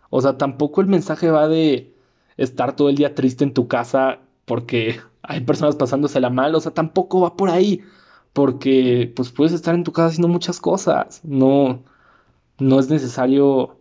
O 0.10 0.22
sea, 0.22 0.38
tampoco 0.38 0.80
el 0.80 0.88
mensaje 0.88 1.30
va 1.30 1.50
de 1.50 1.95
estar 2.38 2.76
todo 2.76 2.90
el 2.90 2.96
día 2.96 3.16
triste 3.16 3.44
en 3.44 3.54
tu 3.54 3.68
casa 3.68 4.20
porque 4.46 5.00
hay 5.24 5.42
personas 5.42 5.76
pasándosela 5.76 6.30
mal. 6.30 6.56
O 6.56 6.62
sea, 6.62 6.74
tampoco 6.74 7.22
va 7.22 7.36
por 7.36 7.50
ahí. 7.50 7.82
Porque 8.34 9.12
pues 9.16 9.32
puedes 9.32 9.54
estar 9.54 9.76
en 9.76 9.84
tu 9.84 9.92
casa 9.94 10.08
haciendo 10.10 10.28
muchas 10.28 10.60
cosas. 10.60 11.22
No, 11.24 11.84
no 12.60 12.80
es 12.80 12.90
necesario 12.90 13.80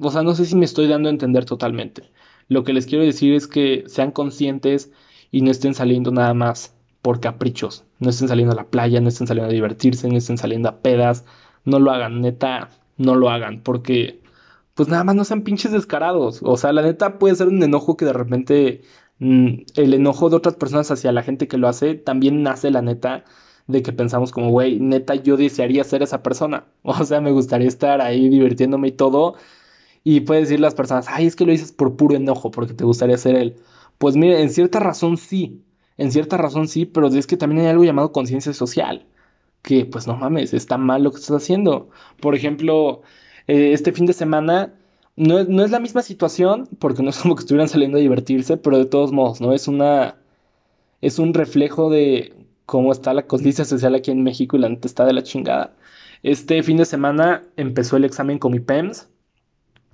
o 0.00 0.10
sea, 0.10 0.22
no 0.22 0.34
sé 0.34 0.44
si 0.44 0.56
me 0.56 0.64
estoy 0.64 0.88
dando 0.88 1.08
a 1.08 1.12
entender 1.12 1.44
totalmente. 1.44 2.10
Lo 2.48 2.64
que 2.64 2.72
les 2.72 2.86
quiero 2.86 3.04
decir 3.04 3.34
es 3.34 3.46
que 3.46 3.84
sean 3.86 4.10
conscientes 4.12 4.90
y 5.30 5.42
no 5.42 5.50
estén 5.50 5.74
saliendo 5.74 6.10
nada 6.10 6.34
más 6.34 6.74
por 7.02 7.20
caprichos. 7.20 7.84
No 7.98 8.10
estén 8.10 8.28
saliendo 8.28 8.52
a 8.52 8.56
la 8.56 8.70
playa, 8.70 9.00
no 9.00 9.08
estén 9.08 9.26
saliendo 9.26 9.50
a 9.50 9.54
divertirse, 9.54 10.08
no 10.08 10.16
estén 10.16 10.38
saliendo 10.38 10.68
a 10.68 10.80
pedas. 10.80 11.24
no 11.64 11.78
lo 11.78 11.92
hagan, 11.92 12.20
neta, 12.20 12.70
no 12.96 13.14
lo 13.14 13.30
hagan, 13.30 13.60
porque 13.62 14.20
pues 14.74 14.88
nada 14.88 15.04
más 15.04 15.14
no 15.14 15.24
sean 15.24 15.42
pinches 15.42 15.72
descarados. 15.72 16.40
O 16.42 16.56
sea, 16.56 16.72
la 16.72 16.82
neta 16.82 17.18
puede 17.18 17.34
ser 17.36 17.48
un 17.48 17.62
enojo 17.62 17.96
que 17.96 18.04
de 18.04 18.12
repente 18.12 18.82
mm, 19.18 19.48
el 19.76 19.94
enojo 19.94 20.30
de 20.30 20.36
otras 20.36 20.56
personas 20.56 20.90
hacia 20.90 21.12
la 21.12 21.22
gente 21.22 21.48
que 21.48 21.58
lo 21.58 21.68
hace 21.68 21.94
también 21.94 22.42
nace 22.42 22.70
la 22.70 22.82
neta 22.82 23.24
de 23.66 23.82
que 23.82 23.92
pensamos 23.92 24.32
como, 24.32 24.50
güey, 24.50 24.80
neta, 24.80 25.14
yo 25.14 25.36
desearía 25.36 25.84
ser 25.84 26.02
esa 26.02 26.22
persona. 26.22 26.66
O 26.82 27.04
sea, 27.04 27.20
me 27.20 27.32
gustaría 27.32 27.68
estar 27.68 28.00
ahí 28.00 28.28
divirtiéndome 28.28 28.88
y 28.88 28.92
todo. 28.92 29.34
Y 30.04 30.20
puede 30.22 30.42
decir 30.42 30.60
las 30.60 30.74
personas, 30.74 31.06
ay, 31.08 31.26
es 31.26 31.36
que 31.36 31.44
lo 31.46 31.52
dices 31.52 31.72
por 31.72 31.96
puro 31.96 32.16
enojo, 32.16 32.50
porque 32.50 32.74
te 32.74 32.84
gustaría 32.84 33.16
ser 33.18 33.36
él. 33.36 33.56
Pues 33.98 34.16
mire, 34.16 34.42
en 34.42 34.50
cierta 34.50 34.80
razón 34.80 35.16
sí, 35.16 35.62
en 35.96 36.10
cierta 36.12 36.36
razón 36.36 36.68
sí, 36.68 36.86
pero 36.86 37.06
es 37.08 37.26
que 37.26 37.36
también 37.36 37.62
hay 37.62 37.68
algo 37.68 37.84
llamado 37.84 38.12
conciencia 38.12 38.52
social, 38.52 39.06
que 39.62 39.84
pues 39.86 40.06
no 40.06 40.16
mames, 40.16 40.54
está 40.54 40.78
mal 40.78 41.02
lo 41.04 41.12
que 41.12 41.18
estás 41.18 41.36
haciendo. 41.36 41.90
Por 42.20 42.34
ejemplo, 42.34 43.02
eh, 43.46 43.72
este 43.72 43.92
fin 43.92 44.06
de 44.06 44.12
semana 44.12 44.74
no 45.16 45.44
no 45.44 45.64
es 45.64 45.70
la 45.70 45.80
misma 45.80 46.02
situación, 46.02 46.68
porque 46.78 47.02
no 47.02 47.10
es 47.10 47.18
como 47.18 47.34
que 47.36 47.40
estuvieran 47.40 47.68
saliendo 47.68 47.98
a 47.98 48.00
divertirse, 48.00 48.56
pero 48.56 48.78
de 48.78 48.86
todos 48.86 49.12
modos, 49.12 49.40
¿no? 49.40 49.52
Es 49.52 49.68
una, 49.68 50.16
es 51.00 51.18
un 51.18 51.34
reflejo 51.34 51.90
de 51.90 52.34
cómo 52.66 52.92
está 52.92 53.12
la 53.14 53.26
conciencia 53.26 53.64
social 53.64 53.94
aquí 53.94 54.10
en 54.10 54.22
México 54.22 54.56
y 54.56 54.60
la 54.60 54.68
neta 54.68 54.88
está 54.88 55.04
de 55.04 55.12
la 55.12 55.22
chingada. 55.22 55.74
Este 56.22 56.62
fin 56.62 56.76
de 56.76 56.84
semana 56.84 57.42
empezó 57.56 57.96
el 57.96 58.04
examen 58.04 58.38
con 58.38 58.52
mi 58.52 58.60
PEMS, 58.60 59.08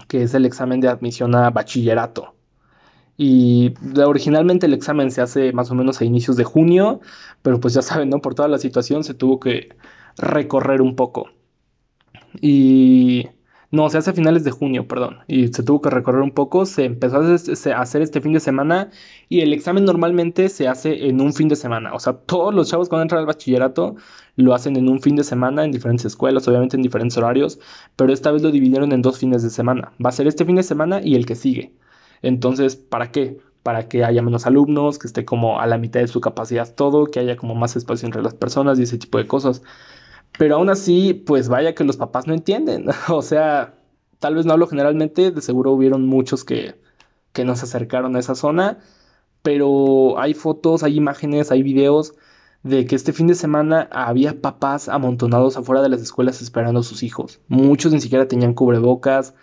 que 0.09 0.23
es 0.23 0.35
el 0.35 0.47
examen 0.47 0.81
de 0.81 0.89
admisión 0.89 1.35
a 1.35 1.51
bachillerato. 1.51 2.35
Y 3.17 3.75
originalmente 3.97 4.67
el 4.67 4.75
examen 4.75 5.11
se 5.11 5.21
hace 5.23 5.53
más 5.53 5.71
o 5.73 5.75
menos 5.75 6.01
a 6.01 6.05
inicios 6.05 6.37
de 6.37 6.45
junio, 6.45 7.01
pero 7.43 7.59
pues 7.59 7.75
ya 7.75 7.83
saben, 7.83 8.11
¿no? 8.11 8.21
Por 8.21 8.35
toda 8.35 8.49
la 8.49 8.59
situación 8.59 9.03
se 9.03 9.15
tuvo 9.15 9.41
que 9.41 9.71
recorrer 10.17 10.83
un 10.83 10.95
poco. 10.95 11.31
Y 12.41 13.29
no, 13.71 13.91
se 13.91 13.99
hace 13.99 14.11
a 14.11 14.13
finales 14.15 14.45
de 14.45 14.51
junio, 14.51 14.89
perdón. 14.89 15.19
Y 15.27 15.49
se 15.49 15.63
tuvo 15.63 15.83
que 15.83 15.91
recorrer 15.91 16.23
un 16.23 16.31
poco. 16.31 16.65
Se 16.65 16.85
empezó 16.85 17.19
a 17.19 17.81
hacer 17.81 18.01
este 18.01 18.23
fin 18.23 18.33
de 18.33 18.41
semana. 18.41 18.91
Y 19.29 19.41
el 19.41 19.53
examen 19.53 19.85
normalmente 19.85 20.49
se 20.49 20.69
hace 20.69 21.09
en 21.09 21.21
un 21.21 21.35
fin 21.35 21.49
de 21.49 21.57
semana. 21.57 21.93
O 21.93 22.01
sea, 22.01 22.15
todos 22.15 22.55
los 22.55 22.71
chavos 22.71 22.89
cuando 22.89 23.03
entran 23.03 23.21
al 23.21 23.27
bachillerato 23.27 23.97
lo 24.37 24.55
hacen 24.55 24.77
en 24.77 24.89
un 24.89 25.03
fin 25.03 25.17
de 25.17 25.25
semana 25.25 25.65
en 25.65 25.73
diferentes 25.73 26.07
escuelas, 26.07 26.49
obviamente 26.49 26.77
en 26.77 26.83
diferentes 26.83 27.19
horarios. 27.19 27.61
Pero 27.95 28.13
esta 28.13 28.31
vez 28.33 28.43
lo 28.43 28.51
dividieron 28.51 28.93
en 28.93 29.03
dos 29.03 29.19
fines 29.19 29.43
de 29.43 29.51
semana. 29.51 29.93
Va 30.05 30.09
a 30.11 30.13
ser 30.13 30.27
este 30.29 30.47
fin 30.47 30.57
de 30.57 30.63
semana 30.63 31.03
y 31.03 31.15
el 31.15 31.27
que 31.27 31.35
sigue. 31.35 31.75
Entonces, 32.23 32.77
¿para 32.77 33.11
qué? 33.13 33.39
Para 33.63 33.89
que 33.89 34.03
haya 34.03 34.23
menos 34.23 34.47
alumnos, 34.47 34.99
que 34.99 35.07
esté 35.09 35.27
como 35.27 35.61
a 35.61 35.67
la 35.67 35.77
mitad 35.77 36.01
de 36.01 36.09
su 36.09 36.21
capacidad 36.23 36.75
todo, 36.75 37.07
que 37.07 37.21
haya 37.21 37.37
como 37.37 37.55
más 37.55 37.77
espacio 37.77 38.07
entre 38.07 38.23
las 38.23 38.35
personas 38.35 38.79
y 38.79 38.85
ese 38.85 38.97
tipo 38.97 39.19
de 39.19 39.27
cosas. 39.27 39.63
Pero 40.37 40.57
aún 40.57 40.71
así, 40.71 41.15
pues 41.15 41.49
vaya 41.49 41.75
que 41.75 41.85
los 41.85 41.97
papás 41.97 42.27
no 42.27 42.35
entienden. 42.35 42.87
o 43.09 43.23
sea, 43.23 43.75
tal 44.19 44.35
vez 44.35 44.47
no 44.47 44.53
hablo 44.53 44.67
generalmente, 44.67 45.31
de 45.31 45.41
seguro 45.41 45.73
hubieron 45.73 46.07
muchos 46.07 46.45
que, 46.45 46.81
que 47.33 47.45
no 47.45 47.57
se 47.57 47.65
acercaron 47.65 48.17
a 48.17 48.21
esa 48.21 48.35
zona, 48.35 48.79
pero 49.43 50.19
hay 50.19 50.35
fotos, 50.35 50.83
hay 50.83 50.97
imágenes, 50.97 51.51
hay 51.51 51.63
videos 51.63 52.15
de 52.63 52.87
que 52.87 52.97
este 52.97 53.13
fin 53.13 53.29
de 53.29 53.35
semana 53.35 53.89
había 53.93 54.41
papás 54.41 54.89
amontonados 54.89 55.57
afuera 55.57 55.81
de 55.83 55.89
las 55.89 56.03
escuelas 56.03 56.43
esperando 56.43 56.81
a 56.81 56.83
sus 56.83 57.03
hijos. 57.03 57.41
Muchos 57.49 57.93
ni 57.93 58.01
siquiera 58.01 58.29
tenían 58.29 58.55
cubrebocas, 58.55 59.35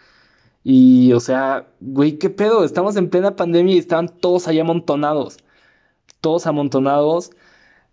y, 0.67 1.13
o 1.13 1.19
sea, 1.19 1.67
güey, 1.79 2.17
¿qué 2.17 2.31
pedo? 2.31 2.63
Estamos 2.65 2.95
en 2.95 3.11
plena 3.11 3.35
pandemia 3.35 3.75
y 3.75 3.77
estaban 3.77 4.09
todos 4.09 4.47
ahí 4.47 4.59
amontonados. 4.59 5.37
Todos 6.21 6.47
amontonados. 6.47 7.29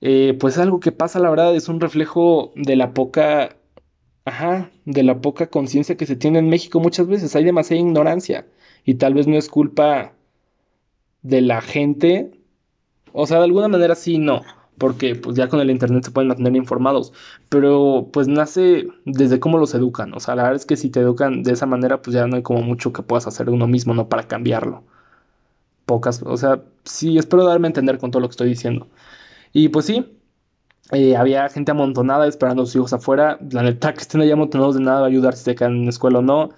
Eh, 0.02 0.36
pues 0.38 0.58
algo 0.58 0.80
que 0.80 0.92
pasa, 0.92 1.20
la 1.20 1.30
verdad, 1.30 1.54
es 1.56 1.68
un 1.68 1.80
reflejo 1.80 2.52
de 2.56 2.76
la 2.76 2.92
poca, 2.92 3.56
ajá, 4.24 4.70
de 4.84 5.02
la 5.04 5.20
poca 5.20 5.48
conciencia 5.48 5.96
que 5.96 6.06
se 6.06 6.16
tiene 6.16 6.40
en 6.40 6.48
México 6.50 6.80
muchas 6.80 7.06
veces. 7.06 7.34
Hay 7.36 7.44
demasiada 7.44 7.80
ignorancia 7.80 8.46
y 8.84 8.94
tal 8.94 9.14
vez 9.14 9.26
no 9.28 9.36
es 9.38 9.48
culpa 9.48 10.12
de 11.22 11.40
la 11.40 11.60
gente. 11.62 12.32
O 13.12 13.26
sea, 13.26 13.38
de 13.38 13.44
alguna 13.44 13.68
manera 13.68 13.94
sí, 13.94 14.18
no 14.18 14.42
porque 14.78 15.14
pues 15.14 15.36
ya 15.36 15.48
con 15.48 15.60
el 15.60 15.70
internet 15.70 16.04
se 16.04 16.10
pueden 16.10 16.28
mantener 16.28 16.56
informados, 16.56 17.12
pero 17.48 18.08
pues 18.12 18.26
nace 18.28 18.88
desde 19.04 19.38
cómo 19.38 19.58
los 19.58 19.74
educan, 19.74 20.12
o 20.14 20.20
sea, 20.20 20.34
la 20.34 20.42
verdad 20.44 20.56
es 20.56 20.66
que 20.66 20.76
si 20.76 20.90
te 20.90 21.00
educan 21.00 21.42
de 21.42 21.52
esa 21.52 21.66
manera, 21.66 22.02
pues 22.02 22.14
ya 22.14 22.26
no 22.26 22.36
hay 22.36 22.42
como 22.42 22.62
mucho 22.62 22.92
que 22.92 23.02
puedas 23.02 23.26
hacer 23.28 23.50
uno 23.50 23.66
mismo, 23.68 23.94
¿no? 23.94 24.08
Para 24.08 24.26
cambiarlo. 24.26 24.82
Pocas, 25.86 26.22
o 26.24 26.36
sea, 26.36 26.62
sí, 26.84 27.18
espero 27.18 27.44
darme 27.44 27.66
a 27.66 27.70
entender 27.70 27.98
con 27.98 28.10
todo 28.10 28.20
lo 28.20 28.28
que 28.28 28.32
estoy 28.32 28.48
diciendo. 28.48 28.88
Y 29.52 29.68
pues 29.68 29.86
sí, 29.86 30.18
eh, 30.92 31.16
había 31.16 31.48
gente 31.48 31.70
amontonada 31.72 32.26
esperando 32.26 32.62
a 32.62 32.66
sus 32.66 32.76
hijos 32.76 32.92
afuera, 32.92 33.38
la 33.50 33.62
neta 33.62 33.94
que 33.94 34.00
estén 34.00 34.20
ahí 34.20 34.30
amontonados 34.30 34.76
de 34.76 34.82
nada 34.82 35.00
va 35.00 35.06
a 35.06 35.08
ayudar 35.08 35.36
si 35.36 35.44
se 35.44 35.54
quedan 35.54 35.76
en 35.76 35.84
la 35.84 35.90
escuela 35.90 36.20
o 36.20 36.22
no. 36.22 36.50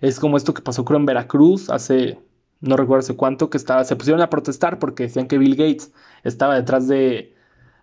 Es 0.00 0.20
como 0.20 0.36
esto 0.36 0.54
que 0.54 0.62
pasó 0.62 0.84
creo 0.84 0.98
en 0.98 1.06
Veracruz 1.06 1.70
hace, 1.70 2.20
no 2.60 2.76
recuerdo 2.76 3.00
hace 3.00 3.16
cuánto, 3.16 3.50
que 3.50 3.58
estaba, 3.58 3.84
se 3.84 3.96
pusieron 3.96 4.22
a 4.22 4.30
protestar 4.30 4.78
porque 4.78 5.04
decían 5.04 5.28
que 5.28 5.38
Bill 5.38 5.56
Gates 5.56 5.92
estaba 6.24 6.56
detrás 6.56 6.88
de 6.88 7.34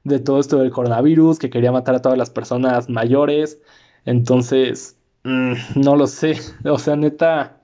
de 0.06 0.20
todo 0.20 0.40
esto 0.40 0.60
del 0.60 0.72
coronavirus, 0.72 1.40
que 1.40 1.50
quería 1.50 1.72
matar 1.72 1.96
a 1.96 2.02
todas 2.02 2.18
las 2.18 2.30
personas 2.30 2.90
mayores. 2.90 3.60
Entonces, 4.06 4.98
mm, 5.24 5.54
no 5.76 5.98
lo 5.98 6.08
sé. 6.08 6.36
O 6.66 6.80
sea, 6.80 6.96
neta, 6.96 7.62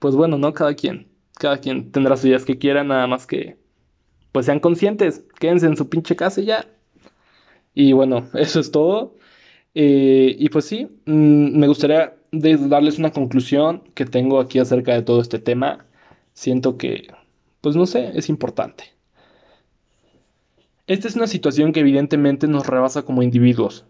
pues 0.00 0.16
bueno, 0.16 0.38
¿no? 0.38 0.52
Cada 0.52 0.74
quien, 0.74 1.08
cada 1.38 1.58
quien 1.58 1.92
tendrá 1.92 2.16
sus 2.16 2.26
ideas 2.26 2.44
que 2.44 2.58
quiera, 2.58 2.84
nada 2.84 3.06
más 3.06 3.26
que, 3.26 3.58
pues 4.32 4.46
sean 4.46 4.60
conscientes, 4.60 5.24
quédense 5.38 5.66
en 5.66 5.76
su 5.76 5.88
pinche 5.88 6.16
casa 6.16 6.40
y 6.40 6.46
ya. 6.46 6.66
Y 7.74 7.92
bueno, 7.92 8.28
eso 8.34 8.60
es 8.60 8.70
todo. 8.70 9.16
Eh, 9.74 10.34
y 10.38 10.48
pues 10.48 10.64
sí, 10.64 10.88
mm, 11.06 11.58
me 11.58 11.68
gustaría 11.68 12.16
darles 12.32 12.98
una 12.98 13.12
conclusión 13.12 13.82
que 13.94 14.04
tengo 14.04 14.40
aquí 14.40 14.58
acerca 14.58 14.94
de 14.94 15.02
todo 15.02 15.20
este 15.20 15.38
tema. 15.38 15.86
Siento 16.32 16.76
que, 16.76 17.08
pues 17.60 17.76
no 17.76 17.86
sé, 17.86 18.12
es 18.14 18.28
importante. 18.28 18.84
Esta 20.86 21.06
es 21.06 21.14
una 21.14 21.26
situación 21.28 21.72
que 21.72 21.80
evidentemente 21.80 22.48
nos 22.48 22.66
rebasa 22.66 23.02
como 23.02 23.22
individuos, 23.22 23.84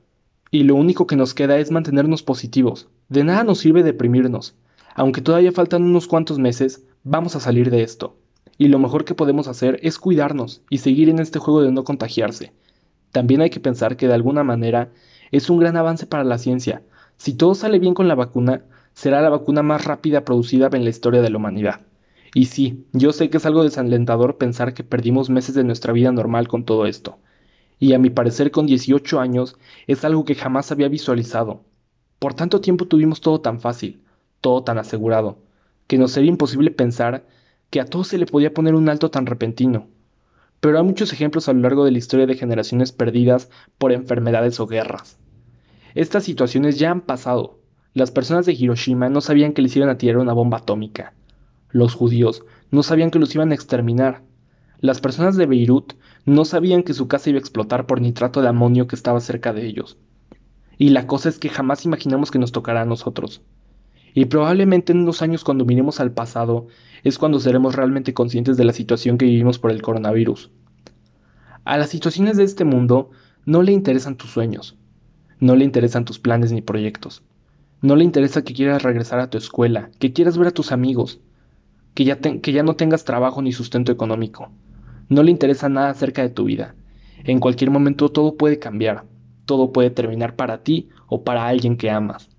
y 0.50 0.64
lo 0.64 0.74
único 0.74 1.06
que 1.06 1.16
nos 1.16 1.32
queda 1.32 1.58
es 1.58 1.70
mantenernos 1.70 2.22
positivos. 2.22 2.88
De 3.08 3.24
nada 3.24 3.44
nos 3.44 3.58
sirve 3.58 3.82
deprimirnos. 3.82 4.54
Aunque 4.94 5.20
todavía 5.20 5.52
faltan 5.52 5.82
unos 5.84 6.08
cuantos 6.08 6.38
meses, 6.38 6.84
vamos 7.04 7.36
a 7.36 7.40
salir 7.40 7.70
de 7.70 7.82
esto. 7.82 8.16
Y 8.60 8.68
lo 8.68 8.78
mejor 8.78 9.06
que 9.06 9.14
podemos 9.14 9.48
hacer 9.48 9.80
es 9.82 9.98
cuidarnos 9.98 10.60
y 10.68 10.76
seguir 10.76 11.08
en 11.08 11.18
este 11.18 11.38
juego 11.38 11.62
de 11.62 11.72
no 11.72 11.82
contagiarse. 11.82 12.52
También 13.10 13.40
hay 13.40 13.48
que 13.48 13.58
pensar 13.58 13.96
que 13.96 14.06
de 14.06 14.12
alguna 14.12 14.44
manera 14.44 14.90
es 15.30 15.48
un 15.48 15.58
gran 15.58 15.78
avance 15.78 16.04
para 16.04 16.24
la 16.24 16.36
ciencia. 16.36 16.82
Si 17.16 17.32
todo 17.32 17.54
sale 17.54 17.78
bien 17.78 17.94
con 17.94 18.06
la 18.06 18.14
vacuna, 18.14 18.64
será 18.92 19.22
la 19.22 19.30
vacuna 19.30 19.62
más 19.62 19.86
rápida 19.86 20.26
producida 20.26 20.68
en 20.74 20.84
la 20.84 20.90
historia 20.90 21.22
de 21.22 21.30
la 21.30 21.38
humanidad. 21.38 21.80
Y 22.34 22.44
sí, 22.44 22.84
yo 22.92 23.14
sé 23.14 23.30
que 23.30 23.38
es 23.38 23.46
algo 23.46 23.64
desalentador 23.64 24.36
pensar 24.36 24.74
que 24.74 24.84
perdimos 24.84 25.30
meses 25.30 25.54
de 25.54 25.64
nuestra 25.64 25.94
vida 25.94 26.12
normal 26.12 26.46
con 26.46 26.66
todo 26.66 26.84
esto. 26.84 27.16
Y 27.78 27.94
a 27.94 27.98
mi 27.98 28.10
parecer 28.10 28.50
con 28.50 28.66
18 28.66 29.20
años 29.20 29.56
es 29.86 30.04
algo 30.04 30.26
que 30.26 30.34
jamás 30.34 30.70
había 30.70 30.88
visualizado. 30.88 31.64
Por 32.18 32.34
tanto 32.34 32.60
tiempo 32.60 32.84
tuvimos 32.84 33.22
todo 33.22 33.40
tan 33.40 33.58
fácil, 33.58 34.02
todo 34.42 34.64
tan 34.64 34.76
asegurado, 34.76 35.38
que 35.86 35.96
nos 35.96 36.12
sería 36.12 36.28
imposible 36.28 36.70
pensar 36.70 37.24
que 37.70 37.80
a 37.80 37.86
todo 37.86 38.04
se 38.04 38.18
le 38.18 38.26
podía 38.26 38.52
poner 38.52 38.74
un 38.74 38.88
alto 38.88 39.10
tan 39.10 39.26
repentino. 39.26 39.88
Pero 40.60 40.78
hay 40.78 40.84
muchos 40.84 41.12
ejemplos 41.12 41.48
a 41.48 41.52
lo 41.52 41.60
largo 41.60 41.84
de 41.84 41.92
la 41.92 41.98
historia 41.98 42.26
de 42.26 42.34
generaciones 42.34 42.92
perdidas 42.92 43.48
por 43.78 43.92
enfermedades 43.92 44.60
o 44.60 44.66
guerras. 44.66 45.18
Estas 45.94 46.24
situaciones 46.24 46.78
ya 46.78 46.90
han 46.90 47.00
pasado. 47.00 47.60
Las 47.94 48.10
personas 48.10 48.46
de 48.46 48.52
Hiroshima 48.52 49.08
no 49.08 49.20
sabían 49.20 49.52
que 49.52 49.62
les 49.62 49.74
iban 49.74 49.88
a 49.88 49.98
tirar 49.98 50.18
una 50.18 50.32
bomba 50.32 50.58
atómica. 50.58 51.14
Los 51.70 51.94
judíos 51.94 52.44
no 52.70 52.82
sabían 52.82 53.10
que 53.10 53.18
los 53.18 53.34
iban 53.34 53.52
a 53.52 53.54
exterminar. 53.54 54.22
Las 54.78 55.00
personas 55.00 55.36
de 55.36 55.46
Beirut 55.46 55.94
no 56.24 56.44
sabían 56.44 56.82
que 56.82 56.94
su 56.94 57.08
casa 57.08 57.30
iba 57.30 57.38
a 57.38 57.40
explotar 57.40 57.86
por 57.86 58.00
nitrato 58.00 58.42
de 58.42 58.48
amonio 58.48 58.86
que 58.86 58.96
estaba 58.96 59.20
cerca 59.20 59.52
de 59.52 59.66
ellos. 59.66 59.98
Y 60.78 60.90
la 60.90 61.06
cosa 61.06 61.28
es 61.28 61.38
que 61.38 61.48
jamás 61.48 61.84
imaginamos 61.84 62.30
que 62.30 62.38
nos 62.38 62.52
tocará 62.52 62.82
a 62.82 62.86
nosotros. 62.86 63.42
Y 64.14 64.26
probablemente 64.26 64.92
en 64.92 65.00
unos 65.00 65.22
años 65.22 65.44
cuando 65.44 65.64
miremos 65.64 66.00
al 66.00 66.12
pasado 66.12 66.66
es 67.04 67.18
cuando 67.18 67.40
seremos 67.40 67.74
realmente 67.74 68.14
conscientes 68.14 68.56
de 68.56 68.64
la 68.64 68.72
situación 68.72 69.18
que 69.18 69.26
vivimos 69.26 69.58
por 69.58 69.70
el 69.70 69.82
coronavirus. 69.82 70.50
A 71.64 71.76
las 71.78 71.90
situaciones 71.90 72.36
de 72.36 72.44
este 72.44 72.64
mundo 72.64 73.10
no 73.44 73.62
le 73.62 73.72
interesan 73.72 74.16
tus 74.16 74.30
sueños, 74.30 74.76
no 75.38 75.56
le 75.56 75.64
interesan 75.64 76.04
tus 76.04 76.18
planes 76.18 76.52
ni 76.52 76.62
proyectos, 76.62 77.22
no 77.82 77.96
le 77.96 78.04
interesa 78.04 78.42
que 78.42 78.54
quieras 78.54 78.82
regresar 78.82 79.20
a 79.20 79.30
tu 79.30 79.38
escuela, 79.38 79.90
que 79.98 80.12
quieras 80.12 80.36
ver 80.36 80.48
a 80.48 80.52
tus 80.52 80.72
amigos, 80.72 81.20
que 81.94 82.04
ya, 82.04 82.18
que 82.18 82.52
ya 82.52 82.62
no 82.62 82.76
tengas 82.76 83.04
trabajo 83.04 83.40
ni 83.42 83.52
sustento 83.52 83.92
económico. 83.92 84.50
No 85.08 85.22
le 85.22 85.30
interesa 85.30 85.68
nada 85.68 85.90
acerca 85.90 86.22
de 86.22 86.28
tu 86.30 86.44
vida. 86.44 86.74
En 87.24 87.40
cualquier 87.40 87.70
momento 87.70 88.10
todo 88.10 88.36
puede 88.36 88.58
cambiar, 88.58 89.04
todo 89.44 89.72
puede 89.72 89.90
terminar 89.90 90.36
para 90.36 90.62
ti 90.62 90.88
o 91.08 91.24
para 91.24 91.46
alguien 91.46 91.76
que 91.76 91.90
amas. 91.90 92.30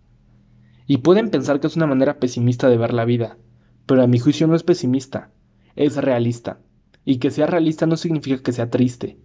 Y 0.92 0.98
pueden 0.98 1.30
pensar 1.30 1.62
que 1.62 1.68
es 1.68 1.78
una 1.78 1.88
manera 1.88 2.20
pesimista 2.20 2.68
de 2.68 2.76
ver 2.76 2.92
la 2.92 3.06
vida, 3.06 3.38
pero 3.86 4.04
a 4.04 4.08
mi 4.08 4.20
juicio 4.20 4.46
no 4.46 4.58
es 4.58 4.64
pesimista, 4.64 5.32
es 5.78 5.96
realista. 5.96 6.60
Y 7.06 7.20
que 7.20 7.32
sea 7.32 7.46
realista 7.46 7.86
no 7.86 7.96
significa 7.96 8.44
que 8.44 8.52
sea 8.52 8.70
triste. 8.70 9.18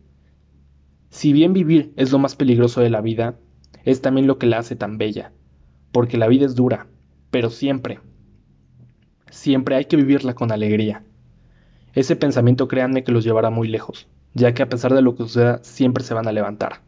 Si 1.10 1.32
bien 1.32 1.52
vivir 1.52 1.92
es 1.96 2.12
lo 2.12 2.20
más 2.20 2.36
peligroso 2.36 2.82
de 2.82 2.90
la 2.90 3.00
vida, 3.00 3.40
es 3.82 4.00
también 4.00 4.28
lo 4.28 4.38
que 4.38 4.46
la 4.46 4.58
hace 4.58 4.76
tan 4.76 4.96
bella. 4.96 5.32
porque 5.90 6.18
la 6.18 6.28
vida 6.28 6.46
es 6.46 6.54
dura, 6.54 6.86
pero 7.32 7.50
siempre, 7.50 7.98
siempre 9.28 9.74
hay 9.74 9.86
que 9.86 9.96
vivirla 9.96 10.34
con 10.34 10.52
alegría. 10.52 11.02
Ese 11.94 12.14
pensamiento 12.14 12.68
créanme 12.68 13.02
que 13.02 13.10
los 13.10 13.24
llevará 13.24 13.50
muy 13.50 13.66
lejos, 13.66 14.06
ya 14.34 14.54
que 14.54 14.62
a 14.62 14.68
pesar 14.68 14.94
de 14.94 15.02
lo 15.02 15.16
que 15.16 15.24
suceda, 15.24 15.58
siempre 15.64 16.04
se 16.04 16.14
van 16.14 16.28
a 16.28 16.32
levantar. 16.32 16.82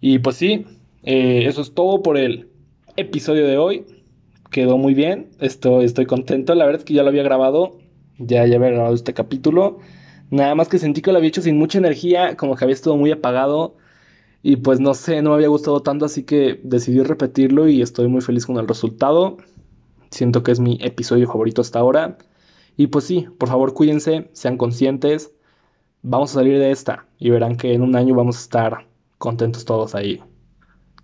Y 0.00 0.18
pues 0.18 0.36
sí, 0.36 0.66
eh, 1.02 1.44
eso 1.46 1.62
es 1.62 1.74
todo 1.74 2.02
por 2.02 2.16
el 2.18 2.48
episodio 2.96 3.46
de 3.46 3.58
hoy. 3.58 3.86
Quedó 4.50 4.78
muy 4.78 4.94
bien, 4.94 5.30
estoy, 5.40 5.84
estoy 5.84 6.06
contento. 6.06 6.54
La 6.54 6.64
verdad 6.64 6.80
es 6.80 6.84
que 6.84 6.94
ya 6.94 7.02
lo 7.02 7.10
había 7.10 7.22
grabado, 7.22 7.78
ya, 8.18 8.46
ya 8.46 8.56
había 8.56 8.70
grabado 8.70 8.94
este 8.94 9.14
capítulo. 9.14 9.78
Nada 10.30 10.54
más 10.54 10.68
que 10.68 10.78
sentí 10.78 11.00
que 11.02 11.12
lo 11.12 11.18
había 11.18 11.28
hecho 11.28 11.42
sin 11.42 11.58
mucha 11.58 11.78
energía, 11.78 12.36
como 12.36 12.56
que 12.56 12.64
había 12.64 12.74
estado 12.74 12.96
muy 12.96 13.10
apagado. 13.10 13.76
Y 14.42 14.56
pues 14.56 14.80
no 14.80 14.94
sé, 14.94 15.22
no 15.22 15.30
me 15.30 15.36
había 15.36 15.48
gustado 15.48 15.82
tanto, 15.82 16.04
así 16.04 16.22
que 16.24 16.60
decidí 16.62 17.02
repetirlo 17.02 17.68
y 17.68 17.82
estoy 17.82 18.08
muy 18.08 18.20
feliz 18.20 18.46
con 18.46 18.56
el 18.58 18.68
resultado. 18.68 19.38
Siento 20.10 20.42
que 20.42 20.52
es 20.52 20.60
mi 20.60 20.78
episodio 20.80 21.26
favorito 21.26 21.60
hasta 21.60 21.78
ahora. 21.78 22.18
Y 22.76 22.88
pues 22.88 23.04
sí, 23.04 23.26
por 23.38 23.48
favor 23.48 23.74
cuídense, 23.74 24.30
sean 24.32 24.56
conscientes. 24.56 25.32
Vamos 26.02 26.30
a 26.30 26.34
salir 26.34 26.58
de 26.58 26.70
esta 26.70 27.06
y 27.18 27.30
verán 27.30 27.56
que 27.56 27.74
en 27.74 27.82
un 27.82 27.96
año 27.96 28.14
vamos 28.14 28.36
a 28.36 28.40
estar 28.40 28.86
contentos 29.18 29.64
todos 29.64 29.94
ahí. 29.94 30.22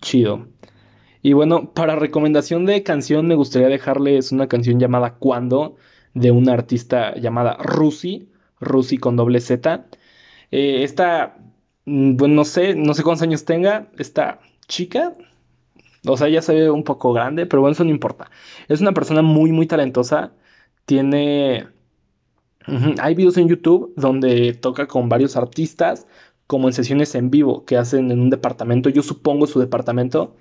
Chido. 0.04 0.46
Y 1.22 1.32
bueno, 1.32 1.72
para 1.72 1.96
recomendación 1.96 2.66
de 2.66 2.82
canción 2.82 3.26
me 3.26 3.34
gustaría 3.34 3.68
dejarles 3.68 4.32
una 4.32 4.48
canción 4.48 4.78
llamada 4.78 5.14
Cuando 5.14 5.76
de 6.12 6.30
una 6.30 6.52
artista 6.52 7.16
llamada 7.16 7.56
Rusi, 7.58 8.28
Rusi 8.60 8.98
con 8.98 9.16
doble 9.16 9.40
Z. 9.40 9.86
Eh, 10.50 10.84
esta, 10.84 11.38
mm, 11.86 12.16
bueno, 12.16 12.34
no 12.34 12.44
sé, 12.44 12.74
no 12.74 12.92
sé 12.92 13.02
cuántos 13.02 13.22
años 13.22 13.46
tenga 13.46 13.88
esta 13.98 14.40
chica. 14.68 15.14
O 16.06 16.16
sea, 16.18 16.28
ya 16.28 16.42
se 16.42 16.54
ve 16.54 16.70
un 16.70 16.84
poco 16.84 17.14
grande, 17.14 17.46
pero 17.46 17.62
bueno, 17.62 17.72
eso 17.72 17.84
no 17.84 17.90
importa. 17.90 18.30
Es 18.68 18.82
una 18.82 18.92
persona 18.92 19.22
muy, 19.22 19.52
muy 19.52 19.66
talentosa. 19.66 20.34
Tiene... 20.84 21.68
Hay 23.00 23.14
videos 23.14 23.36
en 23.36 23.48
YouTube 23.48 23.92
donde 23.96 24.54
toca 24.54 24.86
con 24.86 25.08
varios 25.08 25.36
artistas 25.36 26.06
como 26.46 26.68
en 26.68 26.74
sesiones 26.74 27.14
en 27.14 27.30
vivo 27.30 27.64
que 27.64 27.76
hacen 27.76 28.10
en 28.10 28.20
un 28.20 28.30
departamento, 28.30 28.90
yo 28.90 29.02
supongo 29.02 29.46
su 29.46 29.60
departamento, 29.60 30.36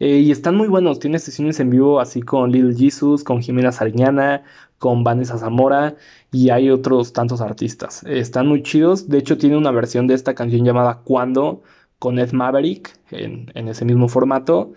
eh, 0.00 0.18
y 0.18 0.30
están 0.30 0.56
muy 0.56 0.68
buenos, 0.68 0.98
tiene 0.98 1.18
sesiones 1.18 1.60
en 1.60 1.70
vivo 1.70 2.00
así 2.00 2.20
con 2.22 2.50
Little 2.50 2.74
Jesus, 2.74 3.22
con 3.22 3.42
Jimena 3.42 3.70
Sariñana, 3.70 4.42
con 4.78 5.04
Vanessa 5.04 5.38
Zamora 5.38 5.96
y 6.32 6.50
hay 6.50 6.70
otros 6.70 7.12
tantos 7.12 7.40
artistas. 7.40 8.02
están 8.04 8.46
muy 8.48 8.62
chidos, 8.62 9.08
de 9.08 9.18
hecho 9.18 9.38
tiene 9.38 9.56
una 9.56 9.70
versión 9.70 10.06
de 10.06 10.14
esta 10.14 10.34
canción 10.34 10.64
llamada 10.64 11.00
Cuando 11.04 11.62
con 11.98 12.18
Ed 12.18 12.32
Maverick 12.32 12.98
en, 13.10 13.50
ese 13.68 13.84
mismo 13.84 14.08
formato, 14.08 14.72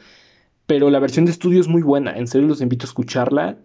pero 0.66 0.90
la 0.92 1.00
versión 1.00 1.26
de 1.26 1.32
estudio 1.32 1.60
es 1.62 1.68
muy 1.68 1.82
buena, 1.82 2.18
en 2.18 2.28
serio 2.28 2.48
los 2.48 2.62
invito 2.62 2.86
a 2.86 2.90
escucharla. 2.90 3.58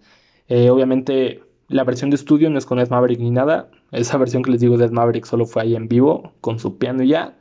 Eh, 0.48 0.70
obviamente 0.70 1.42
la 1.68 1.84
versión 1.84 2.10
de 2.10 2.16
estudio 2.16 2.50
no 2.50 2.58
es 2.58 2.66
con 2.66 2.78
Ed 2.78 2.88
Maverick 2.88 3.20
ni 3.20 3.30
nada. 3.30 3.70
Esa 3.92 4.16
versión 4.18 4.42
que 4.42 4.50
les 4.50 4.60
digo 4.60 4.78
de 4.78 4.86
Ed 4.86 4.90
Maverick 4.90 5.26
solo 5.26 5.46
fue 5.46 5.62
ahí 5.62 5.76
en 5.76 5.86
vivo, 5.88 6.32
con 6.40 6.58
su 6.58 6.78
piano 6.78 7.02
y 7.02 7.08
ya. 7.08 7.36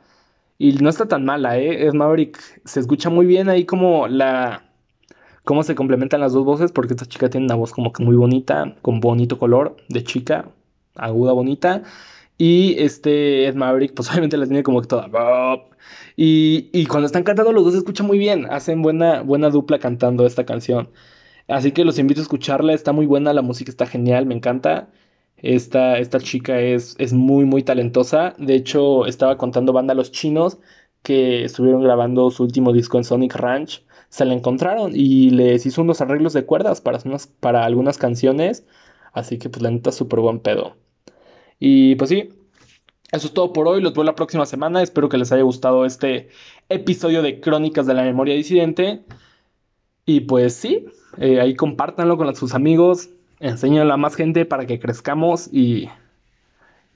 Y 0.58 0.74
no 0.74 0.90
está 0.90 1.08
tan 1.08 1.24
mala, 1.24 1.58
¿eh? 1.58 1.86
Ed 1.86 1.94
Maverick 1.94 2.38
se 2.64 2.80
escucha 2.80 3.10
muy 3.10 3.26
bien 3.26 3.48
ahí 3.48 3.64
como 3.64 4.06
la... 4.06 4.64
Cómo 5.44 5.64
se 5.64 5.74
complementan 5.74 6.20
las 6.20 6.34
dos 6.34 6.44
voces, 6.44 6.70
porque 6.70 6.94
esta 6.94 7.06
chica 7.06 7.28
tiene 7.28 7.46
una 7.46 7.56
voz 7.56 7.72
como 7.72 7.92
que 7.92 8.04
muy 8.04 8.14
bonita, 8.14 8.76
con 8.82 9.00
bonito 9.00 9.38
color 9.38 9.76
de 9.88 10.04
chica, 10.04 10.50
aguda, 10.94 11.32
bonita. 11.32 11.82
Y 12.38 12.76
este 12.78 13.46
Ed 13.46 13.54
Maverick, 13.56 13.94
pues 13.94 14.08
obviamente 14.12 14.36
la 14.36 14.46
tiene 14.46 14.62
como 14.62 14.80
que 14.82 14.88
toda... 14.88 15.08
Y, 16.16 16.68
y 16.72 16.86
cuando 16.86 17.06
están 17.06 17.24
cantando 17.24 17.52
los 17.52 17.64
dos 17.64 17.72
se 17.72 17.78
escucha 17.78 18.04
muy 18.04 18.18
bien, 18.18 18.46
hacen 18.50 18.82
buena, 18.82 19.22
buena 19.22 19.50
dupla 19.50 19.78
cantando 19.78 20.26
esta 20.26 20.44
canción. 20.44 20.90
Así 21.48 21.72
que 21.72 21.84
los 21.84 21.98
invito 21.98 22.20
a 22.20 22.22
escucharla, 22.22 22.72
está 22.74 22.92
muy 22.92 23.06
buena, 23.06 23.32
la 23.32 23.42
música 23.42 23.70
está 23.70 23.86
genial, 23.86 24.26
me 24.26 24.34
encanta. 24.34 24.90
Esta, 25.42 25.98
esta 25.98 26.20
chica 26.20 26.60
es, 26.60 26.94
es 26.98 27.12
muy, 27.12 27.44
muy 27.44 27.62
talentosa. 27.62 28.34
De 28.38 28.54
hecho, 28.54 29.06
estaba 29.06 29.36
contando 29.36 29.72
banda 29.72 29.94
Los 29.94 30.12
Chinos 30.12 30.58
que 31.02 31.44
estuvieron 31.44 31.82
grabando 31.82 32.30
su 32.30 32.44
último 32.44 32.72
disco 32.72 32.96
en 32.98 33.04
Sonic 33.04 33.34
Ranch. 33.34 33.84
Se 34.08 34.24
la 34.24 34.34
encontraron 34.34 34.92
y 34.94 35.30
les 35.30 35.66
hizo 35.66 35.82
unos 35.82 36.00
arreglos 36.00 36.32
de 36.32 36.46
cuerdas 36.46 36.80
para, 36.80 37.00
para 37.40 37.64
algunas 37.64 37.98
canciones. 37.98 38.66
Así 39.12 39.38
que, 39.38 39.50
pues, 39.50 39.62
la 39.62 39.70
neta, 39.70 39.92
súper 39.92 40.20
buen 40.20 40.40
pedo. 40.40 40.76
Y 41.58 41.94
pues 41.96 42.10
sí, 42.10 42.30
eso 43.12 43.26
es 43.26 43.34
todo 43.34 43.52
por 43.52 43.68
hoy. 43.68 43.80
Los 43.82 43.94
veo 43.94 44.04
la 44.04 44.14
próxima 44.14 44.46
semana. 44.46 44.82
Espero 44.82 45.08
que 45.08 45.18
les 45.18 45.32
haya 45.32 45.42
gustado 45.42 45.84
este 45.84 46.28
episodio 46.68 47.22
de 47.22 47.40
Crónicas 47.40 47.86
de 47.86 47.94
la 47.94 48.02
Memoria 48.02 48.34
Disidente. 48.34 49.04
Y 50.06 50.20
pues 50.20 50.54
sí, 50.54 50.86
eh, 51.18 51.40
ahí 51.40 51.54
compártanlo 51.54 52.16
con 52.16 52.34
sus 52.34 52.54
amigos, 52.54 53.10
enséñanlo 53.42 53.92
a 53.92 53.96
más 53.96 54.14
gente 54.14 54.46
para 54.46 54.66
que 54.66 54.80
crezcamos 54.80 55.48
y, 55.52 55.88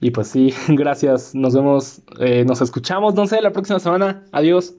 y 0.00 0.10
pues 0.12 0.28
sí, 0.28 0.54
gracias, 0.68 1.34
nos 1.34 1.54
vemos, 1.54 2.02
eh, 2.20 2.44
nos 2.46 2.62
escuchamos, 2.62 3.14
no 3.14 3.26
sé, 3.26 3.42
la 3.42 3.52
próxima 3.52 3.78
semana, 3.78 4.24
adiós. 4.32 4.74